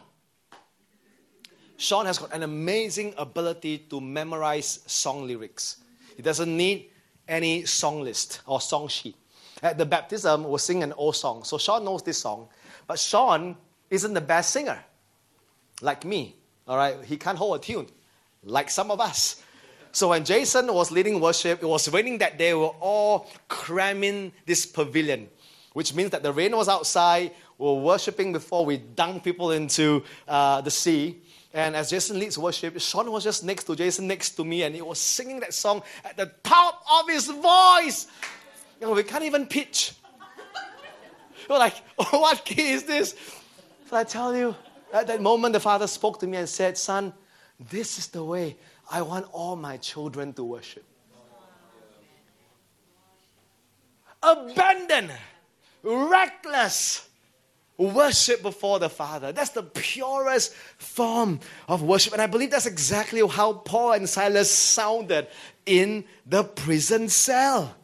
Sean 1.79 2.07
has 2.07 2.19
got 2.19 2.33
an 2.33 2.43
amazing 2.43 3.15
ability 3.19 3.79
to 3.91 4.01
memorize 4.01 4.81
song 4.87 5.27
lyrics. 5.27 5.79
He 6.17 6.23
doesn't 6.23 6.55
need 6.57 6.91
any 7.29 7.65
song 7.65 8.03
list 8.03 8.41
or 8.47 8.61
song 8.61 8.89
sheet. 8.89 9.17
At 9.62 9.79
the 9.79 9.87
baptism, 9.87 10.45
we'll 10.45 10.59
sing 10.59 10.83
an 10.83 10.93
old 10.95 11.17
song. 11.17 11.45
So 11.45 11.59
Sean 11.59 11.85
knows 11.85 12.03
this 12.03 12.19
song. 12.19 12.49
But 12.87 12.99
Sean 12.99 13.57
isn't 13.91 14.15
the 14.15 14.21
best 14.21 14.51
singer, 14.51 14.79
like 15.81 16.05
me. 16.05 16.37
All 16.69 16.77
right, 16.77 16.97
he 17.05 17.17
can't 17.17 17.39
hold 17.39 17.61
a 17.61 17.62
tune, 17.62 17.87
like 18.43 18.71
some 18.71 18.91
of 18.91 19.01
us. 19.01 19.43
So 19.93 20.09
when 20.09 20.25
Jason 20.25 20.73
was 20.73 20.91
leading 20.91 21.21
worship, 21.21 21.62
it 21.62 21.67
was 21.67 21.89
raining 21.89 22.19
that 22.19 22.39
day. 22.39 22.53
We 22.53 22.61
were 22.61 22.77
all 22.81 23.31
cramming 23.49 24.33
this 24.45 24.67
pavilion, 24.67 25.29
which 25.73 25.95
means 25.95 26.11
that 26.11 26.23
the 26.23 26.33
rain 26.33 26.55
was 26.55 26.69
outside. 26.69 27.33
We 27.57 27.67
were 27.67 27.81
worshiping 27.81 28.33
before 28.33 28.67
we 28.67 28.79
dunked 28.79 29.25
people 29.25 29.53
into 29.53 30.05
uh, 30.29 30.61
the 30.61 30.71
sea. 30.71 31.23
And 31.54 31.74
as 31.74 31.90
Jason 31.90 32.18
leads 32.18 32.37
worship, 32.37 32.78
Sean 32.80 33.11
was 33.11 33.24
just 33.24 33.44
next 33.44 33.64
to 33.64 33.76
Jason, 33.76 34.06
next 34.06 34.30
to 34.30 34.44
me, 34.44 34.62
and 34.62 34.74
he 34.74 34.82
was 34.82 34.98
singing 34.98 35.40
that 35.40 35.54
song 35.54 35.82
at 36.04 36.16
the 36.16 36.30
top 36.42 36.82
of 37.00 37.09
his 37.09 37.26
voice. 37.28 38.09
You 38.80 38.87
know, 38.87 38.92
we 38.92 39.02
can't 39.02 39.24
even 39.24 39.46
pitch. 39.46 39.94
We're 41.48 41.59
like, 41.59 41.74
oh, 41.98 42.09
what 42.20 42.44
key 42.44 42.72
is 42.72 42.85
this? 42.85 43.14
So 43.88 43.96
I 43.96 44.04
tell 44.04 44.37
you, 44.37 44.54
at 44.92 45.06
that 45.06 45.22
moment, 45.22 45.52
the 45.52 45.61
father 45.61 45.87
spoke 45.87 46.20
to 46.20 46.26
me 46.26 46.37
and 46.37 46.48
said, 46.48 46.76
Son, 46.76 47.12
this 47.70 47.98
is 47.98 48.09
the 48.09 48.22
way 48.22 48.56
I 48.90 49.02
want 49.02 49.26
all 49.32 49.57
my 49.57 49.76
children 49.78 50.32
to 50.34 50.44
worship. 50.44 50.84
Abandoned, 54.22 55.12
reckless, 55.82 57.05
worship 57.79 58.43
before 58.43 58.79
the 58.79 58.89
Father. 58.89 59.33
That's 59.33 59.51
the 59.51 59.62
purest 59.62 60.55
form 60.79 61.41
of 61.68 61.83
worship. 61.83 62.12
And 62.12 62.22
I 62.22 62.27
believe 62.27 62.51
that's 62.51 62.66
exactly 62.66 63.27
how 63.27 63.55
Paul 63.55 63.93
and 63.93 64.09
Silas 64.09 64.51
sounded 64.51 65.29
in 65.64 66.05
the 66.27 66.45
prison 66.45 67.09
cell. 67.09 67.74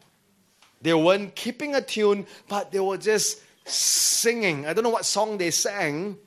They 0.81 0.93
weren't 0.93 1.35
keeping 1.35 1.75
a 1.75 1.81
tune, 1.81 2.25
but 2.47 2.71
they 2.71 2.79
were 2.79 2.97
just 2.97 3.41
singing. 3.65 4.65
I 4.65 4.73
don't 4.73 4.83
know 4.83 4.89
what 4.89 5.05
song 5.05 5.37
they 5.37 5.51
sang, 5.51 6.17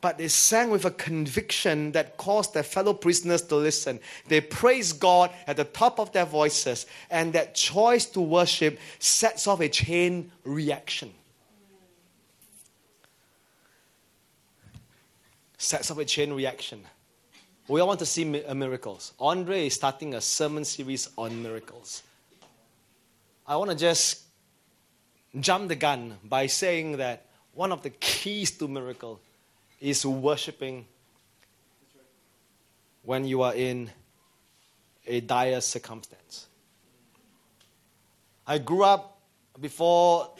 but 0.00 0.18
they 0.18 0.28
sang 0.28 0.70
with 0.70 0.84
a 0.84 0.90
conviction 0.90 1.92
that 1.92 2.16
caused 2.18 2.54
their 2.54 2.62
fellow 2.62 2.92
prisoners 2.92 3.42
to 3.42 3.56
listen. 3.56 3.98
They 4.28 4.40
praised 4.40 5.00
God 5.00 5.30
at 5.46 5.56
the 5.56 5.64
top 5.64 5.98
of 5.98 6.12
their 6.12 6.26
voices, 6.26 6.86
and 7.10 7.32
that 7.32 7.54
choice 7.54 8.06
to 8.06 8.20
worship 8.20 8.78
sets 8.98 9.46
off 9.46 9.60
a 9.60 9.68
chain 9.68 10.30
reaction. 10.44 11.12
Sets 15.58 15.90
up 15.90 15.98
a 15.98 16.04
chain 16.04 16.32
reaction. 16.32 16.82
We 17.66 17.80
all 17.80 17.88
want 17.88 17.98
to 17.98 18.06
see 18.06 18.42
uh, 18.44 18.54
miracles. 18.54 19.12
Andre 19.20 19.66
is 19.66 19.74
starting 19.74 20.14
a 20.14 20.20
sermon 20.20 20.64
series 20.64 21.10
on 21.18 21.42
miracles. 21.42 22.02
I 23.46 23.56
want 23.56 23.70
to 23.70 23.76
just 23.76 24.22
jump 25.38 25.68
the 25.68 25.76
gun 25.76 26.16
by 26.24 26.46
saying 26.46 26.96
that 26.96 27.26
one 27.52 27.72
of 27.72 27.82
the 27.82 27.90
keys 27.90 28.52
to 28.52 28.68
miracle 28.68 29.20
is 29.80 30.06
worshiping 30.06 30.86
when 33.02 33.24
you 33.24 33.42
are 33.42 33.54
in 33.54 33.90
a 35.06 35.20
dire 35.20 35.60
circumstance. 35.60 36.46
I 38.46 38.58
grew 38.58 38.84
up 38.84 39.20
before 39.60 40.30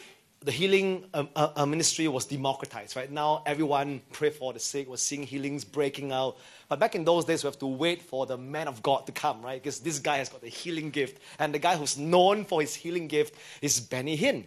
the 0.41 0.53
healing 0.53 1.05
um, 1.14 1.28
uh, 1.34 1.51
uh, 1.57 1.66
ministry 1.66 2.07
was 2.07 2.24
democratized. 2.24 2.95
Right 2.95 3.11
now, 3.11 3.43
everyone 3.45 4.01
pray 4.12 4.30
for 4.30 4.53
the 4.53 4.61
sick. 4.61 4.89
We're 4.89 4.97
seeing 4.97 5.24
healings 5.24 5.64
breaking 5.64 6.12
out. 6.12 6.36
But 6.68 6.78
back 6.78 6.95
in 6.95 7.05
those 7.05 7.24
days, 7.24 7.43
we 7.43 7.49
have 7.49 7.59
to 7.59 7.66
wait 7.66 8.03
for 8.03 8.24
the 8.24 8.39
man 8.39 8.68
of 8.68 8.82
God 8.82 9.07
to 9.07 9.12
come, 9.12 9.43
right? 9.43 9.61
Because 9.61 9.80
this 9.80 9.99
guy 9.99 10.18
has 10.18 10.28
got 10.28 10.41
the 10.41 10.49
healing 10.49 10.91
gift, 10.91 11.20
and 11.39 11.53
the 11.53 11.59
guy 11.59 11.76
who's 11.76 11.99
known 11.99 12.45
for 12.45 12.61
his 12.61 12.74
healing 12.74 13.09
gift 13.09 13.34
is 13.62 13.80
Benny 13.80 14.16
Hinn. 14.16 14.45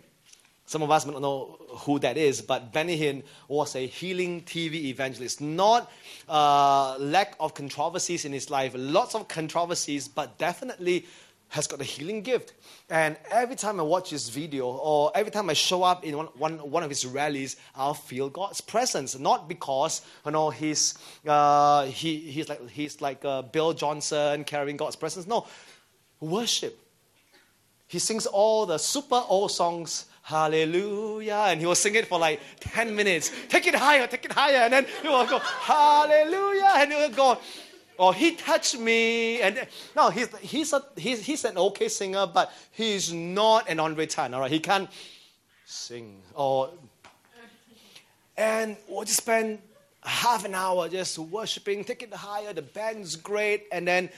Some 0.65 0.83
of 0.83 0.91
us 0.91 1.05
may 1.05 1.11
not 1.11 1.21
know 1.21 1.57
who 1.67 1.99
that 1.99 2.15
is, 2.15 2.41
but 2.41 2.71
Benny 2.71 2.97
Hinn 2.97 3.23
was 3.49 3.75
a 3.75 3.85
healing 3.85 4.43
TV 4.43 4.75
evangelist. 4.85 5.41
Not 5.41 5.91
uh, 6.29 6.95
lack 6.97 7.35
of 7.41 7.53
controversies 7.53 8.23
in 8.23 8.31
his 8.31 8.49
life, 8.49 8.71
lots 8.77 9.13
of 9.13 9.27
controversies, 9.27 10.07
but 10.07 10.37
definitely 10.37 11.05
has 11.51 11.67
got 11.67 11.81
a 11.81 11.83
healing 11.83 12.21
gift. 12.21 12.53
And 12.89 13.17
every 13.29 13.55
time 13.55 13.79
I 13.79 13.83
watch 13.83 14.09
his 14.09 14.29
video 14.29 14.67
or 14.67 15.11
every 15.13 15.31
time 15.31 15.49
I 15.49 15.53
show 15.53 15.83
up 15.83 16.03
in 16.03 16.15
one, 16.15 16.27
one, 16.37 16.57
one 16.71 16.83
of 16.83 16.89
his 16.89 17.05
rallies, 17.05 17.57
I'll 17.75 17.93
feel 17.93 18.29
God's 18.29 18.61
presence. 18.61 19.19
Not 19.19 19.47
because 19.47 20.01
you 20.25 20.31
know 20.31 20.49
he's 20.49 20.97
uh, 21.27 21.85
he, 21.85 22.17
he's 22.19 22.49
like 22.49 22.69
he's 22.69 23.01
like 23.01 23.23
uh, 23.25 23.41
Bill 23.43 23.73
Johnson 23.73 24.45
carrying 24.45 24.77
God's 24.77 24.95
presence. 24.95 25.27
No, 25.27 25.45
worship. 26.21 26.79
He 27.87 27.99
sings 27.99 28.25
all 28.25 28.65
the 28.65 28.77
super 28.77 29.21
old 29.27 29.51
songs 29.51 30.05
Hallelujah. 30.23 31.45
And 31.47 31.59
he 31.59 31.65
will 31.65 31.75
sing 31.75 31.95
it 31.95 32.07
for 32.07 32.19
like 32.19 32.39
10 32.59 32.95
minutes. 32.95 33.31
Take 33.49 33.67
it 33.67 33.75
higher, 33.75 34.07
take 34.07 34.23
it 34.23 34.31
higher. 34.31 34.57
And 34.57 34.71
then 34.71 34.85
he 35.01 35.07
will 35.07 35.25
go, 35.25 35.39
Hallelujah. 35.39 36.73
And 36.75 36.91
he 36.91 36.97
will 36.97 37.09
go, 37.09 37.37
Oh, 38.01 38.11
he 38.11 38.31
touched 38.35 38.79
me. 38.79 39.41
And 39.41 39.67
no, 39.95 40.09
he's, 40.09 40.35
he's, 40.37 40.73
a, 40.73 40.83
he's, 40.97 41.23
he's 41.23 41.45
an 41.45 41.55
okay 41.55 41.87
singer, 41.87 42.25
but 42.25 42.51
he's 42.71 43.13
not 43.13 43.69
an 43.69 43.79
Andre 43.79 44.07
Tan, 44.07 44.33
all 44.33 44.41
right? 44.41 44.49
He 44.49 44.59
can't 44.59 44.89
sing. 45.65 46.19
Or, 46.33 46.71
and 48.35 48.75
we'll 48.89 49.05
just 49.05 49.17
spend 49.17 49.59
half 50.01 50.45
an 50.45 50.55
hour 50.55 50.89
just 50.89 51.19
worshiping, 51.19 51.83
take 51.83 52.01
it 52.01 52.11
higher. 52.11 52.53
The 52.53 52.63
band's 52.63 53.15
great. 53.15 53.67
And 53.71 53.87
then 53.87 54.09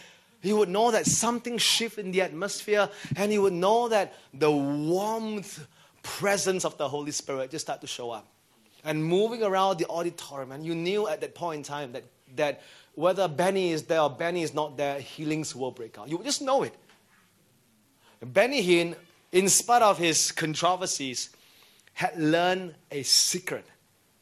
he 0.42 0.54
would 0.54 0.70
know 0.70 0.92
that 0.92 1.06
something 1.06 1.58
shifted 1.58 2.06
in 2.06 2.14
the 2.14 2.22
atmosphere, 2.22 2.88
and 3.18 3.34
he 3.34 3.38
would 3.38 3.52
know 3.52 3.90
that 3.90 4.14
the 4.34 4.50
warmth 4.50 5.68
presence 6.04 6.64
of 6.64 6.78
the 6.78 6.88
Holy 6.88 7.12
Spirit 7.12 7.52
just 7.52 7.66
start 7.66 7.82
to 7.82 7.88
show 7.88 8.12
up. 8.12 8.28
And 8.86 9.04
moving 9.04 9.44
around 9.44 9.78
the 9.80 9.88
auditorium, 9.90 10.54
and 10.54 10.66
you 10.66 10.74
knew 10.74 11.10
at 11.10 11.20
that 11.20 11.36
point 11.36 11.58
in 11.58 11.64
time 11.64 11.92
that, 11.92 12.04
that 12.38 12.62
whether 12.96 13.28
Benny 13.28 13.72
is 13.72 13.84
there 13.84 14.02
or 14.02 14.10
Benny 14.10 14.44
is 14.44 14.54
not 14.54 14.78
there, 14.78 15.00
healings 15.00 15.56
will 15.56 15.72
break 15.72 15.98
out. 15.98 16.10
You 16.10 16.22
just 16.24 16.42
know 16.42 16.64
it. 16.64 16.76
Benny 18.22 18.66
Hinn, 18.66 18.96
in 19.32 19.50
spite 19.50 19.82
of 19.82 19.98
his 19.98 20.32
controversies, 20.32 21.30
had 21.94 22.18
learned 22.18 22.76
a 22.92 23.04
secret 23.04 23.66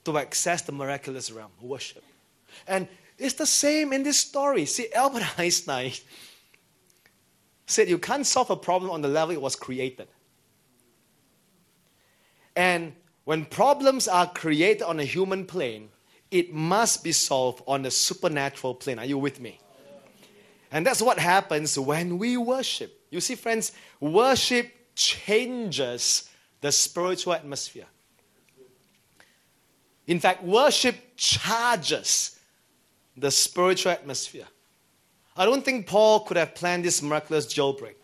to 0.05 0.17
access 0.17 0.61
the 0.61 0.71
miraculous 0.71 1.31
realm, 1.31 1.51
worship. 1.61 2.03
And 2.67 2.87
it's 3.17 3.35
the 3.35 3.45
same 3.45 3.93
in 3.93 4.03
this 4.03 4.17
story. 4.17 4.65
See, 4.65 4.91
Albert 4.93 5.23
Einstein 5.37 5.91
said 7.67 7.89
you 7.89 7.99
can't 7.99 8.25
solve 8.25 8.49
a 8.49 8.55
problem 8.55 8.91
on 8.91 9.01
the 9.01 9.07
level 9.07 9.33
it 9.33 9.41
was 9.41 9.55
created. 9.55 10.07
And 12.55 12.93
when 13.23 13.45
problems 13.45 14.07
are 14.07 14.27
created 14.27 14.83
on 14.83 14.99
a 14.99 15.05
human 15.05 15.45
plane, 15.45 15.89
it 16.31 16.53
must 16.53 17.03
be 17.03 17.11
solved 17.11 17.61
on 17.67 17.85
a 17.85 17.91
supernatural 17.91 18.73
plane. 18.73 18.97
Are 18.97 19.05
you 19.05 19.17
with 19.17 19.39
me? 19.39 19.59
And 20.71 20.85
that's 20.85 21.01
what 21.01 21.19
happens 21.19 21.77
when 21.77 22.17
we 22.17 22.37
worship. 22.37 22.97
You 23.09 23.19
see, 23.19 23.35
friends, 23.35 23.73
worship 23.99 24.73
changes 24.95 26.29
the 26.61 26.71
spiritual 26.71 27.33
atmosphere. 27.33 27.87
In 30.07 30.19
fact, 30.19 30.43
worship 30.43 30.95
charges 31.17 32.39
the 33.17 33.29
spiritual 33.29 33.91
atmosphere. 33.91 34.47
I 35.35 35.45
don't 35.45 35.63
think 35.63 35.87
Paul 35.87 36.21
could 36.21 36.37
have 36.37 36.55
planned 36.55 36.85
this 36.85 37.01
miraculous 37.01 37.45
jailbreak 37.45 37.95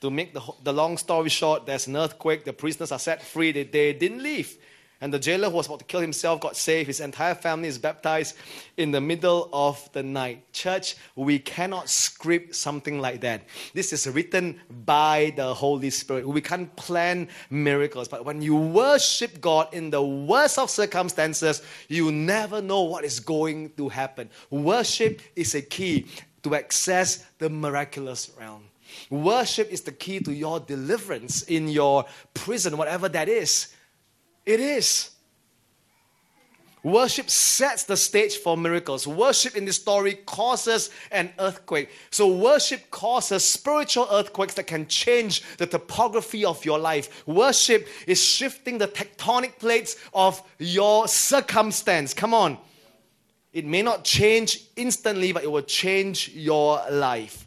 to 0.00 0.10
make 0.10 0.32
the, 0.32 0.40
the 0.62 0.72
long 0.72 0.96
story 0.96 1.28
short, 1.28 1.66
there's 1.66 1.86
an 1.86 1.96
earthquake, 1.96 2.44
the 2.44 2.52
prisoners 2.52 2.92
are 2.92 2.98
set 2.98 3.22
free, 3.22 3.52
they, 3.52 3.64
they 3.64 3.92
didn't 3.92 4.22
leave. 4.22 4.56
And 5.00 5.14
the 5.14 5.18
jailer 5.18 5.48
who 5.48 5.56
was 5.56 5.66
about 5.66 5.78
to 5.78 5.84
kill 5.84 6.00
himself 6.00 6.40
got 6.40 6.56
saved. 6.56 6.88
His 6.88 6.98
entire 6.98 7.34
family 7.36 7.68
is 7.68 7.78
baptized 7.78 8.34
in 8.76 8.90
the 8.90 9.00
middle 9.00 9.48
of 9.52 9.88
the 9.92 10.02
night. 10.02 10.52
Church, 10.52 10.96
we 11.14 11.38
cannot 11.38 11.88
script 11.88 12.56
something 12.56 12.98
like 12.98 13.20
that. 13.20 13.42
This 13.74 13.92
is 13.92 14.08
written 14.08 14.60
by 14.84 15.32
the 15.36 15.54
Holy 15.54 15.90
Spirit. 15.90 16.26
We 16.26 16.40
can't 16.40 16.74
plan 16.74 17.28
miracles. 17.48 18.08
But 18.08 18.24
when 18.24 18.42
you 18.42 18.56
worship 18.56 19.40
God 19.40 19.72
in 19.72 19.90
the 19.90 20.02
worst 20.02 20.58
of 20.58 20.68
circumstances, 20.68 21.62
you 21.86 22.10
never 22.10 22.60
know 22.60 22.82
what 22.82 23.04
is 23.04 23.20
going 23.20 23.70
to 23.76 23.88
happen. 23.88 24.28
Worship 24.50 25.22
is 25.36 25.54
a 25.54 25.62
key 25.62 26.06
to 26.42 26.56
access 26.56 27.24
the 27.38 27.48
miraculous 27.48 28.32
realm. 28.36 28.64
Worship 29.10 29.70
is 29.70 29.82
the 29.82 29.92
key 29.92 30.18
to 30.20 30.32
your 30.32 30.58
deliverance 30.58 31.42
in 31.42 31.68
your 31.68 32.04
prison, 32.34 32.76
whatever 32.76 33.08
that 33.10 33.28
is. 33.28 33.74
It 34.48 34.60
is. 34.60 35.10
Worship 36.82 37.28
sets 37.28 37.84
the 37.84 37.98
stage 37.98 38.38
for 38.38 38.56
miracles. 38.56 39.06
Worship 39.06 39.54
in 39.54 39.66
this 39.66 39.76
story 39.76 40.14
causes 40.24 40.88
an 41.10 41.30
earthquake. 41.38 41.90
So, 42.10 42.28
worship 42.34 42.90
causes 42.90 43.44
spiritual 43.44 44.08
earthquakes 44.10 44.54
that 44.54 44.66
can 44.66 44.86
change 44.86 45.42
the 45.58 45.66
topography 45.66 46.46
of 46.46 46.64
your 46.64 46.78
life. 46.78 47.26
Worship 47.26 47.86
is 48.06 48.24
shifting 48.24 48.78
the 48.78 48.88
tectonic 48.88 49.58
plates 49.58 49.96
of 50.14 50.42
your 50.58 51.08
circumstance. 51.08 52.14
Come 52.14 52.32
on. 52.32 52.56
It 53.52 53.66
may 53.66 53.82
not 53.82 54.02
change 54.02 54.62
instantly, 54.76 55.32
but 55.32 55.44
it 55.44 55.52
will 55.52 55.60
change 55.60 56.30
your 56.30 56.80
life. 56.90 57.46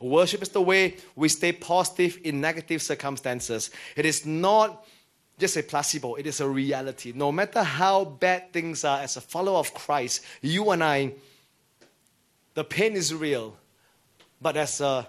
Worship 0.00 0.42
is 0.42 0.48
the 0.48 0.62
way 0.62 0.96
we 1.14 1.28
stay 1.28 1.52
positive 1.52 2.18
in 2.24 2.40
negative 2.40 2.82
circumstances. 2.82 3.70
It 3.94 4.04
is 4.04 4.26
not 4.26 4.84
just 5.40 5.56
a 5.56 5.62
placebo, 5.62 6.14
it 6.14 6.26
is 6.26 6.40
a 6.40 6.48
reality. 6.48 7.12
No 7.14 7.32
matter 7.32 7.62
how 7.62 8.04
bad 8.04 8.52
things 8.52 8.84
are, 8.84 9.00
as 9.00 9.16
a 9.16 9.20
follower 9.20 9.58
of 9.58 9.74
Christ, 9.74 10.22
you 10.42 10.70
and 10.70 10.84
I, 10.84 11.14
the 12.54 12.64
pain 12.64 12.94
is 12.94 13.14
real, 13.14 13.56
but 14.40 14.56
as 14.56 14.80
a 14.80 15.08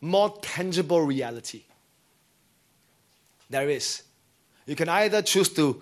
more 0.00 0.36
tangible 0.42 1.00
reality. 1.00 1.62
There 3.48 3.68
is. 3.68 4.02
You 4.66 4.76
can 4.76 4.88
either 4.88 5.22
choose 5.22 5.48
to 5.50 5.80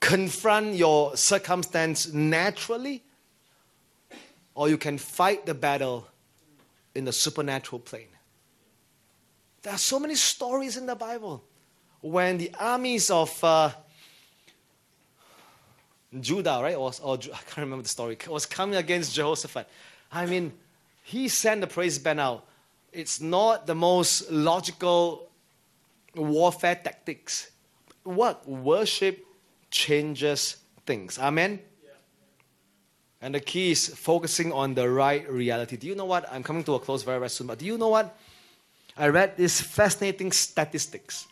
confront 0.00 0.74
your 0.74 1.16
circumstance 1.16 2.12
naturally 2.12 3.02
or 4.54 4.68
you 4.68 4.78
can 4.78 4.98
fight 4.98 5.46
the 5.46 5.54
battle 5.54 6.06
in 6.94 7.04
the 7.04 7.12
supernatural 7.12 7.80
plane. 7.80 8.13
There 9.64 9.72
are 9.72 9.78
so 9.78 9.98
many 9.98 10.14
stories 10.14 10.76
in 10.76 10.84
the 10.84 10.94
Bible 10.94 11.42
when 12.02 12.36
the 12.36 12.50
armies 12.60 13.10
of 13.10 13.42
uh, 13.42 13.70
Judah, 16.20 16.60
right, 16.62 16.78
was, 16.78 17.00
or 17.00 17.14
I 17.14 17.18
can't 17.18 17.56
remember 17.56 17.82
the 17.82 17.88
story, 17.88 18.18
was 18.28 18.44
coming 18.44 18.76
against 18.76 19.14
Jehoshaphat. 19.14 19.66
I 20.12 20.26
mean, 20.26 20.52
he 21.02 21.28
sent 21.28 21.62
the 21.62 21.66
praise 21.66 21.98
band 21.98 22.20
out. 22.20 22.46
It's 22.92 23.22
not 23.22 23.66
the 23.66 23.74
most 23.74 24.30
logical 24.30 25.30
warfare 26.14 26.74
tactics. 26.74 27.50
What? 28.02 28.46
Worship 28.46 29.24
changes 29.70 30.58
things. 30.84 31.18
Amen? 31.18 31.58
And 33.22 33.34
the 33.34 33.40
key 33.40 33.70
is 33.70 33.88
focusing 33.88 34.52
on 34.52 34.74
the 34.74 34.90
right 34.90 35.26
reality. 35.32 35.78
Do 35.78 35.86
you 35.86 35.94
know 35.94 36.04
what? 36.04 36.30
I'm 36.30 36.42
coming 36.42 36.64
to 36.64 36.74
a 36.74 36.78
close 36.78 37.02
very, 37.02 37.18
very 37.18 37.30
soon, 37.30 37.46
but 37.46 37.58
do 37.58 37.64
you 37.64 37.78
know 37.78 37.88
what? 37.88 38.14
I 38.96 39.08
read 39.08 39.36
this 39.36 39.60
fascinating 39.60 40.32
statistics. 40.32 41.26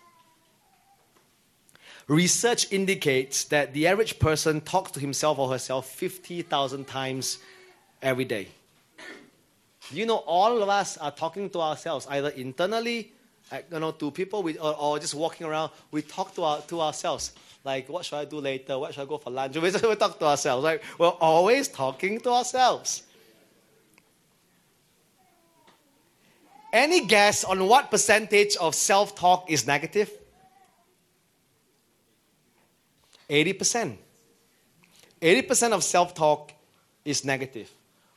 Research 2.08 2.72
indicates 2.72 3.44
that 3.44 3.72
the 3.72 3.86
average 3.86 4.18
person 4.18 4.60
talks 4.60 4.90
to 4.92 5.00
himself 5.00 5.38
or 5.38 5.48
herself 5.50 5.88
50,000 5.88 6.86
times 6.86 7.38
every 8.02 8.24
day. 8.24 8.48
You 9.90 10.06
know, 10.06 10.16
all 10.16 10.62
of 10.62 10.68
us 10.68 10.96
are 10.98 11.12
talking 11.12 11.48
to 11.50 11.60
ourselves, 11.60 12.06
either 12.10 12.30
internally, 12.30 13.12
you 13.70 13.78
know, 13.78 13.92
to 13.92 14.10
people, 14.10 14.42
we, 14.42 14.58
or, 14.58 14.76
or 14.76 14.98
just 14.98 15.14
walking 15.14 15.46
around. 15.46 15.70
We 15.90 16.02
talk 16.02 16.34
to, 16.34 16.42
our, 16.42 16.60
to 16.62 16.80
ourselves 16.80 17.32
like 17.64 17.88
what 17.88 18.04
should 18.04 18.16
I 18.16 18.24
do 18.24 18.40
later? 18.40 18.78
What 18.78 18.94
should 18.94 19.02
I 19.02 19.06
go 19.06 19.18
for 19.18 19.30
lunch? 19.30 19.56
We 19.62 19.70
talk 19.70 20.18
to 20.18 20.26
ourselves, 20.26 20.64
right? 20.64 20.80
We're 20.98 21.08
always 21.08 21.68
talking 21.68 22.20
to 22.20 22.30
ourselves. 22.30 23.04
Any 26.73 27.05
guess 27.07 27.45
on 27.45 27.66
what 27.68 27.91
percentage 27.91 28.57
of 28.57 28.75
self 28.75 29.14
talk 29.14 29.51
is 29.51 29.66
negative? 29.66 30.11
80%. 33.29 33.97
80% 35.20 35.73
of 35.73 35.85
self 35.85 36.14
talk 36.14 36.53
is 37.05 37.25
negative. 37.25 37.70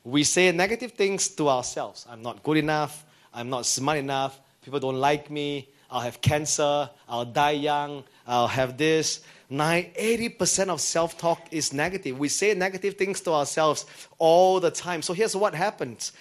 We 0.04 0.24
say 0.24 0.52
negative 0.52 0.92
things 0.94 1.28
to 1.30 1.50
ourselves. 1.50 2.06
I'm 2.10 2.22
not 2.22 2.44
good 2.44 2.58
enough. 2.58 3.06
I'm 3.34 3.50
not 3.50 3.66
smart 3.66 3.98
enough. 3.98 4.40
People 4.64 4.80
don't 4.80 5.00
like 5.00 5.30
me. 5.30 5.70
I'll 5.90 6.02
have 6.02 6.22
cancer. 6.22 6.90
I'll 7.10 7.26
die 7.26 7.52
young. 7.52 8.04
I'll 8.26 8.48
have 8.48 8.78
this. 8.78 9.22
80% 9.52 10.70
of 10.70 10.82
self 10.82 11.18
talk 11.18 11.48
is 11.52 11.74
negative. 11.74 12.18
We 12.18 12.30
say 12.30 12.54
negative 12.54 12.96
things 12.96 13.22
to 13.22 13.32
ourselves 13.32 13.86
all 14.18 14.60
the 14.60 14.72
time. 14.72 15.02
So 15.02 15.14
here's 15.14 15.36
what 15.36 15.54
happens 15.54 16.14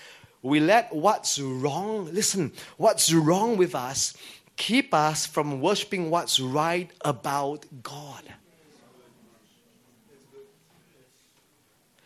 we 0.44 0.60
let 0.60 0.94
what's 0.94 1.40
wrong, 1.40 2.04
listen, 2.12 2.52
what's 2.76 3.10
wrong 3.12 3.56
with 3.56 3.74
us 3.74 4.14
keep 4.56 4.92
us 4.92 5.24
from 5.24 5.62
worshiping 5.62 6.10
what's 6.10 6.38
right 6.38 6.90
about 7.00 7.64
God. 7.82 8.22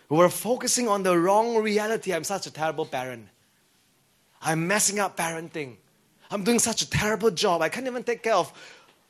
We're 0.09 0.29
focusing 0.29 0.87
on 0.87 1.03
the 1.03 1.19
wrong 1.19 1.57
reality. 1.57 2.15
I'm 2.15 2.25
such 2.25 2.47
a 2.47 2.51
terrible 2.53 2.87
parent. 2.87 3.27
I'm 4.41 4.69
messing 4.69 5.01
up 5.01 5.17
parenting. 5.17 5.75
I'm 6.31 6.45
doing 6.45 6.61
such 6.61 6.83
a 6.83 6.89
terrible 6.89 7.33
job. 7.33 7.61
I 7.61 7.69
can't 7.69 7.89
even 7.89 8.05
take 8.05 8.23
care 8.23 8.35
of 8.35 8.53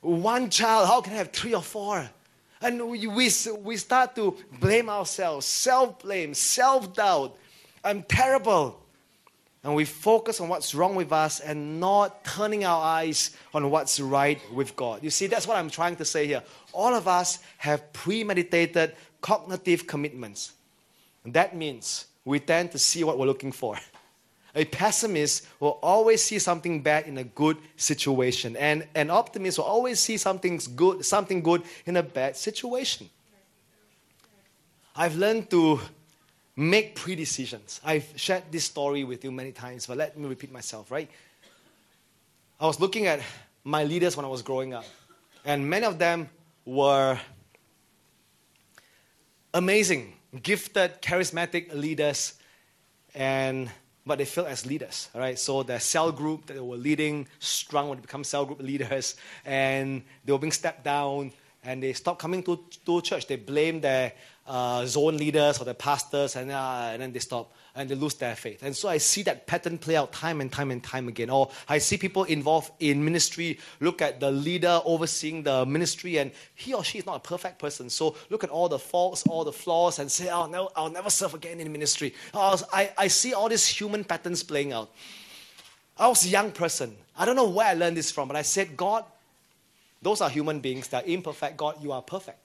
one 0.00 0.48
child. 0.48 0.88
How 0.88 1.02
can 1.02 1.12
I 1.12 1.16
have 1.16 1.32
three 1.32 1.54
or 1.54 1.62
four? 1.62 2.08
And 2.62 2.88
we, 2.88 3.06
we, 3.06 3.30
we 3.60 3.76
start 3.76 4.16
to 4.16 4.36
blame 4.58 4.88
ourselves, 4.88 5.44
self 5.44 6.00
blame, 6.00 6.32
self 6.32 6.94
doubt. 6.94 7.36
I'm 7.84 8.02
terrible. 8.04 8.87
And 9.64 9.74
we 9.74 9.84
focus 9.84 10.40
on 10.40 10.48
what's 10.48 10.74
wrong 10.74 10.94
with 10.94 11.12
us 11.12 11.40
and 11.40 11.80
not 11.80 12.24
turning 12.24 12.64
our 12.64 12.80
eyes 12.82 13.36
on 13.52 13.70
what's 13.70 13.98
right 13.98 14.40
with 14.52 14.76
God. 14.76 15.02
You 15.02 15.10
see, 15.10 15.26
that's 15.26 15.46
what 15.46 15.56
I'm 15.56 15.68
trying 15.68 15.96
to 15.96 16.04
say 16.04 16.26
here. 16.26 16.42
All 16.72 16.94
of 16.94 17.08
us 17.08 17.40
have 17.58 17.92
premeditated 17.92 18.94
cognitive 19.20 19.86
commitments. 19.86 20.52
And 21.24 21.34
that 21.34 21.56
means 21.56 22.06
we 22.24 22.38
tend 22.38 22.70
to 22.72 22.78
see 22.78 23.02
what 23.02 23.18
we're 23.18 23.26
looking 23.26 23.52
for. 23.52 23.76
A 24.54 24.64
pessimist 24.64 25.46
will 25.60 25.78
always 25.82 26.22
see 26.22 26.38
something 26.38 26.82
bad 26.82 27.06
in 27.06 27.18
a 27.18 27.24
good 27.24 27.58
situation, 27.76 28.56
and 28.56 28.86
an 28.94 29.10
optimist 29.10 29.58
will 29.58 29.66
always 29.66 30.00
see 30.00 30.16
something 30.16 30.58
good, 30.74 31.04
something 31.04 31.42
good 31.42 31.62
in 31.84 31.96
a 31.96 32.02
bad 32.02 32.36
situation. 32.36 33.10
I've 34.96 35.16
learned 35.16 35.50
to 35.50 35.80
make 36.58 36.96
pre-decisions. 36.96 37.80
I've 37.84 38.12
shared 38.16 38.42
this 38.50 38.64
story 38.64 39.04
with 39.04 39.22
you 39.22 39.30
many 39.30 39.52
times, 39.52 39.86
but 39.86 39.96
let 39.96 40.18
me 40.18 40.28
repeat 40.28 40.50
myself, 40.50 40.90
right? 40.90 41.08
I 42.58 42.66
was 42.66 42.80
looking 42.80 43.06
at 43.06 43.20
my 43.62 43.84
leaders 43.84 44.16
when 44.16 44.26
I 44.26 44.28
was 44.28 44.42
growing 44.42 44.74
up, 44.74 44.84
and 45.44 45.70
many 45.70 45.86
of 45.86 46.00
them 46.00 46.28
were 46.64 47.16
amazing, 49.54 50.14
gifted, 50.42 51.00
charismatic 51.00 51.72
leaders, 51.72 52.34
and 53.14 53.70
but 54.04 54.18
they 54.18 54.24
failed 54.24 54.48
as 54.48 54.66
leaders. 54.66 55.10
All 55.14 55.20
right, 55.20 55.38
so 55.38 55.62
their 55.62 55.78
cell 55.78 56.10
group 56.10 56.46
that 56.46 56.54
they 56.54 56.60
were 56.60 56.76
leading 56.76 57.28
strong 57.38 57.94
they 57.94 58.00
become 58.00 58.24
cell 58.24 58.44
group 58.44 58.60
leaders, 58.60 59.14
and 59.44 60.02
they 60.24 60.32
were 60.32 60.40
being 60.40 60.50
stepped 60.50 60.82
down, 60.82 61.30
and 61.62 61.80
they 61.80 61.92
stopped 61.92 62.18
coming 62.18 62.42
to, 62.42 62.58
to 62.84 63.00
church. 63.00 63.28
They 63.28 63.36
blamed 63.36 63.82
their 63.82 64.12
uh, 64.48 64.86
zone 64.86 65.16
leaders 65.18 65.60
or 65.60 65.64
the 65.64 65.74
pastors, 65.74 66.34
and, 66.34 66.50
uh, 66.50 66.90
and 66.92 67.02
then 67.02 67.12
they 67.12 67.18
stop 67.20 67.52
and 67.74 67.88
they 67.88 67.94
lose 67.94 68.14
their 68.14 68.34
faith. 68.34 68.62
And 68.64 68.74
so 68.74 68.88
I 68.88 68.98
see 68.98 69.22
that 69.22 69.46
pattern 69.46 69.78
play 69.78 69.94
out 69.94 70.12
time 70.12 70.40
and 70.40 70.50
time 70.50 70.72
and 70.72 70.82
time 70.82 71.06
again. 71.06 71.30
Or 71.30 71.50
I 71.68 71.78
see 71.78 71.96
people 71.96 72.24
involved 72.24 72.72
in 72.80 73.04
ministry 73.04 73.60
look 73.78 74.02
at 74.02 74.18
the 74.18 74.32
leader 74.32 74.80
overseeing 74.84 75.44
the 75.44 75.64
ministry, 75.64 76.18
and 76.18 76.32
he 76.56 76.74
or 76.74 76.82
she 76.82 76.98
is 76.98 77.06
not 77.06 77.16
a 77.16 77.20
perfect 77.20 77.60
person. 77.60 77.88
So 77.88 78.16
look 78.30 78.42
at 78.42 78.50
all 78.50 78.68
the 78.68 78.80
faults, 78.80 79.22
all 79.28 79.44
the 79.44 79.52
flaws, 79.52 80.00
and 80.00 80.10
say, 80.10 80.28
oh, 80.28 80.46
no, 80.46 80.70
I'll 80.74 80.90
never 80.90 81.10
serve 81.10 81.34
again 81.34 81.60
in 81.60 81.70
ministry. 81.70 82.14
I, 82.34 82.90
I 82.98 83.08
see 83.08 83.34
all 83.34 83.48
these 83.48 83.66
human 83.66 84.02
patterns 84.02 84.42
playing 84.42 84.72
out. 84.72 84.90
I 85.96 86.08
was 86.08 86.24
a 86.24 86.28
young 86.28 86.50
person. 86.50 86.96
I 87.16 87.24
don't 87.24 87.36
know 87.36 87.48
where 87.48 87.66
I 87.66 87.74
learned 87.74 87.96
this 87.96 88.10
from, 88.10 88.28
but 88.28 88.36
I 88.36 88.42
said, 88.42 88.76
God, 88.76 89.04
those 90.00 90.20
are 90.20 90.30
human 90.30 90.60
beings. 90.60 90.88
They're 90.88 91.02
imperfect. 91.04 91.56
God, 91.56 91.76
you 91.82 91.92
are 91.92 92.02
perfect. 92.02 92.38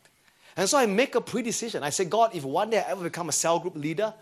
And 0.56 0.70
so 0.70 0.78
I 0.78 0.86
make 0.86 1.16
a 1.16 1.22
pre-decision. 1.22 1.84
I 1.84 1.90
say, 1.90 2.06
God, 2.06 2.36
if 2.36 2.44
one 2.44 2.70
day 2.70 2.80
I 2.80 2.92
ever 2.92 3.04
become 3.04 3.30
a 3.30 3.32
cell 3.32 3.60
group 3.60 3.76
leader, 3.76 4.14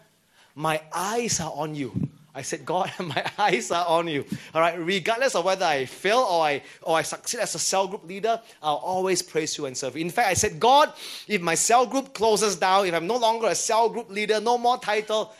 my 0.55 0.82
eyes 0.93 1.39
are 1.39 1.51
on 1.53 1.75
you. 1.75 2.09
I 2.34 2.41
said, 2.43 2.65
God, 2.65 2.91
my 2.99 3.25
eyes 3.38 3.71
are 3.71 3.86
on 3.86 4.07
you. 4.07 4.25
All 4.53 4.61
right, 4.61 4.77
regardless 4.79 5.36
of 5.36 5.43
whether 5.43 5.65
I 5.65 5.86
fail 5.86 6.19
or 6.19 6.45
I 6.45 6.61
or 6.82 6.97
I 6.97 7.01
succeed 7.01 7.39
as 7.39 7.55
a 7.55 7.59
cell 7.59 7.88
group 7.88 8.05
leader, 8.07 8.39
I'll 8.63 8.75
always 8.77 9.21
praise 9.21 9.57
you 9.57 9.65
and 9.65 9.75
serve 9.75 9.95
you. 9.95 10.01
In 10.01 10.09
fact, 10.09 10.29
I 10.29 10.34
said, 10.34 10.59
God, 10.59 10.93
if 11.27 11.41
my 11.41 11.55
cell 11.55 11.86
group 11.86 12.13
closes 12.13 12.55
down, 12.55 12.86
if 12.86 12.93
I'm 12.93 13.07
no 13.07 13.17
longer 13.17 13.47
a 13.47 13.55
cell 13.55 13.89
group 13.89 14.09
leader, 14.09 14.39
no 14.39 14.57
more 14.57 14.77
title, 14.77 15.34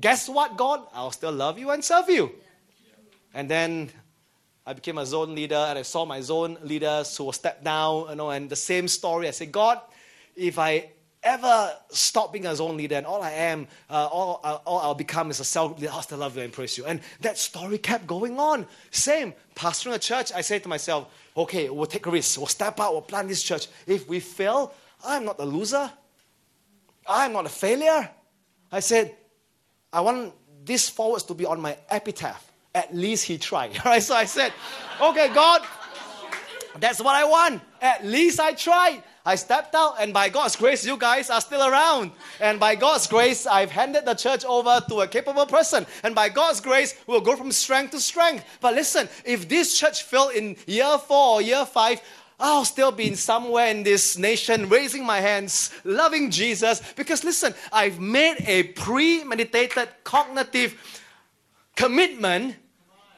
guess 0.00 0.28
what, 0.28 0.56
God? 0.56 0.82
I'll 0.94 1.10
still 1.10 1.32
love 1.32 1.58
you 1.58 1.70
and 1.70 1.84
serve 1.84 2.08
you. 2.08 2.30
And 3.34 3.50
then 3.50 3.90
I 4.64 4.72
became 4.72 4.98
a 4.98 5.06
zone 5.06 5.34
leader 5.34 5.54
and 5.68 5.78
I 5.78 5.82
saw 5.82 6.04
my 6.04 6.20
zone 6.20 6.58
leaders 6.62 7.16
who 7.16 7.24
were 7.24 7.32
stepped 7.32 7.64
down, 7.64 8.10
you 8.10 8.14
know, 8.16 8.30
and 8.30 8.48
the 8.48 8.56
same 8.56 8.88
story. 8.88 9.28
I 9.28 9.32
said, 9.32 9.52
God, 9.52 9.80
if 10.36 10.58
I 10.58 10.90
ever 11.22 11.74
stop 11.90 12.32
being 12.32 12.46
a 12.46 12.54
zone 12.54 12.76
leader 12.76 12.94
and 12.94 13.06
all 13.06 13.22
I 13.22 13.32
am, 13.32 13.66
uh, 13.90 14.06
all, 14.06 14.40
uh, 14.44 14.58
all 14.64 14.80
I'll 14.80 14.94
become 14.94 15.30
is 15.30 15.40
a 15.40 15.44
self 15.44 15.78
still 16.02 16.18
love 16.18 16.36
and 16.36 16.52
praise 16.52 16.78
you. 16.78 16.84
And 16.84 17.00
that 17.20 17.36
story 17.36 17.78
kept 17.78 18.06
going 18.06 18.38
on. 18.38 18.66
Same, 18.90 19.34
pastoring 19.56 19.94
a 19.94 19.98
church, 19.98 20.32
I 20.32 20.40
say 20.42 20.60
to 20.60 20.68
myself, 20.68 21.12
okay, 21.36 21.68
we'll 21.68 21.86
take 21.86 22.06
a 22.06 22.10
risk, 22.10 22.38
we'll 22.38 22.46
step 22.46 22.78
out, 22.78 22.92
we'll 22.92 23.02
plant 23.02 23.28
this 23.28 23.42
church. 23.42 23.66
If 23.86 24.08
we 24.08 24.20
fail, 24.20 24.72
I'm 25.04 25.24
not 25.24 25.40
a 25.40 25.44
loser. 25.44 25.90
I'm 27.08 27.32
not 27.32 27.46
a 27.46 27.50
failure. 27.50 28.08
I 28.70 28.80
said, 28.80 29.14
I 29.92 30.00
want 30.00 30.32
this 30.64 30.88
forwards 30.88 31.24
to 31.24 31.34
be 31.34 31.46
on 31.46 31.60
my 31.60 31.76
epitaph. 31.88 32.52
At 32.74 32.94
least 32.94 33.24
he 33.24 33.38
tried. 33.38 33.78
Right? 33.84 34.02
So 34.02 34.14
I 34.14 34.24
said, 34.24 34.52
okay, 35.00 35.32
God, 35.32 35.62
that's 36.78 37.00
what 37.00 37.14
I 37.14 37.24
want. 37.24 37.62
At 37.80 38.04
least 38.04 38.40
I 38.40 38.52
tried. 38.52 39.02
I 39.26 39.34
stepped 39.34 39.74
out, 39.74 39.96
and 40.00 40.14
by 40.14 40.28
God's 40.28 40.54
grace, 40.54 40.86
you 40.86 40.96
guys 40.96 41.30
are 41.30 41.40
still 41.40 41.66
around. 41.66 42.12
And 42.40 42.60
by 42.60 42.76
God's 42.76 43.08
grace, 43.08 43.44
I've 43.44 43.72
handed 43.72 44.04
the 44.04 44.14
church 44.14 44.44
over 44.44 44.80
to 44.88 45.00
a 45.00 45.08
capable 45.08 45.46
person. 45.46 45.84
And 46.04 46.14
by 46.14 46.28
God's 46.28 46.60
grace, 46.60 46.94
we'll 47.08 47.20
go 47.20 47.34
from 47.34 47.50
strength 47.50 47.90
to 47.90 48.00
strength. 48.00 48.44
But 48.60 48.74
listen, 48.74 49.08
if 49.24 49.48
this 49.48 49.76
church 49.76 50.04
failed 50.04 50.32
in 50.34 50.56
year 50.68 50.96
four 50.98 51.34
or 51.34 51.42
year 51.42 51.66
five, 51.66 52.00
I'll 52.38 52.64
still 52.64 52.92
be 52.92 53.08
in 53.08 53.16
somewhere 53.16 53.66
in 53.66 53.82
this 53.82 54.16
nation 54.16 54.68
raising 54.68 55.04
my 55.04 55.20
hands, 55.20 55.72
loving 55.82 56.30
Jesus. 56.30 56.80
Because 56.94 57.24
listen, 57.24 57.52
I've 57.72 57.98
made 57.98 58.36
a 58.46 58.62
premeditated 58.74 59.88
cognitive 60.04 60.76
commitment 61.74 62.54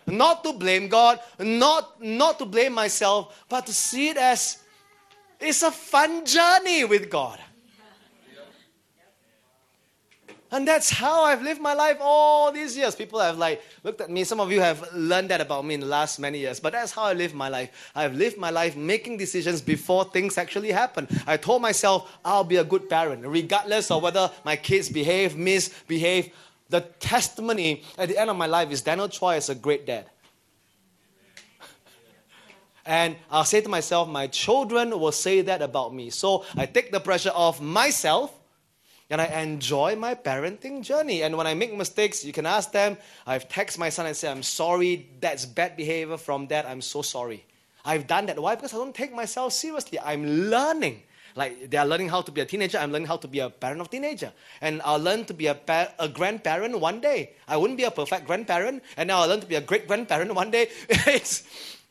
not 0.07 0.43
to 0.45 0.55
blame 0.55 0.89
God, 0.89 1.21
not, 1.39 2.03
not 2.03 2.39
to 2.39 2.47
blame 2.47 2.73
myself, 2.73 3.45
but 3.51 3.67
to 3.67 3.75
see 3.75 4.09
it 4.09 4.17
as 4.17 4.63
it's 5.41 5.63
a 5.63 5.71
fun 5.71 6.25
journey 6.25 6.85
with 6.85 7.11
God. 7.11 7.39
And 10.51 10.67
that's 10.67 10.89
how 10.89 11.25
I've 11.25 11.43
lived 11.43 11.61
my 11.61 11.75
life 11.75 11.99
all 12.01 12.51
these 12.51 12.75
years. 12.75 12.95
People 12.95 13.21
have 13.21 13.37
like 13.37 13.63
looked 13.85 14.01
at 14.01 14.09
me. 14.11 14.25
Some 14.25 14.41
of 14.41 14.51
you 14.51 14.61
have 14.61 14.83
learned 14.95 15.29
that 15.29 15.43
about 15.43 15.65
me 15.65 15.75
in 15.75 15.81
the 15.81 15.87
last 15.87 16.19
many 16.19 16.39
years. 16.39 16.59
But 16.59 16.73
that's 16.73 16.91
how 16.91 17.03
I 17.03 17.13
live 17.13 17.35
my 17.35 17.51
life. 17.51 17.91
I've 17.95 18.15
lived 18.15 18.39
my 18.39 18.49
life 18.49 18.75
making 18.75 19.19
decisions 19.19 19.61
before 19.61 20.05
things 20.05 20.39
actually 20.39 20.73
happen. 20.73 21.07
I 21.27 21.37
told 21.37 21.61
myself 21.61 22.19
I'll 22.25 22.45
be 22.45 22.57
a 22.57 22.65
good 22.65 22.89
parent, 22.89 23.27
regardless 23.27 23.91
of 23.91 24.03
whether 24.03 24.31
my 24.43 24.57
kids 24.57 24.89
behave, 24.89 25.37
misbehave. 25.37 26.33
The 26.71 26.81
testimony 26.99 27.83
at 27.99 28.09
the 28.09 28.19
end 28.19 28.31
of 28.31 28.37
my 28.37 28.47
life 28.47 28.71
is 28.71 28.81
Daniel 28.81 29.09
Chua 29.09 29.37
is 29.37 29.51
a 29.51 29.55
great 29.55 29.87
dad. 29.87 30.07
And 32.89 33.17
I'll 33.31 33.45
say 33.45 33.61
to 33.61 33.69
myself, 33.69 34.09
my 34.09 34.29
children 34.29 34.99
will 34.99 35.13
say 35.13 35.43
that 35.43 35.61
about 35.61 35.93
me. 35.93 36.09
So 36.09 36.47
I 36.57 36.65
take 36.65 36.91
the 36.91 36.99
pressure 36.99 37.33
off 37.35 37.61
myself 37.61 38.33
and 39.11 39.21
I 39.21 39.27
enjoy 39.43 39.95
my 39.95 40.15
parenting 40.15 40.83
journey. 40.83 41.23
And 41.23 41.37
when 41.37 41.47
I 41.47 41.53
make 41.53 41.77
mistakes, 41.77 42.25
you 42.25 42.33
can 42.33 42.47
ask 42.47 42.73
them. 42.73 42.97
I've 43.27 43.47
texted 43.47 43.77
my 43.77 43.91
son 43.91 44.07
and 44.07 44.17
said, 44.17 44.31
I'm 44.31 44.43
sorry, 44.43 45.07
that's 45.21 45.45
bad 45.45 45.77
behavior 45.77 46.17
from 46.17 46.47
that. 46.47 46.65
I'm 46.65 46.81
so 46.81 47.03
sorry. 47.03 47.45
I've 47.85 48.07
done 48.07 48.25
that. 48.25 48.41
Why? 48.41 48.55
Because 48.55 48.73
I 48.73 48.79
don't 48.79 48.95
take 48.95 49.15
myself 49.15 49.53
seriously. 49.53 50.01
I'm 50.01 50.49
learning. 50.49 51.03
Like 51.37 51.69
they 51.71 51.77
are 51.77 51.87
learning 51.87 52.09
how 52.09 52.23
to 52.23 52.33
be 52.33 52.41
a 52.41 52.47
teenager, 52.47 52.79
I'm 52.79 52.91
learning 52.91 53.07
how 53.07 53.19
to 53.19 53.29
be 53.29 53.41
a 53.41 53.51
parent 53.51 53.83
of 53.83 53.91
teenager. 53.91 54.33
And 54.63 54.81
I'll 54.83 54.99
learn 54.99 55.27
to 55.27 55.35
be 55.35 55.47
a, 55.49 55.55
pa- 55.55 55.93
a 55.99 56.09
grandparent 56.09 56.81
one 56.81 57.01
day. 57.01 57.37
I 57.47 57.59
wouldn't 57.59 57.77
be 57.77 57.85
a 57.85 57.91
perfect 57.91 58.27
grandparent, 58.27 58.83
and 58.97 59.09
now 59.09 59.21
I'll 59.21 59.29
learn 59.29 59.41
to 59.41 59.47
be 59.47 59.57
a 59.57 59.61
great 59.61 59.87
grandparent 59.87 60.35
one 60.35 60.51
day. 60.51 60.71
it's, 60.89 61.45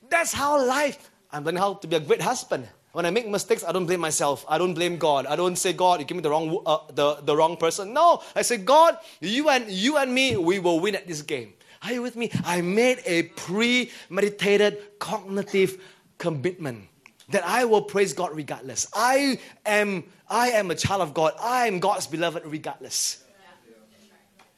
that's 0.09 0.33
how 0.33 0.65
life. 0.65 1.11
I'm 1.31 1.43
learning 1.43 1.59
how 1.59 1.75
to 1.75 1.87
be 1.87 1.95
a 1.95 1.99
great 1.99 2.21
husband. 2.21 2.67
When 2.93 3.05
I 3.05 3.11
make 3.11 3.27
mistakes, 3.27 3.63
I 3.63 3.71
don't 3.71 3.85
blame 3.85 3.99
myself. 3.99 4.45
I 4.47 4.57
don't 4.57 4.73
blame 4.73 4.97
God. 4.97 5.27
I 5.27 5.35
don't 5.35 5.55
say, 5.55 5.73
God, 5.73 5.99
you 5.99 6.05
give 6.05 6.17
me 6.17 6.23
the 6.23 6.29
wrong, 6.29 6.61
uh, 6.65 6.79
the, 6.93 7.15
the 7.21 7.35
wrong 7.35 7.57
person. 7.57 7.93
No, 7.93 8.23
I 8.35 8.41
say, 8.41 8.57
God, 8.57 8.97
you 9.19 9.49
and 9.49 9.69
you 9.69 9.97
and 9.97 10.13
me, 10.13 10.35
we 10.35 10.57
will 10.59 10.79
win 10.79 10.95
at 10.95 11.05
this 11.05 11.21
game. 11.21 11.53
Are 11.83 11.93
you 11.93 12.01
with 12.01 12.15
me? 12.15 12.31
I 12.43 12.61
made 12.61 13.01
a 13.05 13.23
premeditated 13.23 14.99
cognitive 14.99 15.79
commitment 16.17 16.87
that 17.29 17.45
I 17.45 17.65
will 17.65 17.83
praise 17.83 18.13
God 18.13 18.35
regardless. 18.35 18.87
I 18.93 19.39
am, 19.65 20.05
I 20.27 20.49
am 20.51 20.71
a 20.71 20.75
child 20.75 21.01
of 21.01 21.13
God. 21.13 21.33
I 21.39 21.67
am 21.67 21.79
God's 21.79 22.07
beloved 22.07 22.45
regardless. 22.45 23.23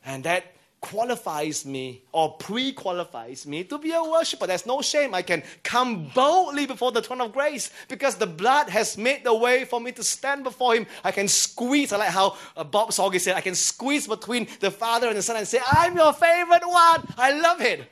And 0.05 0.23
that 0.23 0.45
qualifies 0.81 1.65
me 1.65 2.01
or 2.11 2.33
pre 2.37 2.71
qualifies 2.71 3.45
me 3.45 3.63
to 3.65 3.77
be 3.77 3.91
a 3.91 4.03
worshiper. 4.03 4.47
There's 4.47 4.65
no 4.65 4.81
shame. 4.81 5.13
I 5.13 5.21
can 5.21 5.43
come 5.63 6.09
boldly 6.15 6.65
before 6.65 6.91
the 6.91 7.01
throne 7.01 7.21
of 7.21 7.33
grace 7.33 7.71
because 7.87 8.15
the 8.15 8.27
blood 8.27 8.69
has 8.69 8.97
made 8.97 9.23
the 9.23 9.33
way 9.33 9.65
for 9.65 9.79
me 9.79 9.91
to 9.93 10.03
stand 10.03 10.43
before 10.43 10.75
Him. 10.75 10.87
I 11.03 11.11
can 11.11 11.27
squeeze, 11.27 11.93
I 11.93 11.97
like 11.97 12.09
how 12.09 12.37
uh, 12.55 12.63
Bob 12.63 12.89
Sorge 12.89 13.19
said, 13.19 13.35
I 13.35 13.41
can 13.41 13.55
squeeze 13.55 14.07
between 14.07 14.47
the 14.59 14.71
Father 14.71 15.07
and 15.07 15.17
the 15.17 15.21
Son 15.21 15.37
and 15.37 15.47
say, 15.47 15.59
I'm 15.71 15.95
your 15.95 16.13
favorite 16.13 16.65
one. 16.65 17.03
I 17.17 17.39
love 17.39 17.61
it. 17.61 17.87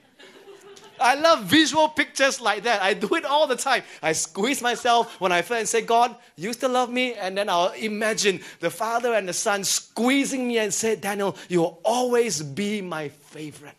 I 0.99 1.15
love 1.15 1.43
visual 1.43 1.89
pictures 1.89 2.41
like 2.41 2.63
that. 2.63 2.81
I 2.81 2.93
do 2.93 3.15
it 3.15 3.25
all 3.25 3.47
the 3.47 3.55
time. 3.55 3.83
I 4.01 4.13
squeeze 4.13 4.61
myself 4.61 5.19
when 5.19 5.31
I 5.31 5.41
feel 5.41 5.57
and 5.57 5.67
say, 5.67 5.81
God, 5.81 6.15
you 6.35 6.53
still 6.53 6.71
love 6.71 6.89
me? 6.89 7.13
And 7.13 7.37
then 7.37 7.49
I'll 7.49 7.71
imagine 7.71 8.41
the 8.59 8.69
Father 8.69 9.13
and 9.13 9.27
the 9.27 9.33
Son 9.33 9.63
squeezing 9.63 10.47
me 10.47 10.59
and 10.59 10.73
say, 10.73 10.95
Daniel, 10.95 11.35
you'll 11.49 11.79
always 11.83 12.41
be 12.41 12.81
my 12.81 13.09
favorite. 13.09 13.75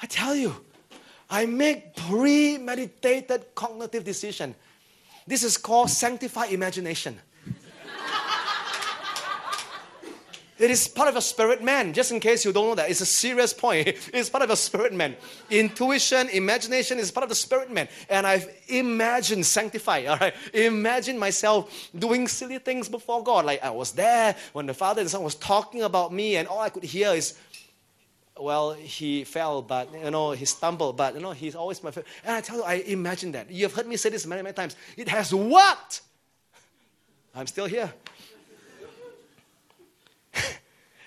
I 0.00 0.06
tell 0.06 0.34
you, 0.34 0.54
I 1.28 1.46
make 1.46 1.96
premeditated 1.96 3.54
cognitive 3.54 4.04
decision. 4.04 4.54
This 5.26 5.42
is 5.42 5.56
called 5.56 5.90
sanctified 5.90 6.52
imagination. 6.52 7.18
It 10.58 10.70
is 10.72 10.88
part 10.88 11.08
of 11.08 11.14
a 11.14 11.20
spirit 11.20 11.62
man, 11.62 11.92
just 11.92 12.10
in 12.10 12.18
case 12.18 12.44
you 12.44 12.52
don't 12.52 12.66
know 12.66 12.74
that. 12.74 12.90
It's 12.90 13.00
a 13.00 13.06
serious 13.06 13.52
point. 13.52 13.88
It's 14.12 14.28
part 14.28 14.42
of 14.42 14.50
a 14.50 14.56
spirit 14.56 14.92
man. 14.92 15.16
Intuition, 15.50 16.28
imagination 16.30 16.98
is 16.98 17.10
part 17.12 17.22
of 17.22 17.28
the 17.28 17.36
spirit 17.36 17.70
man. 17.70 17.88
And 18.10 18.26
I've 18.26 18.48
imagined 18.68 19.46
sanctified, 19.46 20.06
all 20.06 20.16
right? 20.18 20.34
Imagine 20.52 21.18
myself 21.18 21.90
doing 21.96 22.26
silly 22.26 22.58
things 22.58 22.88
before 22.88 23.22
God. 23.22 23.44
Like 23.44 23.62
I 23.62 23.70
was 23.70 23.92
there 23.92 24.34
when 24.52 24.66
the 24.66 24.74
Father 24.74 25.00
and 25.00 25.10
Son 25.10 25.22
was 25.22 25.36
talking 25.36 25.82
about 25.82 26.12
me, 26.12 26.36
and 26.36 26.48
all 26.48 26.60
I 26.60 26.70
could 26.70 26.82
hear 26.82 27.12
is, 27.14 27.38
well, 28.36 28.72
he 28.72 29.24
fell, 29.24 29.62
but 29.62 29.92
you 29.94 30.10
know, 30.10 30.32
he 30.32 30.44
stumbled, 30.44 30.96
but 30.96 31.14
you 31.14 31.20
know, 31.20 31.32
he's 31.32 31.54
always 31.54 31.82
my 31.82 31.90
favorite. 31.90 32.06
And 32.24 32.34
I 32.34 32.40
tell 32.40 32.56
you, 32.56 32.64
I 32.64 32.74
imagine 32.86 33.32
that. 33.32 33.50
You've 33.50 33.74
heard 33.74 33.86
me 33.86 33.96
say 33.96 34.10
this 34.10 34.26
many, 34.26 34.42
many 34.42 34.54
times. 34.54 34.74
It 34.96 35.08
has 35.08 35.32
worked. 35.32 36.02
I'm 37.34 37.46
still 37.46 37.66
here. 37.66 37.92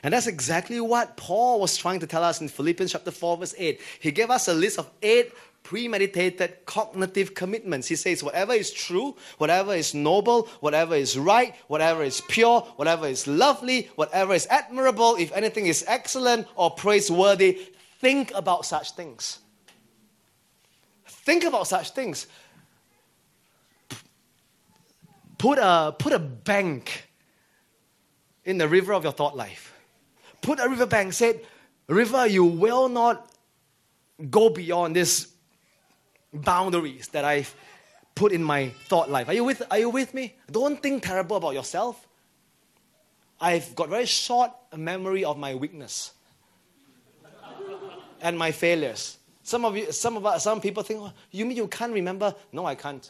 And 0.04 0.14
that's 0.14 0.28
exactly 0.28 0.82
what 0.82 1.16
Paul 1.16 1.60
was 1.60 1.78
trying 1.78 2.00
to 2.00 2.08
tell 2.08 2.24
us 2.24 2.42
in 2.42 2.48
Philippians 2.48 2.92
chapter 2.92 3.12
4, 3.12 3.38
verse 3.38 3.56
8. 3.58 3.80
He 4.00 4.12
gave 4.12 4.32
us 4.32 4.48
a 4.48 4.54
list 4.54 4.80
of 4.80 4.90
eight 5.04 5.32
premeditated 5.64 6.66
cognitive 6.66 7.36
commitments. 7.36 7.88
He 7.88 7.96
says, 7.96 8.24
whatever 8.24 8.54
is 8.54 8.72
true, 8.72 9.16
whatever 9.38 9.76
is 9.76 9.94
noble, 9.94 10.48
whatever 10.60 10.96
is 10.96 11.20
right, 11.20 11.56
whatever 11.68 12.04
is 12.04 12.20
pure, 12.30 12.62
whatever 12.78 13.08
is 13.08 13.28
lovely, 13.28 13.90
whatever 13.96 14.34
is 14.34 14.48
admirable, 14.50 15.16
if 15.18 15.32
anything 15.34 15.68
is 15.68 15.86
excellent 15.88 16.48
or 16.56 16.72
praiseworthy, 16.72 17.60
think 18.00 18.32
about 18.34 18.66
such 18.66 18.94
things. 18.94 19.40
Think 21.06 21.44
about 21.44 21.68
such 21.68 21.92
things. 21.92 22.26
Put 25.38 25.60
a, 25.60 25.96
put 25.98 26.12
a 26.12 26.20
bank 26.20 27.08
in 28.46 28.58
the 28.58 28.68
river 28.68 28.94
of 28.94 29.04
your 29.04 29.14
thought 29.14 29.38
life 29.38 29.71
put 30.42 30.60
a 30.60 30.68
riverbank, 30.68 31.14
said, 31.14 31.42
River, 31.88 32.28
you 32.28 32.44
will 32.44 32.90
not 32.90 33.30
go 34.30 34.50
beyond 34.50 34.96
these 34.96 35.28
boundaries 36.34 37.08
that 37.10 37.26
I've 37.26 37.54
put 38.16 38.32
in 38.32 38.44
my 38.44 38.70
thought 38.88 39.10
life. 39.10 39.28
Are 39.30 39.34
you 39.34 39.44
with, 39.44 39.62
are 39.72 39.80
you 39.80 39.90
with 39.90 40.14
me? 40.14 40.36
Don't 40.50 40.82
think 40.82 41.04
terrible 41.04 41.38
about 41.38 41.54
yourself. 41.54 42.08
I've 43.40 43.76
got 43.76 43.90
very 43.90 44.06
short 44.06 44.52
memory 44.76 45.24
of 45.26 45.38
my 45.38 45.56
weakness 45.56 46.14
and 48.22 48.38
my 48.38 48.52
failures. 48.52 49.18
Some 49.44 49.66
of 49.66 49.76
you, 49.76 49.92
some 49.92 50.16
of 50.18 50.26
us, 50.26 50.44
some 50.44 50.62
people 50.62 50.84
think, 50.84 51.00
oh, 51.02 51.12
you 51.32 51.46
mean 51.46 51.58
you 51.58 51.68
can't 51.68 51.92
remember? 51.92 52.36
No, 52.52 52.66
I 52.66 52.76
can't. 52.76 53.10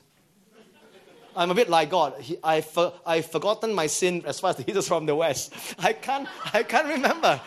I'm 1.36 1.52
a 1.52 1.56
bit 1.56 1.70
like 1.70 1.90
God. 1.90 2.20
He, 2.20 2.38
I 2.44 2.62
for, 2.62 2.94
I've 3.06 3.26
forgotten 3.26 3.74
my 3.74 3.88
sin 3.88 4.24
as 4.26 4.40
far 4.40 4.52
as 4.52 4.58
the 4.58 4.70
east 4.70 4.78
is 4.78 4.88
from 4.88 5.06
the 5.06 5.16
west. 5.16 5.54
I 5.80 5.94
can't, 5.94 6.28
I 6.54 6.64
can't 6.64 6.88
remember. 6.88 7.40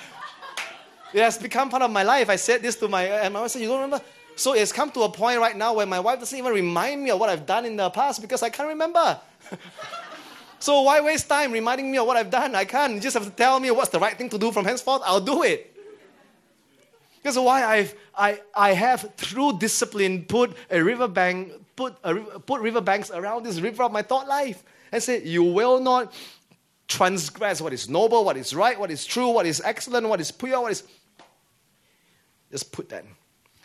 It 1.12 1.22
has 1.22 1.38
become 1.38 1.70
part 1.70 1.82
of 1.82 1.90
my 1.90 2.02
life. 2.02 2.28
I 2.28 2.36
said 2.36 2.62
this 2.62 2.76
to 2.76 2.88
my, 2.88 3.04
and 3.04 3.34
my 3.34 3.42
wife 3.42 3.50
said, 3.50 3.62
You 3.62 3.68
don't 3.68 3.82
remember? 3.82 4.04
So 4.36 4.54
it's 4.54 4.72
come 4.72 4.90
to 4.92 5.02
a 5.02 5.08
point 5.08 5.38
right 5.38 5.56
now 5.56 5.74
where 5.74 5.86
my 5.86 6.00
wife 6.00 6.18
doesn't 6.18 6.36
even 6.36 6.52
remind 6.52 7.02
me 7.04 7.10
of 7.10 7.20
what 7.20 7.28
I've 7.28 7.46
done 7.46 7.64
in 7.64 7.76
the 7.76 7.88
past 7.90 8.20
because 8.20 8.42
I 8.42 8.50
can't 8.50 8.68
remember. 8.68 9.20
so 10.58 10.82
why 10.82 11.00
waste 11.00 11.28
time 11.28 11.52
reminding 11.52 11.90
me 11.90 11.98
of 11.98 12.06
what 12.06 12.16
I've 12.16 12.30
done? 12.30 12.54
I 12.54 12.64
can't. 12.64 12.94
You 12.94 13.00
just 13.00 13.14
have 13.14 13.24
to 13.24 13.30
tell 13.30 13.60
me 13.60 13.70
what's 13.70 13.90
the 13.90 14.00
right 14.00 14.16
thing 14.18 14.28
to 14.30 14.38
do 14.38 14.50
from 14.50 14.64
henceforth. 14.64 15.02
I'll 15.04 15.20
do 15.20 15.44
it. 15.44 15.70
That's 17.22 17.38
why 17.38 17.64
I've, 17.64 17.94
I, 18.16 18.40
I 18.54 18.72
have, 18.72 19.14
through 19.16 19.58
discipline, 19.58 20.24
put 20.24 20.54
a 20.70 20.82
riverbank 20.82 21.52
put, 21.76 21.96
a, 22.04 22.14
put 22.14 22.60
riverbanks 22.60 23.10
around 23.10 23.44
this 23.44 23.60
river 23.60 23.82
of 23.82 23.92
my 23.92 24.02
thought 24.02 24.28
life 24.28 24.62
and 24.92 25.02
say, 25.02 25.22
You 25.22 25.42
will 25.42 25.80
not 25.80 26.12
transgress 26.88 27.60
what 27.60 27.72
is 27.72 27.88
noble, 27.88 28.24
what 28.24 28.36
is 28.36 28.54
right, 28.54 28.78
what 28.78 28.90
is 28.90 29.04
true, 29.04 29.30
what 29.30 29.46
is 29.46 29.60
excellent, 29.64 30.08
what 30.08 30.20
is 30.20 30.30
pure, 30.30 30.60
what 30.60 30.72
is. 30.72 30.84
Just 32.50 32.72
put 32.72 32.88
that. 32.90 33.04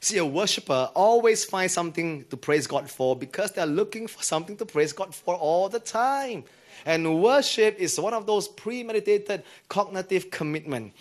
See, 0.01 0.17
a 0.17 0.25
worshiper 0.25 0.89
always 0.95 1.43
finds 1.43 1.73
something 1.73 2.23
to 2.29 2.37
praise 2.37 2.67
God 2.67 2.89
for 2.89 3.15
because 3.15 3.51
they're 3.51 3.65
looking 3.65 4.07
for 4.07 4.23
something 4.23 4.55
to 4.57 4.65
praise 4.65 4.93
God 4.93 5.13
for 5.13 5.35
all 5.35 5.67
the 5.67 5.79
time. 5.79 6.45
And 6.85 7.21
worship 7.21 7.77
is 7.77 7.99
one 7.99 8.13
of 8.13 8.25
those 8.25 8.47
premeditated 8.47 9.43
cognitive 9.67 10.31
commitment 10.31 10.93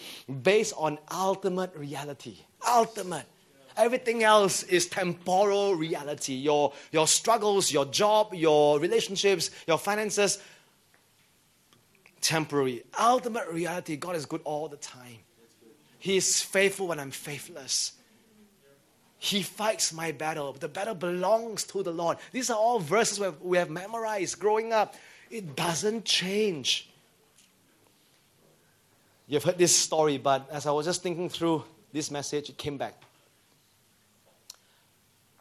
based 0.42 0.74
on 0.76 0.98
ultimate 1.12 1.74
reality. 1.76 2.38
Ultimate. 2.66 3.26
Everything 3.78 4.24
else 4.24 4.64
is 4.64 4.86
temporal 4.86 5.76
reality. 5.76 6.34
Your, 6.34 6.72
your 6.90 7.06
struggles, 7.06 7.70
your 7.70 7.84
job, 7.84 8.34
your 8.34 8.80
relationships, 8.80 9.52
your 9.68 9.78
finances, 9.78 10.42
temporary. 12.20 12.82
Ultimate 12.98 13.46
reality, 13.48 13.94
God 13.96 14.16
is 14.16 14.26
good 14.26 14.40
all 14.42 14.66
the 14.66 14.78
time. 14.78 15.18
He 16.00 16.16
is 16.16 16.42
faithful 16.42 16.88
when 16.88 16.98
I'm 16.98 17.12
faithless. 17.12 17.92
He 19.18 19.42
fights 19.42 19.92
my 19.92 20.10
battle. 20.10 20.52
The 20.52 20.68
battle 20.68 20.96
belongs 20.96 21.62
to 21.64 21.84
the 21.84 21.92
Lord. 21.92 22.18
These 22.32 22.50
are 22.50 22.58
all 22.58 22.80
verses 22.80 23.20
we 23.40 23.58
have 23.58 23.70
memorized 23.70 24.40
growing 24.40 24.72
up. 24.72 24.96
It 25.30 25.54
doesn't 25.54 26.04
change. 26.04 26.90
You've 29.28 29.44
heard 29.44 29.58
this 29.58 29.76
story, 29.76 30.18
but 30.18 30.48
as 30.50 30.66
I 30.66 30.72
was 30.72 30.86
just 30.86 31.02
thinking 31.02 31.28
through 31.28 31.62
this 31.92 32.10
message, 32.10 32.48
it 32.48 32.58
came 32.58 32.76
back 32.76 33.04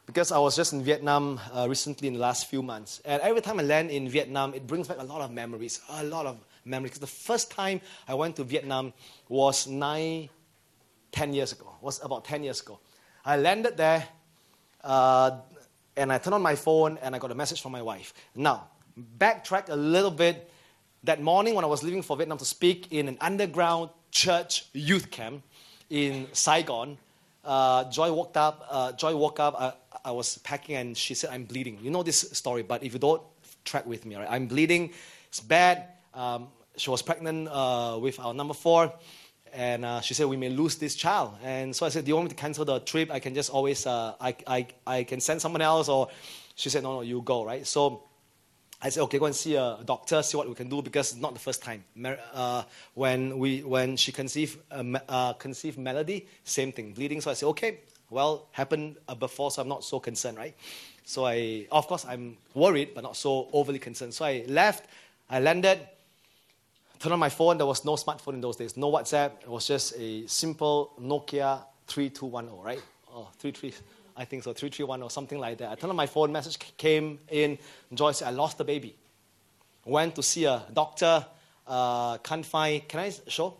because 0.07 0.31
I 0.31 0.39
was 0.39 0.55
just 0.55 0.71
in 0.71 0.81
Vietnam 0.81 1.39
uh, 1.53 1.67
recently 1.69 2.07
in 2.07 2.13
the 2.13 2.19
last 2.19 2.47
few 2.47 2.63
months. 2.63 3.01
And 3.03 3.21
every 3.21 3.41
time 3.41 3.59
I 3.59 3.63
land 3.63 3.91
in 3.91 4.07
Vietnam, 4.07 4.53
it 4.53 4.65
brings 4.65 4.87
back 4.87 4.97
a 4.99 5.03
lot 5.03 5.19
of 5.21 5.31
memories, 5.31 5.81
a 5.89 6.03
lot 6.05 6.25
of 6.25 6.39
memories. 6.63 6.91
Because 6.91 7.01
The 7.01 7.23
first 7.27 7.51
time 7.51 7.81
I 8.07 8.13
went 8.13 8.37
to 8.37 8.45
Vietnam 8.45 8.93
was 9.27 9.67
nine, 9.67 10.29
ten 11.11 11.33
years 11.33 11.51
ago, 11.51 11.69
was 11.81 12.01
about 12.01 12.23
10 12.23 12.41
years 12.43 12.61
ago. 12.61 12.79
I 13.25 13.35
landed 13.35 13.75
there 13.75 14.07
uh, 14.81 15.31
and 15.97 16.13
I 16.13 16.17
turned 16.19 16.35
on 16.35 16.41
my 16.41 16.55
phone 16.55 16.97
and 17.01 17.13
I 17.13 17.19
got 17.19 17.31
a 17.31 17.35
message 17.35 17.61
from 17.61 17.73
my 17.73 17.81
wife. 17.81 18.13
Now, 18.33 18.69
backtrack 19.17 19.67
a 19.67 19.75
little 19.75 20.11
bit. 20.11 20.51
That 21.03 21.21
morning 21.21 21.53
when 21.53 21.63
I 21.63 21.67
was 21.67 21.83
leaving 21.83 22.01
for 22.01 22.17
Vietnam 22.17 22.37
to 22.39 22.45
speak 22.45 22.91
in 22.91 23.07
an 23.07 23.17
underground 23.21 23.91
church 24.11 24.65
youth 24.73 25.11
camp 25.11 25.43
in 25.89 26.27
Saigon, 26.33 26.97
uh, 27.47 27.89
Joy 27.89 28.11
woke 28.11 28.35
up. 28.37 28.67
Uh, 28.69 28.91
Joy 28.91 29.15
woke 29.15 29.39
up. 29.39 29.55
Uh, 29.57 29.71
I 30.05 30.11
was 30.11 30.37
packing 30.39 30.75
and 30.75 30.97
she 30.97 31.13
said, 31.15 31.31
I'm 31.31 31.45
bleeding. 31.45 31.79
You 31.81 31.89
know 31.89 32.03
this 32.03 32.19
story, 32.33 32.61
but 32.61 32.83
if 32.83 32.93
you 32.93 32.99
don't, 32.99 33.21
track 33.65 33.85
with 33.85 34.05
me, 34.05 34.15
right? 34.15 34.27
I'm 34.29 34.47
bleeding. 34.47 34.91
It's 35.29 35.39
bad. 35.39 35.85
Um, 36.13 36.49
she 36.75 36.89
was 36.89 37.01
pregnant 37.01 37.49
uh, 37.49 37.97
with 37.99 38.19
our 38.19 38.33
number 38.33 38.53
four. 38.53 38.93
And 39.53 40.03
she 40.03 40.13
said, 40.13 40.27
we 40.27 40.37
may 40.37 40.49
lose 40.49 40.75
this 40.75 40.93
child. 40.95 41.33
And 41.43 41.75
so 41.75 41.85
I 41.85 41.89
said, 41.89 42.05
do 42.05 42.09
you 42.09 42.15
want 42.15 42.25
me 42.25 42.29
to 42.29 42.35
cancel 42.35 42.65
the 42.65 42.79
trip? 42.79 43.09
I 43.09 43.19
can 43.19 43.33
just 43.33 43.49
always, 43.49 43.87
I, 43.87 44.35
I, 44.45 44.67
I 44.85 45.03
can 45.03 45.19
send 45.19 45.41
someone 45.41 45.61
else. 45.61 45.89
Or 45.89 46.09
she 46.55 46.69
said, 46.69 46.83
no, 46.83 46.95
no, 46.95 47.01
you 47.01 47.21
go, 47.21 47.43
right? 47.43 47.65
So 47.65 48.03
I 48.81 48.89
said, 48.89 49.01
okay, 49.03 49.17
go 49.17 49.25
and 49.25 49.35
see 49.35 49.55
a 49.55 49.79
doctor, 49.83 50.21
see 50.21 50.37
what 50.37 50.47
we 50.47 50.53
can 50.53 50.69
do, 50.69 50.81
because 50.83 51.15
not 51.15 51.33
the 51.33 51.39
first 51.39 51.63
time. 51.63 51.83
Uh, 52.33 52.63
when, 52.93 53.39
we, 53.39 53.63
when 53.63 53.97
she 53.97 54.11
conceived, 54.11 54.59
uh, 54.71 54.83
uh, 55.09 55.33
conceived 55.33 55.79
Melody, 55.79 56.27
same 56.43 56.71
thing, 56.71 56.93
bleeding. 56.93 57.19
So 57.19 57.31
I 57.31 57.33
said, 57.33 57.47
okay, 57.47 57.79
well, 58.11 58.47
happened 58.51 58.97
uh, 59.07 59.15
before, 59.15 59.49
so 59.49 59.63
I'm 59.63 59.67
not 59.67 59.83
so 59.83 59.99
concerned, 59.99 60.37
right? 60.37 60.55
So 61.03 61.25
I, 61.25 61.65
of 61.71 61.87
course, 61.87 62.05
I'm 62.05 62.37
worried, 62.53 62.93
but 62.93 63.03
not 63.03 63.17
so 63.17 63.49
overly 63.51 63.79
concerned. 63.79 64.13
So 64.13 64.25
I 64.25 64.45
left, 64.47 64.87
I 65.29 65.39
landed. 65.39 65.79
turned 66.99 67.13
on 67.13 67.19
my 67.19 67.29
phone. 67.29 67.57
There 67.57 67.65
was 67.65 67.83
no 67.83 67.93
smartphone 67.93 68.33
in 68.33 68.41
those 68.41 68.57
days. 68.57 68.77
No 68.77 68.91
WhatsApp. 68.91 69.41
It 69.41 69.49
was 69.49 69.65
just 69.65 69.95
a 69.97 70.27
simple 70.27 70.93
Nokia 71.01 71.63
3210, 71.87 72.63
right? 72.63 72.81
Oh, 73.11 73.29
33, 73.39 73.73
I 74.17 74.25
think 74.25 74.43
so, 74.43 74.51
331 74.51 75.03
or 75.03 75.11
something 75.11 75.37
like 75.37 75.59
that. 75.59 75.71
I 75.71 75.75
turned 75.75 75.91
on 75.91 75.95
my 75.95 76.07
phone. 76.07 76.31
Message 76.31 76.57
came 76.75 77.19
in. 77.29 77.59
Joy 77.93 78.11
said, 78.13 78.29
I 78.29 78.31
lost 78.31 78.57
the 78.57 78.63
baby. 78.63 78.95
Went 79.85 80.15
to 80.15 80.23
see 80.23 80.45
a 80.45 80.63
doctor. 80.73 81.25
Uh, 81.67 82.17
can't 82.17 82.45
find. 82.45 82.87
Can 82.87 82.99
I 82.99 83.13
show? 83.27 83.57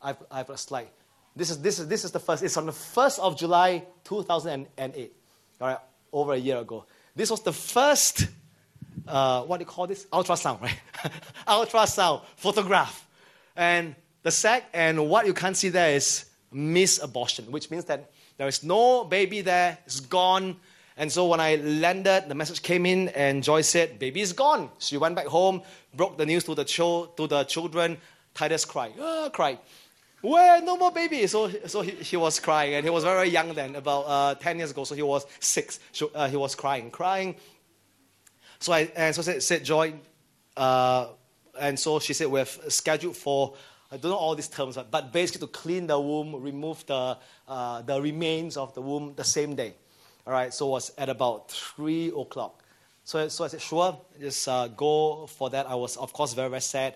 I've, 0.00 0.16
I've 0.30 0.48
a 0.48 0.56
slide. 0.56 0.88
This 1.34 1.50
is, 1.50 1.60
this, 1.60 1.78
is, 1.78 1.88
this 1.88 2.04
is 2.04 2.12
the 2.12 2.20
first. 2.20 2.42
It's 2.42 2.56
on 2.56 2.66
the 2.66 2.72
1st 2.72 3.18
of 3.18 3.36
July 3.36 3.84
2008. 4.04 5.12
All 5.60 5.68
right, 5.68 5.78
over 6.12 6.34
a 6.34 6.38
year 6.38 6.58
ago. 6.58 6.84
This 7.14 7.30
was 7.30 7.42
the 7.42 7.52
first, 7.52 8.28
uh, 9.06 9.42
what 9.42 9.58
do 9.58 9.62
you 9.62 9.66
call 9.66 9.86
this? 9.86 10.06
Ultrasound, 10.06 10.60
right? 10.62 10.78
Ultrasound 11.48 12.22
photograph. 12.36 13.06
And 13.56 13.94
the 14.22 14.30
sac, 14.30 14.68
and 14.72 15.08
what 15.08 15.26
you 15.26 15.34
can't 15.34 15.56
see 15.56 15.68
there 15.68 15.94
is 15.94 16.26
miss 16.52 17.02
abortion, 17.02 17.50
which 17.50 17.70
means 17.70 17.84
that 17.86 18.10
there 18.40 18.48
is 18.48 18.64
no 18.64 19.04
baby 19.04 19.42
there, 19.42 19.76
it's 19.84 20.00
gone. 20.00 20.56
And 20.96 21.12
so 21.12 21.26
when 21.26 21.40
I 21.40 21.56
landed, 21.56 22.24
the 22.26 22.34
message 22.34 22.62
came 22.62 22.86
in, 22.86 23.08
and 23.10 23.44
Joy 23.44 23.60
said, 23.60 23.98
Baby 23.98 24.22
is 24.22 24.32
gone. 24.32 24.70
She 24.78 24.96
went 24.96 25.14
back 25.14 25.26
home, 25.26 25.60
broke 25.94 26.16
the 26.16 26.24
news 26.24 26.44
to 26.44 26.54
the, 26.54 26.64
cho- 26.64 27.12
to 27.18 27.26
the 27.26 27.44
children. 27.44 27.98
Titus 28.32 28.64
cried, 28.64 28.94
ah, 28.98 29.28
cried. 29.30 29.58
Where? 30.22 30.62
No 30.62 30.78
more 30.78 30.90
baby. 30.90 31.26
So, 31.26 31.50
so 31.66 31.82
he, 31.82 31.90
he 31.90 32.16
was 32.16 32.40
crying, 32.40 32.72
and 32.72 32.82
he 32.82 32.88
was 32.88 33.04
very 33.04 33.28
young 33.28 33.52
then, 33.52 33.76
about 33.76 34.04
uh, 34.06 34.34
10 34.36 34.56
years 34.56 34.70
ago. 34.70 34.84
So 34.84 34.94
he 34.94 35.02
was 35.02 35.26
six. 35.38 35.78
So, 35.92 36.10
uh, 36.14 36.26
he 36.26 36.38
was 36.38 36.54
crying, 36.54 36.90
crying. 36.90 37.36
So 38.58 38.72
I 38.72 38.90
and 38.96 39.14
so 39.14 39.20
said, 39.20 39.42
said 39.42 39.64
Joy, 39.64 39.92
uh, 40.56 41.08
and 41.60 41.78
so 41.78 41.98
she 41.98 42.14
said 42.14 42.28
we've 42.28 42.58
scheduled 42.68 43.18
for 43.18 43.52
I 43.92 43.96
don't 43.96 44.10
know 44.10 44.16
all 44.16 44.34
these 44.34 44.48
terms, 44.48 44.78
but 44.90 45.12
basically 45.12 45.46
to 45.46 45.52
clean 45.52 45.86
the 45.86 45.98
womb, 45.98 46.40
remove 46.40 46.86
the 46.86 47.18
uh, 47.48 47.82
the 47.82 48.00
remains 48.00 48.56
of 48.56 48.72
the 48.74 48.80
womb 48.80 49.14
the 49.16 49.24
same 49.24 49.54
day. 49.56 49.74
All 50.26 50.32
right, 50.32 50.54
so 50.54 50.68
it 50.68 50.70
was 50.70 50.92
at 50.96 51.08
about 51.08 51.50
three 51.50 52.08
o'clock. 52.08 52.62
So, 53.04 53.26
so 53.28 53.44
I 53.44 53.48
said, 53.48 53.60
sure, 53.60 53.98
just 54.20 54.46
uh, 54.46 54.68
go 54.68 55.26
for 55.26 55.50
that. 55.50 55.66
I 55.66 55.74
was, 55.74 55.96
of 55.96 56.12
course, 56.12 56.34
very, 56.34 56.48
very 56.48 56.60
sad 56.60 56.94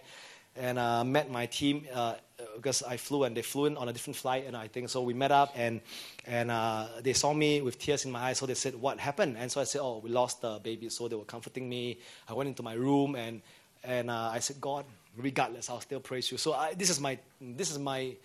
and 0.57 0.79
uh, 0.79 1.05
met 1.05 1.31
my 1.31 1.47
team 1.47 1.87
uh, 1.93 2.15
because 2.57 2.83
I 2.83 2.97
flew 2.97 3.25
and 3.25 3.37
they 3.37 3.43
flew 3.43 3.67
in 3.67 3.77
on 3.77 3.89
a 3.89 3.93
different 3.93 4.17
flight 4.17 4.45
and 4.47 4.57
I 4.57 4.69
think 4.69 4.89
so 4.89 5.03
we 5.03 5.15
met 5.15 5.33
up 5.33 5.53
and 5.57 5.81
and 6.27 6.51
uh, 6.51 6.87
they 7.03 7.13
saw 7.13 7.33
me 7.33 7.61
with 7.61 7.79
tears 7.79 8.05
in 8.05 8.13
my 8.13 8.21
eyes 8.21 8.39
so 8.39 8.47
they 8.47 8.55
said 8.55 8.75
what 8.75 9.01
happened 9.01 9.37
and 9.39 9.51
so 9.51 9.61
I 9.61 9.65
said 9.65 9.81
oh 9.83 9.99
we 9.99 10.11
lost 10.11 10.43
the 10.43 10.61
baby 10.63 10.89
so 10.89 11.09
they 11.09 11.17
were 11.17 11.25
comforting 11.25 11.69
me 11.69 11.99
I 12.29 12.35
went 12.35 12.49
into 12.49 12.63
my 12.63 12.75
room 12.75 13.17
and 13.17 13.43
and 13.83 14.11
uh, 14.11 14.31
I 14.33 14.39
said 14.39 14.61
God 14.61 14.85
regardless 15.17 15.71
I'll 15.71 15.81
still 15.81 16.01
praise 16.01 16.31
you 16.31 16.39
so 16.39 16.53
I, 16.53 16.75
this 16.75 16.91
is 16.91 17.01
my 17.01 17.19
this 17.41 17.71
is 17.71 17.79
my 17.79 18.17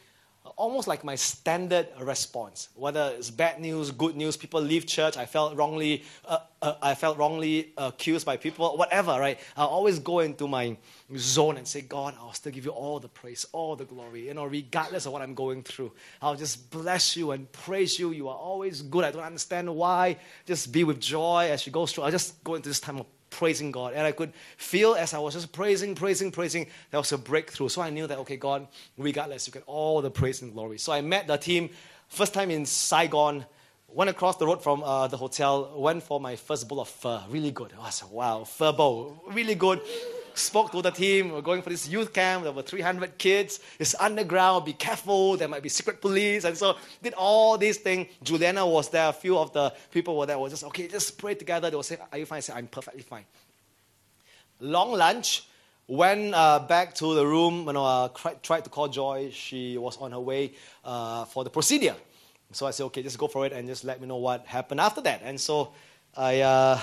almost 0.58 0.88
like 0.88 1.04
my 1.04 1.16
standard 1.16 1.88
response. 2.00 2.70
Whether 2.76 3.14
it's 3.18 3.30
bad 3.30 3.60
news, 3.60 3.92
good 3.92 4.16
news, 4.16 4.38
people 4.38 4.62
leave 4.62 4.86
church, 4.86 5.18
I 5.18 5.26
felt 5.26 5.56
wrongly, 5.56 6.04
uh, 6.26 6.40
uh, 6.62 6.76
I 6.82 6.96
felt 6.96 7.18
wrongly 7.18 7.74
accused 7.78 8.26
by 8.26 8.38
people, 8.38 8.78
whatever, 8.78 9.12
right? 9.20 9.40
I'll 9.58 9.68
always 9.68 10.00
go 10.00 10.20
into 10.20 10.48
my 10.48 10.78
zone 11.16 11.58
and 11.58 11.68
say, 11.68 11.82
God, 11.82 12.16
I'll 12.20 12.34
still 12.34 12.52
give 12.52 12.66
you 12.66 12.72
all 12.72 13.00
the 13.00 13.08
praise, 13.08 13.46
all 13.52 13.76
the 13.76 13.86
glory, 13.86 14.28
you 14.28 14.34
know, 14.34 14.46
regardless 14.46 15.06
of 15.06 15.14
what 15.14 15.22
I'm 15.22 15.36
going 15.36 15.64
through. 15.64 15.92
I'll 16.22 16.36
just 16.36 16.70
bless 16.72 17.16
you 17.16 17.32
and 17.32 17.52
praise 17.52 18.00
you. 18.00 18.12
You 18.12 18.28
are 18.30 18.38
always 18.38 18.82
good. 18.82 19.04
I 19.04 19.12
don't 19.12 19.24
understand 19.24 19.74
why. 19.74 20.18
Just 20.46 20.72
be 20.72 20.84
with 20.84 21.00
joy 21.00 21.50
as 21.52 21.66
you 21.66 21.72
go 21.72 21.86
through. 21.86 22.06
I 22.06 22.12
just 22.12 22.44
go 22.44 22.56
into 22.56 22.70
this 22.70 22.80
time 22.80 23.00
of 23.00 23.06
praising 23.30 23.72
God. 23.72 23.94
And 23.94 24.06
I 24.06 24.12
could 24.12 24.34
feel 24.58 24.96
as 24.96 25.14
I 25.14 25.20
was 25.20 25.34
just 25.34 25.52
praising, 25.52 25.96
praising, 25.96 26.32
praising, 26.32 26.68
there 26.92 27.00
was 27.00 27.12
a 27.12 27.18
breakthrough. 27.18 27.70
So 27.70 27.82
I 27.82 27.90
knew 27.90 28.08
that, 28.08 28.18
okay, 28.20 28.38
God, 28.38 28.68
regardless, 28.98 29.48
you 29.48 29.54
get 29.54 29.64
all 29.66 30.02
the 30.02 30.12
praise 30.12 30.42
and 30.42 30.54
glory. 30.54 30.78
So 30.78 30.92
I 30.92 31.02
met 31.02 31.28
the 31.28 31.38
team 31.38 31.70
first 32.08 32.34
time 32.34 32.52
in 32.52 32.66
Saigon, 32.66 33.46
went 33.88 34.10
across 34.10 34.38
the 34.38 34.46
road 34.46 34.62
from 34.62 34.84
uh, 34.84 35.08
the 35.08 35.18
hotel, 35.18 35.74
went 35.76 36.04
for 36.04 36.20
my 36.20 36.36
first 36.36 36.68
bowl 36.68 36.82
of 36.82 36.90
pho. 36.90 37.22
Really 37.30 37.52
good. 37.52 37.74
I 37.78 37.84
was 37.84 38.04
wow, 38.12 38.44
pho 38.44 38.72
bowl, 38.72 39.24
really 39.28 39.56
good. 39.56 39.82
Spoke 40.34 40.72
to 40.72 40.82
the 40.82 40.92
team. 40.92 41.32
We're 41.32 41.42
going 41.42 41.62
for 41.62 41.70
this 41.70 41.88
youth 41.88 42.14
camp. 42.14 42.44
There 42.44 42.52
were 42.52 42.62
300 42.62 43.18
kids. 43.18 43.60
It's 43.80 43.96
underground. 44.00 44.66
Be 44.66 44.74
careful. 44.74 45.38
There 45.38 45.48
might 45.48 45.64
be 45.64 45.70
secret 45.70 46.02
police. 46.02 46.44
And 46.44 46.58
so 46.58 46.78
did 47.02 47.14
all 47.14 47.58
these 47.58 47.78
things. 47.78 48.08
Juliana 48.24 48.66
was 48.66 48.90
there. 48.90 49.10
A 49.10 49.14
few 49.14 49.38
of 49.38 49.54
the 49.54 49.74
people 49.92 50.18
were 50.18 50.26
there. 50.26 50.40
Was 50.40 50.52
just 50.52 50.64
okay. 50.66 50.88
Just 50.88 51.18
pray 51.18 51.36
together. 51.36 51.70
They 51.70 51.76
were 51.76 51.84
saying, 51.84 52.02
"Are 52.12 52.18
you 52.18 52.26
fine?" 52.26 52.38
I 52.38 52.40
said, 52.42 52.58
"I'm 52.58 52.68
perfectly 52.68 53.02
fine." 53.02 53.26
Long 54.60 54.94
lunch. 54.94 55.46
Went 55.88 56.36
uh, 56.36 56.60
back 56.60 56.94
to 56.96 57.16
the 57.16 57.26
room. 57.26 57.66
You 57.66 57.74
know, 57.74 57.86
uh, 57.86 58.10
tried 58.44 58.64
to 58.64 58.70
call 58.70 58.88
Joy. 58.88 59.32
She 59.32 59.78
was 59.78 59.98
on 59.98 60.12
her 60.12 60.20
way 60.20 60.54
uh, 60.86 61.26
for 61.26 61.44
the 61.44 61.50
procedure. 61.50 61.96
So 62.52 62.68
I 62.68 62.72
said, 62.72 62.84
"Okay, 62.86 63.04
just 63.04 63.18
go 63.18 63.28
for 63.28 63.46
it 63.46 63.54
and 63.54 63.68
just 63.68 63.84
let 63.84 64.00
me 64.00 64.08
know 64.08 64.18
what 64.18 64.46
happened 64.46 64.80
after 64.80 65.02
that." 65.02 65.22
And 65.24 65.40
so 65.40 65.74
I 66.16 66.42
uh, 66.42 66.80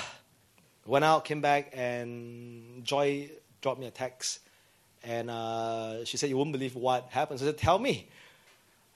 went 0.87 1.05
out, 1.05 1.25
came 1.25 1.41
back, 1.41 1.73
and 1.75 2.85
Joy 2.85 3.31
dropped 3.61 3.81
me 3.81 3.87
a 3.87 3.91
text. 3.91 4.41
And 5.03 5.31
uh, 5.31 6.05
she 6.05 6.17
said, 6.17 6.31
You 6.31 6.37
won't 6.37 6.53
believe 6.53 6.75
what 6.75 7.09
happened. 7.11 7.41
So 7.41 7.47
I 7.47 7.49
said, 7.51 7.59
Tell 7.59 7.79
me. 7.79 8.09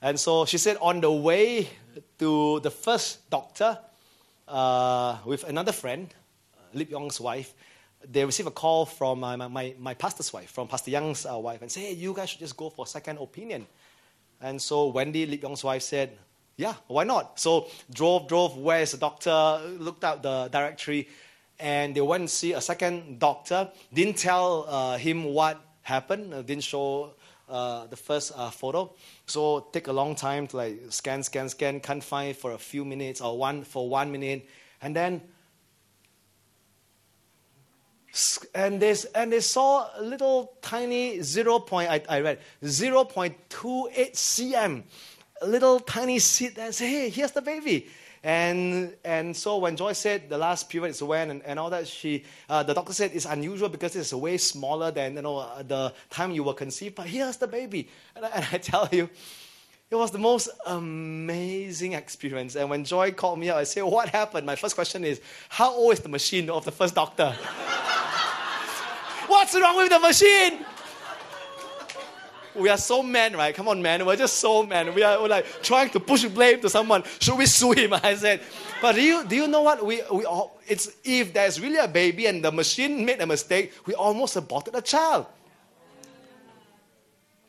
And 0.01 0.19
so 0.19 0.45
she 0.45 0.57
said, 0.57 0.77
On 0.81 0.99
the 1.01 1.11
way 1.11 1.69
to 2.19 2.59
the 2.61 2.71
first 2.71 3.29
doctor 3.29 3.77
uh, 4.47 5.17
with 5.25 5.43
another 5.43 5.71
friend, 5.71 6.13
Lip 6.73 6.89
Yong's 6.89 7.19
wife, 7.19 7.53
they 8.09 8.25
received 8.25 8.47
a 8.47 8.51
call 8.51 8.85
from 8.85 9.19
my, 9.19 9.35
my, 9.35 9.75
my 9.77 9.93
pastor's 9.93 10.33
wife, 10.33 10.49
from 10.49 10.67
Pastor 10.67 10.89
Young's 10.89 11.25
uh, 11.25 11.37
wife, 11.37 11.61
and 11.61 11.71
say, 11.71 11.81
Hey, 11.81 11.93
you 11.93 12.13
guys 12.13 12.29
should 12.29 12.39
just 12.39 12.57
go 12.57 12.69
for 12.69 12.85
a 12.85 12.87
second 12.87 13.17
opinion. 13.19 13.67
And 14.41 14.61
so 14.61 14.87
Wendy, 14.87 15.25
Lip 15.25 15.43
Yong's 15.43 15.63
wife, 15.63 15.83
said, 15.83 16.17
Yeah, 16.57 16.73
why 16.87 17.03
not? 17.03 17.39
So 17.39 17.69
drove, 17.93 18.27
drove, 18.27 18.57
where's 18.57 18.91
the 18.91 18.97
doctor? 18.97 19.61
Looked 19.77 20.03
up 20.03 20.23
the 20.23 20.49
directory 20.51 21.07
and 21.61 21.95
they 21.95 22.01
went 22.01 22.21
and 22.21 22.29
see 22.29 22.53
a 22.53 22.61
second 22.61 23.19
doctor. 23.19 23.69
Didn't 23.93 24.17
tell 24.17 24.65
uh, 24.67 24.97
him 24.97 25.23
what 25.23 25.61
happened. 25.83 26.33
Uh, 26.33 26.41
didn't 26.41 26.63
show 26.63 27.13
uh, 27.47 27.87
the 27.87 27.95
first 27.95 28.33
uh, 28.35 28.49
photo. 28.49 28.93
So 29.25 29.67
take 29.71 29.87
a 29.87 29.93
long 29.93 30.15
time 30.15 30.47
to 30.47 30.57
like 30.57 30.79
scan, 30.89 31.23
scan, 31.23 31.49
scan. 31.49 31.79
Can't 31.79 32.03
find 32.03 32.35
for 32.35 32.53
a 32.53 32.57
few 32.57 32.83
minutes 32.83 33.21
or 33.21 33.37
one 33.37 33.63
for 33.63 33.87
one 33.87 34.11
minute, 34.11 34.47
and 34.81 34.95
then 34.95 35.21
and 38.53 38.81
they 38.81 38.95
and 39.15 39.31
they 39.31 39.39
saw 39.39 39.87
a 39.95 40.01
little 40.01 40.53
tiny 40.61 41.21
zero 41.21 41.59
point. 41.59 41.89
I, 41.89 42.01
I 42.09 42.21
read 42.21 42.39
zero 42.65 43.05
point 43.05 43.37
two 43.49 43.89
eight 43.95 44.15
cm, 44.15 44.83
a 45.41 45.47
little 45.47 45.79
tiny 45.79 46.19
seed. 46.19 46.57
And 46.57 46.75
say, 46.75 46.89
hey, 46.89 47.09
here's 47.09 47.31
the 47.31 47.41
baby. 47.41 47.87
And, 48.23 48.95
and 49.03 49.35
so 49.35 49.57
when 49.57 49.75
Joy 49.75 49.93
said 49.93 50.29
the 50.29 50.37
last 50.37 50.69
period 50.69 50.91
is 50.91 51.01
when 51.01 51.31
and, 51.31 51.41
and 51.43 51.57
all 51.57 51.71
that, 51.71 51.87
she, 51.87 52.23
uh, 52.47 52.61
the 52.61 52.73
doctor 52.73 52.93
said 52.93 53.11
it's 53.13 53.25
unusual 53.25 53.67
because 53.67 53.95
it's 53.95 54.13
way 54.13 54.37
smaller 54.37 54.91
than 54.91 55.15
you 55.15 55.23
know, 55.23 55.37
uh, 55.37 55.63
the 55.63 55.91
time 56.11 56.31
you 56.31 56.43
were 56.43 56.53
conceived, 56.53 56.95
but 56.95 57.07
here's 57.07 57.37
the 57.37 57.47
baby. 57.47 57.89
And 58.15 58.25
I, 58.25 58.29
and 58.35 58.45
I 58.51 58.57
tell 58.59 58.87
you, 58.91 59.09
it 59.89 59.95
was 59.95 60.11
the 60.11 60.19
most 60.19 60.49
amazing 60.65 61.93
experience. 61.93 62.55
And 62.55 62.69
when 62.69 62.85
Joy 62.85 63.11
called 63.11 63.39
me 63.39 63.49
up, 63.49 63.57
I 63.57 63.65
said, 63.65 63.81
What 63.83 64.07
happened? 64.07 64.45
My 64.45 64.55
first 64.55 64.73
question 64.73 65.03
is, 65.03 65.19
How 65.49 65.73
old 65.73 65.91
is 65.91 65.99
the 65.99 66.07
machine 66.07 66.49
of 66.49 66.63
the 66.63 66.71
first 66.71 66.95
doctor? 66.95 67.35
What's 69.27 69.53
wrong 69.53 69.75
with 69.75 69.89
the 69.89 69.99
machine? 69.99 70.65
We 72.55 72.69
are 72.69 72.77
so 72.77 73.01
men, 73.01 73.33
right? 73.33 73.53
Come 73.53 73.67
on, 73.67 73.81
man. 73.81 74.05
We're 74.05 74.15
just 74.15 74.39
so 74.39 74.63
men. 74.63 74.93
We 74.93 75.03
are 75.03 75.27
like 75.27 75.45
trying 75.61 75.89
to 75.91 75.99
push 75.99 76.25
blame 76.25 76.61
to 76.61 76.69
someone. 76.69 77.03
Should 77.19 77.37
we 77.37 77.45
sue 77.45 77.71
him? 77.71 77.93
I 78.03 78.15
said. 78.15 78.41
But 78.81 78.95
do 78.95 79.01
you, 79.01 79.25
do 79.25 79.35
you 79.35 79.47
know 79.47 79.61
what? 79.61 79.85
We, 79.85 80.01
we 80.11 80.25
all, 80.25 80.59
it's, 80.67 80.91
if 81.03 81.33
there's 81.33 81.59
really 81.59 81.77
a 81.77 81.87
baby 81.87 82.25
and 82.25 82.43
the 82.43 82.51
machine 82.51 83.05
made 83.05 83.21
a 83.21 83.27
mistake, 83.27 83.73
we 83.85 83.93
almost 83.93 84.35
aborted 84.35 84.75
a 84.75 84.81
child. 84.81 85.27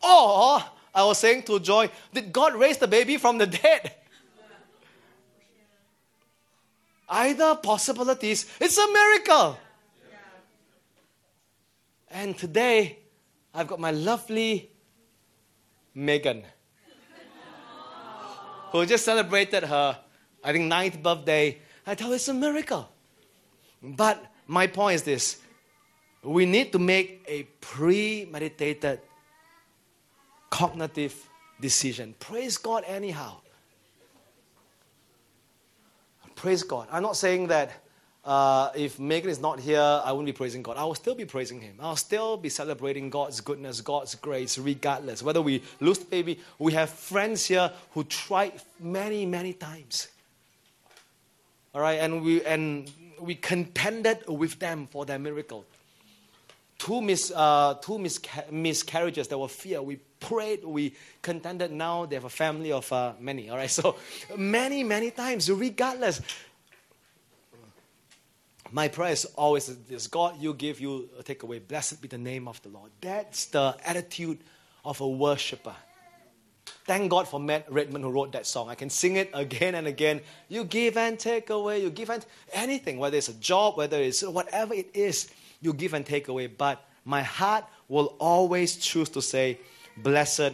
Or, 0.02 0.62
I 0.94 1.04
was 1.04 1.18
saying 1.18 1.44
to 1.44 1.60
Joy, 1.60 1.88
did 2.12 2.32
God 2.32 2.54
raise 2.54 2.76
the 2.76 2.88
baby 2.88 3.16
from 3.16 3.38
the 3.38 3.46
dead? 3.46 3.94
Either 7.08 7.54
possibilities, 7.56 8.46
it's 8.60 8.76
a 8.76 8.92
miracle. 8.92 9.58
And 12.10 12.36
today, 12.36 12.98
I've 13.54 13.66
got 13.66 13.80
my 13.80 13.90
lovely 13.90 14.71
Megan, 15.94 16.44
who 18.70 18.86
just 18.86 19.04
celebrated 19.04 19.64
her, 19.64 19.98
I 20.42 20.52
think, 20.52 20.64
ninth 20.64 21.02
birthday. 21.02 21.58
I 21.86 21.94
tell 21.94 22.08
you, 22.08 22.14
it's 22.14 22.28
a 22.28 22.34
miracle. 22.34 22.88
But 23.82 24.24
my 24.46 24.66
point 24.66 24.96
is 24.96 25.02
this 25.02 25.40
we 26.22 26.46
need 26.46 26.72
to 26.72 26.78
make 26.78 27.24
a 27.26 27.42
premeditated 27.60 29.00
cognitive 30.50 31.28
decision. 31.60 32.14
Praise 32.18 32.56
God, 32.58 32.84
anyhow. 32.86 33.40
Praise 36.36 36.62
God. 36.62 36.88
I'm 36.90 37.02
not 37.02 37.16
saying 37.16 37.48
that 37.48 37.81
uh, 38.24 38.70
if 38.76 39.00
Megan 39.00 39.30
is 39.30 39.40
not 39.40 39.58
here, 39.58 39.80
I 39.80 40.12
wouldn't 40.12 40.26
be 40.26 40.32
praising 40.32 40.62
God. 40.62 40.76
I 40.76 40.84
will 40.84 40.94
still 40.94 41.14
be 41.14 41.24
praising 41.24 41.60
Him. 41.60 41.76
I'll 41.80 41.96
still 41.96 42.36
be 42.36 42.48
celebrating 42.48 43.10
God's 43.10 43.40
goodness, 43.40 43.80
God's 43.80 44.14
grace, 44.14 44.58
regardless. 44.58 45.22
Whether 45.22 45.42
we 45.42 45.62
lose 45.80 45.98
the 45.98 46.04
baby, 46.04 46.38
we 46.58 46.72
have 46.72 46.90
friends 46.90 47.46
here 47.46 47.72
who 47.92 48.04
tried 48.04 48.52
many, 48.78 49.26
many 49.26 49.52
times. 49.52 50.08
All 51.74 51.80
right, 51.80 51.98
and 51.98 52.22
we 52.22 52.44
and 52.44 52.90
we 53.20 53.34
contended 53.34 54.18
with 54.28 54.58
them 54.58 54.86
for 54.90 55.04
their 55.04 55.18
miracle. 55.18 55.64
Two, 56.78 57.00
mis, 57.00 57.32
uh, 57.34 57.74
two 57.74 57.98
misca- 57.98 58.50
miscarriages, 58.50 59.28
there 59.28 59.38
were 59.38 59.48
fear. 59.48 59.80
We 59.80 59.96
prayed, 60.20 60.64
we 60.64 60.94
contended. 61.22 61.72
Now 61.72 62.06
they 62.06 62.16
have 62.16 62.24
a 62.24 62.28
family 62.28 62.72
of 62.72 62.92
uh, 62.92 63.14
many. 63.18 63.50
All 63.50 63.56
right, 63.56 63.70
so 63.82 63.96
many, 64.36 64.84
many 64.84 65.10
times, 65.10 65.50
regardless. 65.50 66.20
My 68.74 68.88
prayer 68.88 69.12
is 69.12 69.26
always 69.36 69.66
this 69.66 70.06
God, 70.06 70.40
you 70.40 70.54
give, 70.54 70.80
you 70.80 71.10
take 71.24 71.42
away. 71.42 71.58
Blessed 71.58 72.00
be 72.00 72.08
the 72.08 72.16
name 72.16 72.48
of 72.48 72.60
the 72.62 72.70
Lord. 72.70 72.90
That's 73.02 73.44
the 73.46 73.76
attitude 73.84 74.38
of 74.82 74.98
a 75.02 75.06
worshiper. 75.06 75.74
Thank 76.86 77.10
God 77.10 77.28
for 77.28 77.38
Matt 77.38 77.70
Redman 77.70 78.02
who 78.02 78.10
wrote 78.10 78.32
that 78.32 78.46
song. 78.46 78.70
I 78.70 78.74
can 78.74 78.88
sing 78.88 79.16
it 79.16 79.30
again 79.34 79.74
and 79.74 79.86
again. 79.86 80.22
You 80.48 80.64
give 80.64 80.96
and 80.96 81.18
take 81.18 81.50
away. 81.50 81.82
You 81.82 81.90
give 81.90 82.08
and 82.08 82.24
anything, 82.50 82.98
whether 82.98 83.18
it's 83.18 83.28
a 83.28 83.34
job, 83.34 83.76
whether 83.76 83.98
it's 83.98 84.22
whatever 84.22 84.72
it 84.72 84.90
is, 84.94 85.28
you 85.60 85.74
give 85.74 85.92
and 85.92 86.04
take 86.04 86.28
away. 86.28 86.46
But 86.46 86.82
my 87.04 87.22
heart 87.22 87.66
will 87.88 88.16
always 88.18 88.76
choose 88.76 89.10
to 89.10 89.20
say, 89.20 89.60
Blessed 89.98 90.52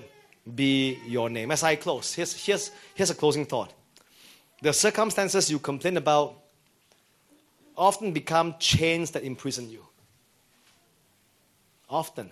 be 0.56 0.98
your 1.06 1.30
name. 1.30 1.52
As 1.52 1.62
I 1.62 1.76
close, 1.76 2.14
here's, 2.14 2.34
here's, 2.44 2.72
here's 2.94 3.10
a 3.10 3.14
closing 3.14 3.46
thought. 3.46 3.72
The 4.60 4.72
circumstances 4.72 5.48
you 5.48 5.60
complain 5.60 5.96
about 5.96 6.47
often 7.78 8.12
become 8.12 8.56
chains 8.58 9.12
that 9.12 9.22
imprison 9.22 9.70
you. 9.70 9.86
Often. 11.88 12.30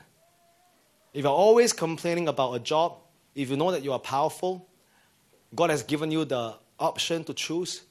If 1.15 1.23
you're 1.23 1.33
always 1.33 1.73
complaining 1.73 2.29
about 2.29 2.53
a 2.53 2.59
job, 2.59 2.99
if 3.35 3.49
you 3.49 3.57
know 3.57 3.71
that 3.71 3.83
you 3.83 3.93
are 3.93 3.99
powerful, 3.99 4.69
God 5.55 5.71
has 5.71 5.83
given 5.83 6.11
you 6.11 6.25
the 6.25 6.55
option 6.79 7.25
to 7.25 7.33
choose. 7.33 7.83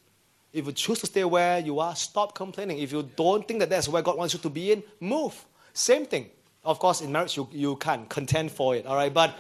If 0.53 0.68
you 0.68 0.72
choose 0.74 0.99
to 0.99 1.08
stay 1.08 1.24
where 1.24 1.60
you 1.60 1.80
are, 1.80 1.95
stop 1.95 2.36
complaining. 2.36 2.80
If 2.80 2.91
you 2.91 3.10
don't 3.16 3.47
think 3.47 3.62
that 3.62 3.70
that's 3.70 3.88
where 3.88 4.01
God 4.01 4.18
wants 4.18 4.34
you 4.34 4.39
to 4.41 4.49
be 4.49 4.72
in, 4.72 4.84
move. 4.99 5.43
Same 5.74 6.06
thing. 6.06 6.30
Of 6.64 6.80
course, 6.80 7.01
in 7.01 7.12
marriage, 7.12 7.38
you, 7.38 7.47
you 7.51 7.76
can't 7.78 8.08
contend 8.10 8.51
for 8.51 8.76
it, 8.76 8.86
all 8.86 8.95
right? 8.95 9.14
But 9.14 9.34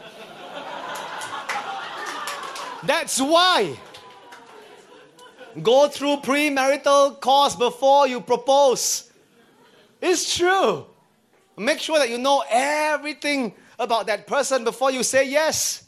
that's 2.83 3.19
why 3.19 3.77
Go 5.61 5.87
through 5.87 6.17
premarital 6.17 7.19
course 7.21 7.55
before 7.55 8.07
you 8.07 8.21
propose. 8.21 9.11
It's 10.01 10.37
true. 10.37 10.85
Make 11.57 11.79
sure 11.79 11.97
that 11.97 12.09
you 12.09 12.17
know 12.17 12.43
everything 12.49 13.53
about 13.79 14.07
that 14.07 14.27
person 14.27 14.63
before 14.63 14.91
you 14.91 15.03
say 15.03 15.29
yes. 15.29 15.85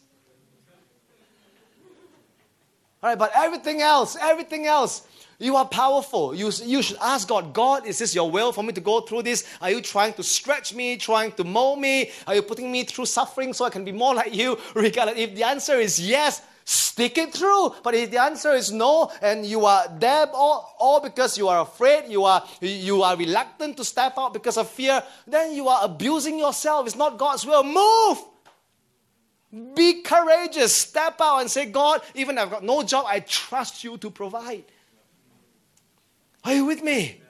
All 3.04 3.10
right, 3.10 3.20
but 3.20 3.32
everything 3.36 3.82
else, 3.82 4.18
everything 4.20 4.66
else, 4.66 5.08
you 5.40 5.56
are 5.56 5.66
powerful. 5.66 6.34
You, 6.34 6.52
you 6.64 6.82
should 6.82 6.98
ask 7.00 7.28
God, 7.28 7.54
God, 7.54 7.86
is 7.86 8.00
this 8.00 8.16
your 8.16 8.32
will 8.32 8.52
for 8.52 8.64
me 8.64 8.74
to 8.74 8.82
go 8.82 9.02
through 9.02 9.22
this? 9.22 9.48
Are 9.62 9.70
you 9.70 9.82
trying 9.82 10.14
to 10.14 10.24
stretch 10.24 10.74
me, 10.74 10.98
trying 10.98 11.32
to 11.34 11.44
mold 11.44 11.80
me? 11.80 12.12
Are 12.26 12.34
you 12.34 12.42
putting 12.42 12.72
me 12.72 12.86
through 12.86 13.06
suffering 13.06 13.54
so 13.54 13.66
I 13.66 13.70
can 13.70 13.86
be 13.86 13.92
more 13.92 14.16
like 14.16 14.34
you? 14.34 14.58
Regardless, 14.76 15.18
if 15.18 15.36
the 15.36 15.44
answer 15.44 15.76
is 15.76 16.00
yes, 16.00 16.42
stick 16.68 17.18
it 17.18 17.34
through. 17.34 17.74
But 17.82 17.96
if 17.96 18.12
the 18.12 18.22
answer 18.22 18.52
is 18.52 18.72
no, 18.72 19.10
and 19.22 19.46
you 19.46 19.66
are 19.66 19.86
there 19.98 20.28
all, 20.34 20.76
all 20.78 21.00
because 21.00 21.38
you 21.38 21.48
are 21.48 21.62
afraid, 21.62 22.12
you 22.12 22.26
are, 22.26 22.44
you 22.60 23.04
are 23.04 23.16
reluctant 23.16 23.78
to 23.78 23.86
step 23.86 24.16
out 24.18 24.34
because 24.34 24.58
of 24.58 24.70
fear, 24.70 25.02
then 25.26 25.54
you 25.54 25.70
are 25.70 25.86
abusing 25.86 26.38
yourself. 26.38 26.86
It's 26.86 26.96
not 26.96 27.18
God's 27.18 27.46
will. 27.46 27.64
Move! 27.64 28.18
Be 29.76 30.02
courageous. 30.02 30.76
Step 30.76 31.22
out 31.22 31.40
and 31.40 31.50
say, 31.50 31.68
God, 31.68 32.02
even 32.14 32.38
I've 32.38 32.52
got 32.52 32.64
no 32.64 32.84
job, 32.84 33.06
I 33.08 33.22
trust 33.22 33.86
you 33.86 33.98
to 34.00 34.12
provide. 34.12 34.66
Are 36.44 36.54
you 36.54 36.66
with 36.66 36.84
me? 36.84 37.22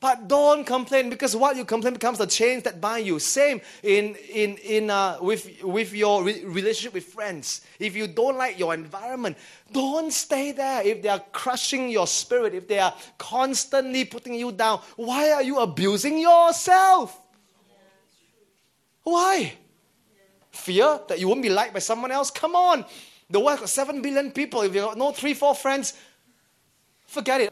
But 0.00 0.28
don't 0.28 0.64
complain 0.64 1.10
because 1.10 1.34
what 1.34 1.56
you 1.56 1.64
complain 1.64 1.94
becomes 1.94 2.18
the 2.18 2.26
chains 2.26 2.62
that 2.62 2.80
bind 2.80 3.04
you. 3.04 3.18
Same 3.18 3.60
in, 3.82 4.14
in, 4.32 4.56
in, 4.58 4.90
uh, 4.90 5.18
with, 5.20 5.62
with 5.64 5.92
your 5.92 6.22
re- 6.22 6.44
relationship 6.44 6.94
with 6.94 7.04
friends. 7.04 7.62
If 7.80 7.96
you 7.96 8.06
don't 8.06 8.36
like 8.36 8.60
your 8.60 8.74
environment, 8.74 9.36
don't 9.72 10.12
stay 10.12 10.52
there. 10.52 10.86
If 10.86 11.02
they 11.02 11.08
are 11.08 11.22
crushing 11.32 11.88
your 11.88 12.06
spirit, 12.06 12.54
if 12.54 12.68
they 12.68 12.78
are 12.78 12.94
constantly 13.18 14.04
putting 14.04 14.34
you 14.34 14.52
down, 14.52 14.80
why 14.94 15.32
are 15.32 15.42
you 15.42 15.58
abusing 15.58 16.18
yourself? 16.18 17.20
Why? 19.02 19.52
Fear 20.52 21.00
that 21.08 21.18
you 21.18 21.26
won't 21.26 21.42
be 21.42 21.48
liked 21.48 21.72
by 21.72 21.80
someone 21.80 22.12
else? 22.12 22.30
Come 22.30 22.54
on. 22.54 22.84
The 23.30 23.40
world 23.40 23.58
got 23.58 23.68
7 23.68 24.00
billion 24.00 24.30
people. 24.30 24.62
If 24.62 24.74
you 24.74 24.82
got 24.82 24.96
no 24.96 25.10
three, 25.10 25.34
four 25.34 25.56
friends, 25.56 25.94
forget 27.06 27.40
it. 27.40 27.47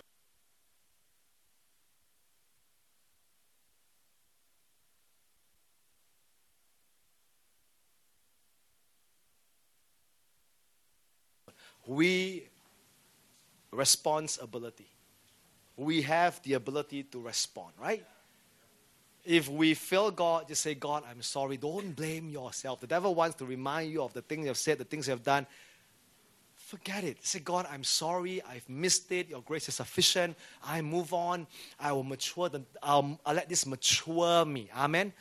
We 11.96 12.44
responsibility. 13.72 14.86
We 15.76 16.02
have 16.02 16.40
the 16.42 16.54
ability 16.54 17.04
to 17.04 17.20
respond, 17.20 17.72
right? 17.80 18.04
If 19.24 19.48
we 19.48 19.74
fail 19.74 20.10
God, 20.10 20.48
just 20.48 20.62
say, 20.62 20.74
God, 20.74 21.02
I'm 21.10 21.22
sorry. 21.22 21.56
Don't 21.56 21.96
blame 21.96 22.28
yourself. 22.28 22.80
The 22.80 22.86
devil 22.86 23.14
wants 23.14 23.36
to 23.36 23.46
remind 23.46 23.90
you 23.90 24.02
of 24.02 24.12
the 24.12 24.22
things 24.22 24.42
you 24.42 24.48
have 24.48 24.56
said, 24.56 24.78
the 24.78 24.84
things 24.84 25.08
you 25.08 25.12
have 25.12 25.24
done. 25.24 25.46
Forget 26.54 27.02
it. 27.04 27.24
Say, 27.24 27.40
God, 27.40 27.66
I'm 27.70 27.84
sorry. 27.84 28.42
I've 28.42 28.68
missed 28.68 29.10
it. 29.10 29.28
Your 29.28 29.42
grace 29.42 29.68
is 29.68 29.76
sufficient. 29.76 30.36
I 30.64 30.80
move 30.82 31.12
on. 31.12 31.46
I 31.80 31.92
will 31.92 32.04
mature. 32.04 32.48
The, 32.48 32.62
um, 32.82 33.18
I'll 33.24 33.34
let 33.34 33.48
this 33.48 33.66
mature 33.66 34.44
me. 34.44 34.68
Amen. 34.76 35.12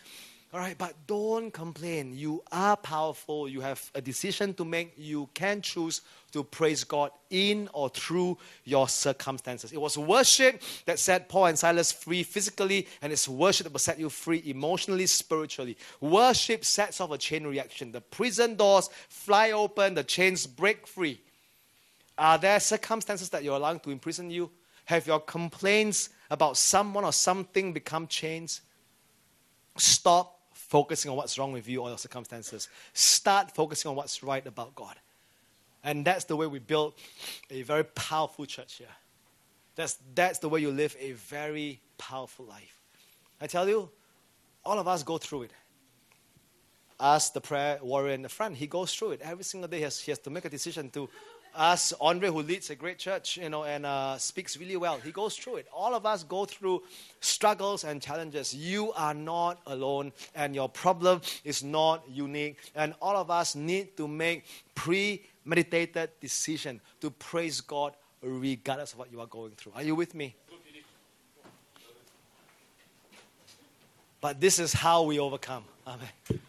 All 0.56 0.62
right, 0.62 0.78
but 0.78 0.94
don't 1.06 1.52
complain. 1.52 2.14
You 2.14 2.42
are 2.50 2.78
powerful. 2.78 3.50
You 3.50 3.60
have 3.60 3.92
a 3.94 4.00
decision 4.00 4.54
to 4.54 4.64
make. 4.64 4.94
You 4.96 5.28
can 5.34 5.60
choose 5.60 6.00
to 6.32 6.46
praise 6.46 6.86
God 6.86 7.12
in 7.30 7.68
or 7.74 7.90
through 7.90 8.38
your 8.64 8.88
circumstances. 8.88 9.74
It 9.74 9.82
was 9.82 9.98
worship 9.98 10.62
that 10.86 10.98
set 10.98 11.28
Paul 11.28 11.48
and 11.48 11.60
Silas 11.60 11.92
free 11.92 12.24
physically, 12.24 12.88
and 13.02 13.12
it's 13.12 13.28
worship 13.28 13.66
that 13.66 13.74
will 13.74 13.80
set 13.80 14.00
you 14.00 14.10
free 14.10 14.44
emotionally, 14.46 15.08
spiritually. 15.08 15.76
Worship 16.00 16.64
sets 16.64 17.02
off 17.02 17.12
a 17.12 17.18
chain 17.18 17.46
reaction. 17.46 17.92
The 17.92 18.00
prison 18.00 18.56
doors 18.56 18.90
fly 19.10 19.52
open, 19.52 19.94
the 19.94 20.06
chains 20.06 20.48
break 20.48 20.88
free. 20.88 21.20
Are 22.18 22.38
there 22.38 22.62
circumstances 22.62 23.28
that 23.32 23.44
you're 23.44 23.58
allowing 23.58 23.82
to 23.82 23.92
imprison 23.92 24.32
you? 24.32 24.50
Have 24.86 25.06
your 25.06 25.20
complaints 25.20 26.12
about 26.30 26.56
someone 26.56 27.04
or 27.04 27.12
something 27.12 27.74
become 27.74 28.08
chains? 28.08 28.62
Stop 29.76 30.35
focusing 30.68 31.12
on 31.12 31.18
what's 31.18 31.38
wrong 31.38 31.52
with 31.52 31.68
you 31.68 31.82
or 31.82 31.90
your 31.90 31.98
circumstances. 31.98 32.70
Start 32.94 33.52
focusing 33.52 33.90
on 33.90 33.96
what's 33.96 34.24
right 34.24 34.46
about 34.46 34.76
God. 34.76 34.96
And 35.84 36.04
that's 36.04 36.26
the 36.26 36.36
way 36.36 36.48
we 36.48 36.60
build 36.60 36.94
a 37.52 37.62
very 37.62 37.84
powerful 37.84 38.46
church 38.46 38.76
here. 38.76 38.88
That's, 39.76 40.00
that's 40.16 40.40
the 40.40 40.50
way 40.50 40.62
you 40.62 40.72
live 40.72 40.96
a 41.00 41.12
very 41.12 41.80
powerful 41.98 42.46
life. 42.46 42.80
I 43.40 43.48
tell 43.48 43.68
you, 43.70 43.90
all 44.64 44.80
of 44.80 44.88
us 44.88 45.04
go 45.04 45.18
through 45.18 45.44
it. 45.44 45.52
Ask 47.00 47.34
the 47.34 47.42
prayer 47.42 47.78
warrior 47.82 48.14
in 48.14 48.22
the 48.22 48.30
front, 48.30 48.56
he 48.56 48.68
goes 48.68 48.94
through 48.94 49.12
it. 49.12 49.22
Every 49.22 49.44
single 49.44 49.68
day, 49.68 49.78
he 49.78 49.84
has, 49.84 50.00
he 50.00 50.12
has 50.12 50.20
to 50.20 50.30
make 50.30 50.46
a 50.46 50.50
decision 50.50 50.90
to 50.92 51.10
us, 51.56 51.94
Andre, 52.00 52.30
who 52.30 52.42
leads 52.42 52.70
a 52.70 52.76
great 52.76 52.98
church, 52.98 53.38
you 53.38 53.50
know, 53.50 53.64
and 53.64 53.86
uh, 53.86 54.18
speaks 54.18 54.58
really 54.58 54.78
well, 54.78 55.00
he 55.00 55.12
goes 55.12 55.36
through 55.36 55.58
it. 55.58 55.68
All 55.74 55.96
of 55.96 56.06
us 56.06 56.24
go 56.24 56.46
through 56.46 56.84
struggles 57.22 57.84
and 57.84 58.02
challenges. 58.02 58.54
You 58.54 58.92
are 58.94 59.14
not 59.14 59.62
alone, 59.66 60.12
and 60.36 60.54
your 60.54 60.70
problem 60.70 61.22
is 61.44 61.64
not 61.64 62.04
unique. 62.10 62.58
And 62.76 62.94
all 63.02 63.16
of 63.16 63.32
us 63.32 63.56
need 63.56 63.98
to 63.98 64.08
make 64.08 64.46
premeditated 64.76 66.10
decision 66.20 66.82
to 67.02 67.10
praise 67.12 67.62
God 67.62 67.94
regardless 68.22 68.94
of 68.94 69.00
what 69.00 69.12
you 69.12 69.22
are 69.22 69.28
going 69.28 69.52
through. 69.52 69.74
Are 69.76 69.84
you 69.84 69.96
with 69.96 70.16
me? 70.16 70.36
But 74.22 74.42
this 74.42 74.58
is 74.58 74.74
how 74.74 75.04
we 75.04 75.20
overcome. 75.20 75.64
Amen. 75.86 76.40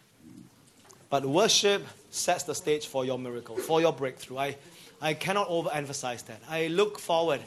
But 1.09 1.25
worship 1.25 1.85
sets 2.09 2.43
the 2.43 2.55
stage 2.55 2.87
for 2.87 3.05
your 3.05 3.19
miracle, 3.19 3.55
for 3.55 3.79
your 3.79 3.93
breakthrough. 3.93 4.37
I, 4.37 4.57
I 5.01 5.13
cannot 5.13 5.49
overemphasize 5.49 6.25
that. 6.25 6.41
I 6.49 6.67
look 6.67 6.99
forward. 6.99 7.41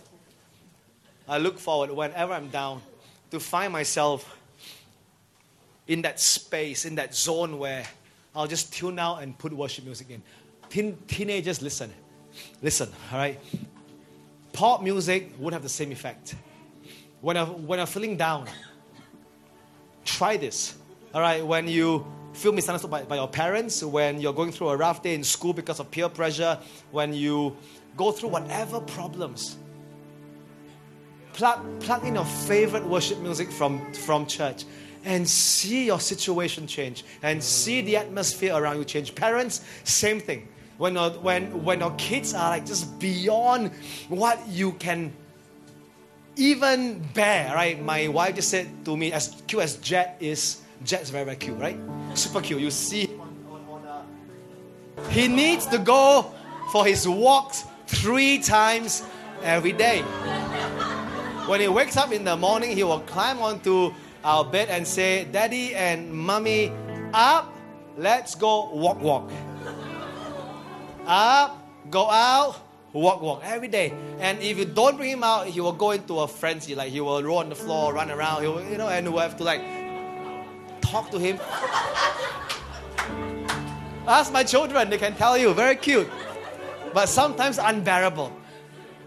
I 1.29 1.39
look 1.39 1.59
forward 1.59 1.91
whenever 1.91 2.33
I'm 2.33 2.49
down 2.49 2.83
to 3.31 3.41
find 3.41 3.73
myself 3.73 4.37
in 5.87 6.03
that 6.03 6.21
space, 6.21 6.85
in 6.85 6.95
that 6.97 7.15
zone 7.15 7.59
where 7.59 7.85
I'll 8.35 8.47
just 8.47 8.73
tune 8.73 8.99
out 8.99 9.23
and 9.23 9.37
put 9.37 9.53
worship 9.53 9.85
music 9.85 10.11
in. 10.11 10.23
Teen, 10.69 10.97
teenagers, 11.09 11.61
listen. 11.61 11.93
Listen, 12.63 12.89
all 13.13 13.19
right? 13.19 13.41
Pop 14.53 14.83
music 14.83 15.33
won't 15.39 15.53
have 15.53 15.63
the 15.63 15.69
same 15.69 15.91
effect. 15.91 16.37
when 17.21 17.37
you're, 17.37 17.47
when 17.47 17.79
you're 17.79 17.87
feeling 17.87 18.17
down, 18.17 18.49
try 20.05 20.37
this. 20.37 20.77
All 21.13 21.21
right, 21.21 21.45
when 21.45 21.67
you 21.67 22.07
feel 22.33 22.53
misunderstood 22.53 22.91
by, 22.91 23.03
by 23.03 23.17
your 23.17 23.29
parents, 23.29 23.83
when 23.83 24.21
you're 24.21 24.33
going 24.33 24.53
through 24.53 24.71
a 24.71 24.77
rough 24.77 25.03
day 25.03 25.15
in 25.15 25.25
school 25.25 25.53
because 25.53 25.81
of 25.81 25.91
peer 25.91 26.09
pressure, 26.09 26.59
when 26.91 27.13
you 27.13 27.57
go 27.97 28.13
through 28.13 28.31
whatever 28.31 28.81
problems, 28.81 29.57
plug, 31.33 31.81
plug 31.81 32.05
in 32.05 32.15
your 32.15 32.25
favorite 32.25 32.85
worship 32.85 33.19
music 33.19 33.51
from, 33.51 33.93
from 33.93 34.27
church 34.27 34.65
and 35.05 35.27
see 35.27 35.87
your 35.87 36.01
situation 36.01 36.67
change 36.67 37.05
and 37.23 37.43
see 37.43 37.81
the 37.81 37.97
atmosphere 37.97 38.55
around 38.55 38.79
you 38.79 38.85
change. 38.85 39.15
Parents, 39.15 39.65
same 39.85 40.21
thing. 40.21 40.49
When 40.79 40.97
when, 40.97 41.63
when 41.63 41.81
your 41.81 41.93
kids 41.99 42.33
are 42.33 42.51
like 42.51 42.65
just 42.65 42.99
beyond 42.99 43.71
what 44.09 44.47
you 44.49 44.73
can 44.73 45.13
even 46.37 47.01
bear, 47.13 47.55
right? 47.55 47.83
My 47.83 48.09
wife 48.09 48.37
just 48.37 48.49
said 48.49 48.67
to 48.87 48.97
me, 48.97 49.13
as 49.13 49.43
cute 49.47 49.63
as 49.63 49.77
Jet 49.77 50.17
is, 50.21 50.63
Jet's 50.85 51.11
very, 51.11 51.25
very 51.25 51.37
cute, 51.37 51.59
right? 51.59 51.79
Super 52.15 52.41
cute. 52.41 52.61
You 52.61 52.71
see, 52.71 53.11
he 55.11 55.29
needs 55.29 55.67
to 55.67 55.79
go 55.79 56.33
for 56.73 56.85
his 56.87 57.07
walks 57.07 57.65
three 57.87 58.39
times 58.39 59.03
every 59.43 59.73
day. 59.73 60.03
When 61.47 61.61
he 61.61 61.69
wakes 61.69 61.97
up 61.97 62.13
in 62.13 62.25
the 62.25 62.37
morning, 62.37 62.77
he 62.77 62.85
will 62.85 63.01
climb 63.01 63.41
onto 63.41 63.93
our 64.25 64.45
bed 64.45 64.69
and 64.69 64.87
say, 64.87 65.25
Daddy 65.25 65.75
and 65.75 66.13
Mommy, 66.13 66.73
up, 67.13 67.53
let's 67.97 68.35
go 68.35 68.71
walk, 68.73 69.01
walk. 69.01 69.31
Up, 71.07 71.67
go 71.91 72.09
out, 72.09 72.57
walk, 72.93 73.21
walk 73.21 73.43
every 73.45 73.69
day. 73.69 73.93
And 74.21 74.39
if 74.41 74.59
you 74.59 74.65
don't 74.65 74.97
bring 74.97 75.11
him 75.11 75.25
out, 75.25 75.47
he 75.47 75.61
will 75.61 75.73
go 75.73 75.91
into 75.91 76.21
a 76.21 76.29
frenzy. 76.29 76.75
Like 76.75 76.91
he 76.91 77.01
will 77.01 77.23
roll 77.23 77.39
on 77.39 77.49
the 77.49 77.57
floor, 77.57 77.95
run 77.95 78.11
around, 78.11 78.43
he 78.43 78.49
will, 78.49 78.63
you 78.63 78.79
know, 78.79 78.89
and 78.89 79.13
we 79.13 79.19
have 79.19 79.37
to 79.39 79.45
like 79.45 79.61
talk 80.91 81.11
to 81.11 81.19
him. 81.19 81.39
Ask 84.07 84.33
my 84.33 84.43
children, 84.43 84.91
they 84.91 84.99
can 84.99 85.15
tell 85.15 85.39
you, 85.39 85.55
very 85.55 85.77
cute, 85.77 86.09
but 86.93 87.09
sometimes 87.09 87.59
unbearable. 87.59 88.33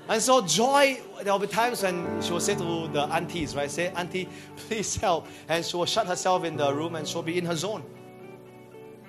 And 0.07 0.21
so 0.21 0.41
joy, 0.41 1.01
there 1.23 1.31
will 1.31 1.39
be 1.39 1.47
times 1.47 1.84
when 1.84 2.21
she 2.21 2.31
will 2.31 2.39
say 2.39 2.55
to 2.55 2.88
the 2.88 3.03
aunties, 3.11 3.55
right? 3.55 3.71
Say, 3.71 3.89
Auntie, 3.95 4.27
please 4.55 4.95
help. 4.97 5.27
And 5.47 5.63
she 5.63 5.77
will 5.77 5.86
shut 5.86 6.07
herself 6.07 6.43
in 6.43 6.57
the 6.57 6.73
room 6.73 6.95
and 6.95 7.07
she'll 7.07 7.23
be 7.23 7.38
in 7.38 7.45
her 7.45 7.55
zone. 7.55 7.84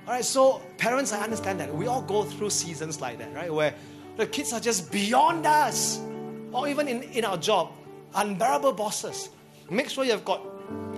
All 0.06 0.12
right, 0.12 0.24
so 0.24 0.60
parents, 0.78 1.12
I 1.12 1.22
understand 1.22 1.58
that. 1.60 1.74
We 1.74 1.86
all 1.86 2.02
go 2.02 2.24
through 2.24 2.50
seasons 2.50 3.00
like 3.00 3.18
that, 3.18 3.34
right? 3.34 3.52
Where 3.52 3.74
the 4.16 4.26
kids 4.26 4.52
are 4.52 4.60
just 4.60 4.92
beyond 4.92 5.46
us. 5.46 6.00
Or 6.52 6.68
even 6.68 6.86
in, 6.86 7.02
in 7.02 7.24
our 7.24 7.36
job, 7.36 7.72
unbearable 8.14 8.72
bosses. 8.72 9.30
Make 9.70 9.88
sure 9.88 10.04
you've 10.04 10.24
got 10.24 10.40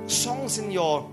songs 0.06 0.58
in 0.58 0.70
your 0.70 1.10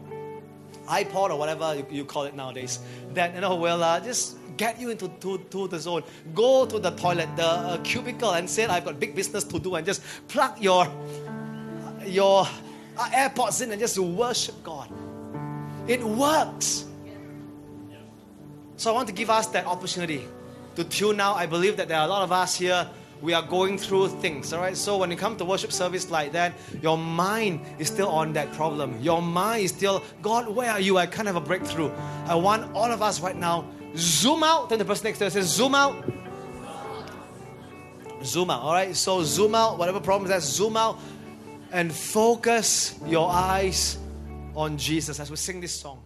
iPod 0.99 1.29
or 1.31 1.37
whatever 1.37 1.75
you, 1.75 1.85
you 1.89 2.05
call 2.05 2.23
it 2.23 2.35
nowadays 2.35 2.79
that, 3.13 3.33
you 3.35 3.41
know, 3.41 3.55
will 3.55 3.83
uh, 3.83 3.99
just 3.99 4.37
get 4.57 4.79
you 4.79 4.89
into 4.89 5.07
to, 5.23 5.37
to 5.49 5.67
the 5.67 5.79
zone. 5.79 6.03
Go 6.33 6.65
to 6.65 6.79
the 6.79 6.91
toilet, 6.91 7.29
the 7.35 7.47
uh, 7.47 7.77
cubicle, 7.83 8.31
and 8.31 8.49
say, 8.49 8.65
I've 8.65 8.85
got 8.85 8.99
big 8.99 9.15
business 9.15 9.43
to 9.45 9.59
do, 9.59 9.75
and 9.75 9.85
just 9.85 10.01
plug 10.27 10.61
your, 10.61 10.87
your 12.05 12.47
uh, 12.97 13.09
AirPods 13.09 13.61
in 13.61 13.71
and 13.71 13.79
just 13.79 13.97
worship 13.97 14.63
God. 14.63 14.89
It 15.87 16.03
works. 16.03 16.85
So 18.77 18.91
I 18.91 18.93
want 18.93 19.07
to 19.07 19.13
give 19.13 19.29
us 19.29 19.47
that 19.47 19.65
opportunity 19.65 20.27
to 20.75 20.83
tune 20.83 21.19
out. 21.19 21.37
I 21.37 21.45
believe 21.45 21.77
that 21.77 21.87
there 21.87 21.97
are 21.97 22.05
a 22.05 22.09
lot 22.09 22.23
of 22.23 22.31
us 22.31 22.55
here. 22.55 22.87
We 23.23 23.33
are 23.33 23.41
going 23.41 23.77
through 23.77 24.09
things, 24.09 24.51
all 24.51 24.59
right? 24.59 24.75
So 24.75 24.97
when 24.97 25.09
you 25.09 25.15
come 25.15 25.37
to 25.37 25.45
worship 25.45 25.71
service 25.71 26.11
like 26.11 26.33
that, 26.33 26.51
your 26.81 26.97
mind 26.97 27.61
is 27.79 27.87
still 27.87 28.09
on 28.09 28.33
that 28.33 28.51
problem. 28.51 28.99
Your 28.99 29.21
mind 29.21 29.63
is 29.63 29.71
still, 29.71 30.03
God, 30.21 30.53
where 30.53 30.69
are 30.69 30.81
you? 30.81 30.97
I 30.97 31.05
can't 31.05 31.25
have 31.27 31.37
a 31.37 31.41
breakthrough. 31.41 31.89
I 32.25 32.35
want 32.35 32.75
all 32.75 32.91
of 32.91 33.01
us 33.01 33.21
right 33.21 33.37
now 33.37 33.65
zoom 33.95 34.43
out. 34.43 34.67
Then 34.67 34.77
the 34.77 34.83
person 34.83 35.05
next 35.05 35.19
to 35.19 35.27
us 35.27 35.33
says, 35.33 35.47
zoom 35.47 35.73
out. 35.73 36.03
Zoom 38.25 38.49
out. 38.49 38.61
All 38.61 38.73
right. 38.73 38.93
So 38.93 39.23
zoom 39.23 39.55
out. 39.55 39.77
Whatever 39.77 40.01
problem 40.01 40.29
is, 40.29 40.43
zoom 40.43 40.75
out 40.75 40.99
and 41.71 41.93
focus 41.93 42.99
your 43.05 43.29
eyes 43.29 43.99
on 44.53 44.77
Jesus 44.77 45.21
as 45.21 45.29
we 45.31 45.37
sing 45.37 45.61
this 45.61 45.71
song. 45.71 46.03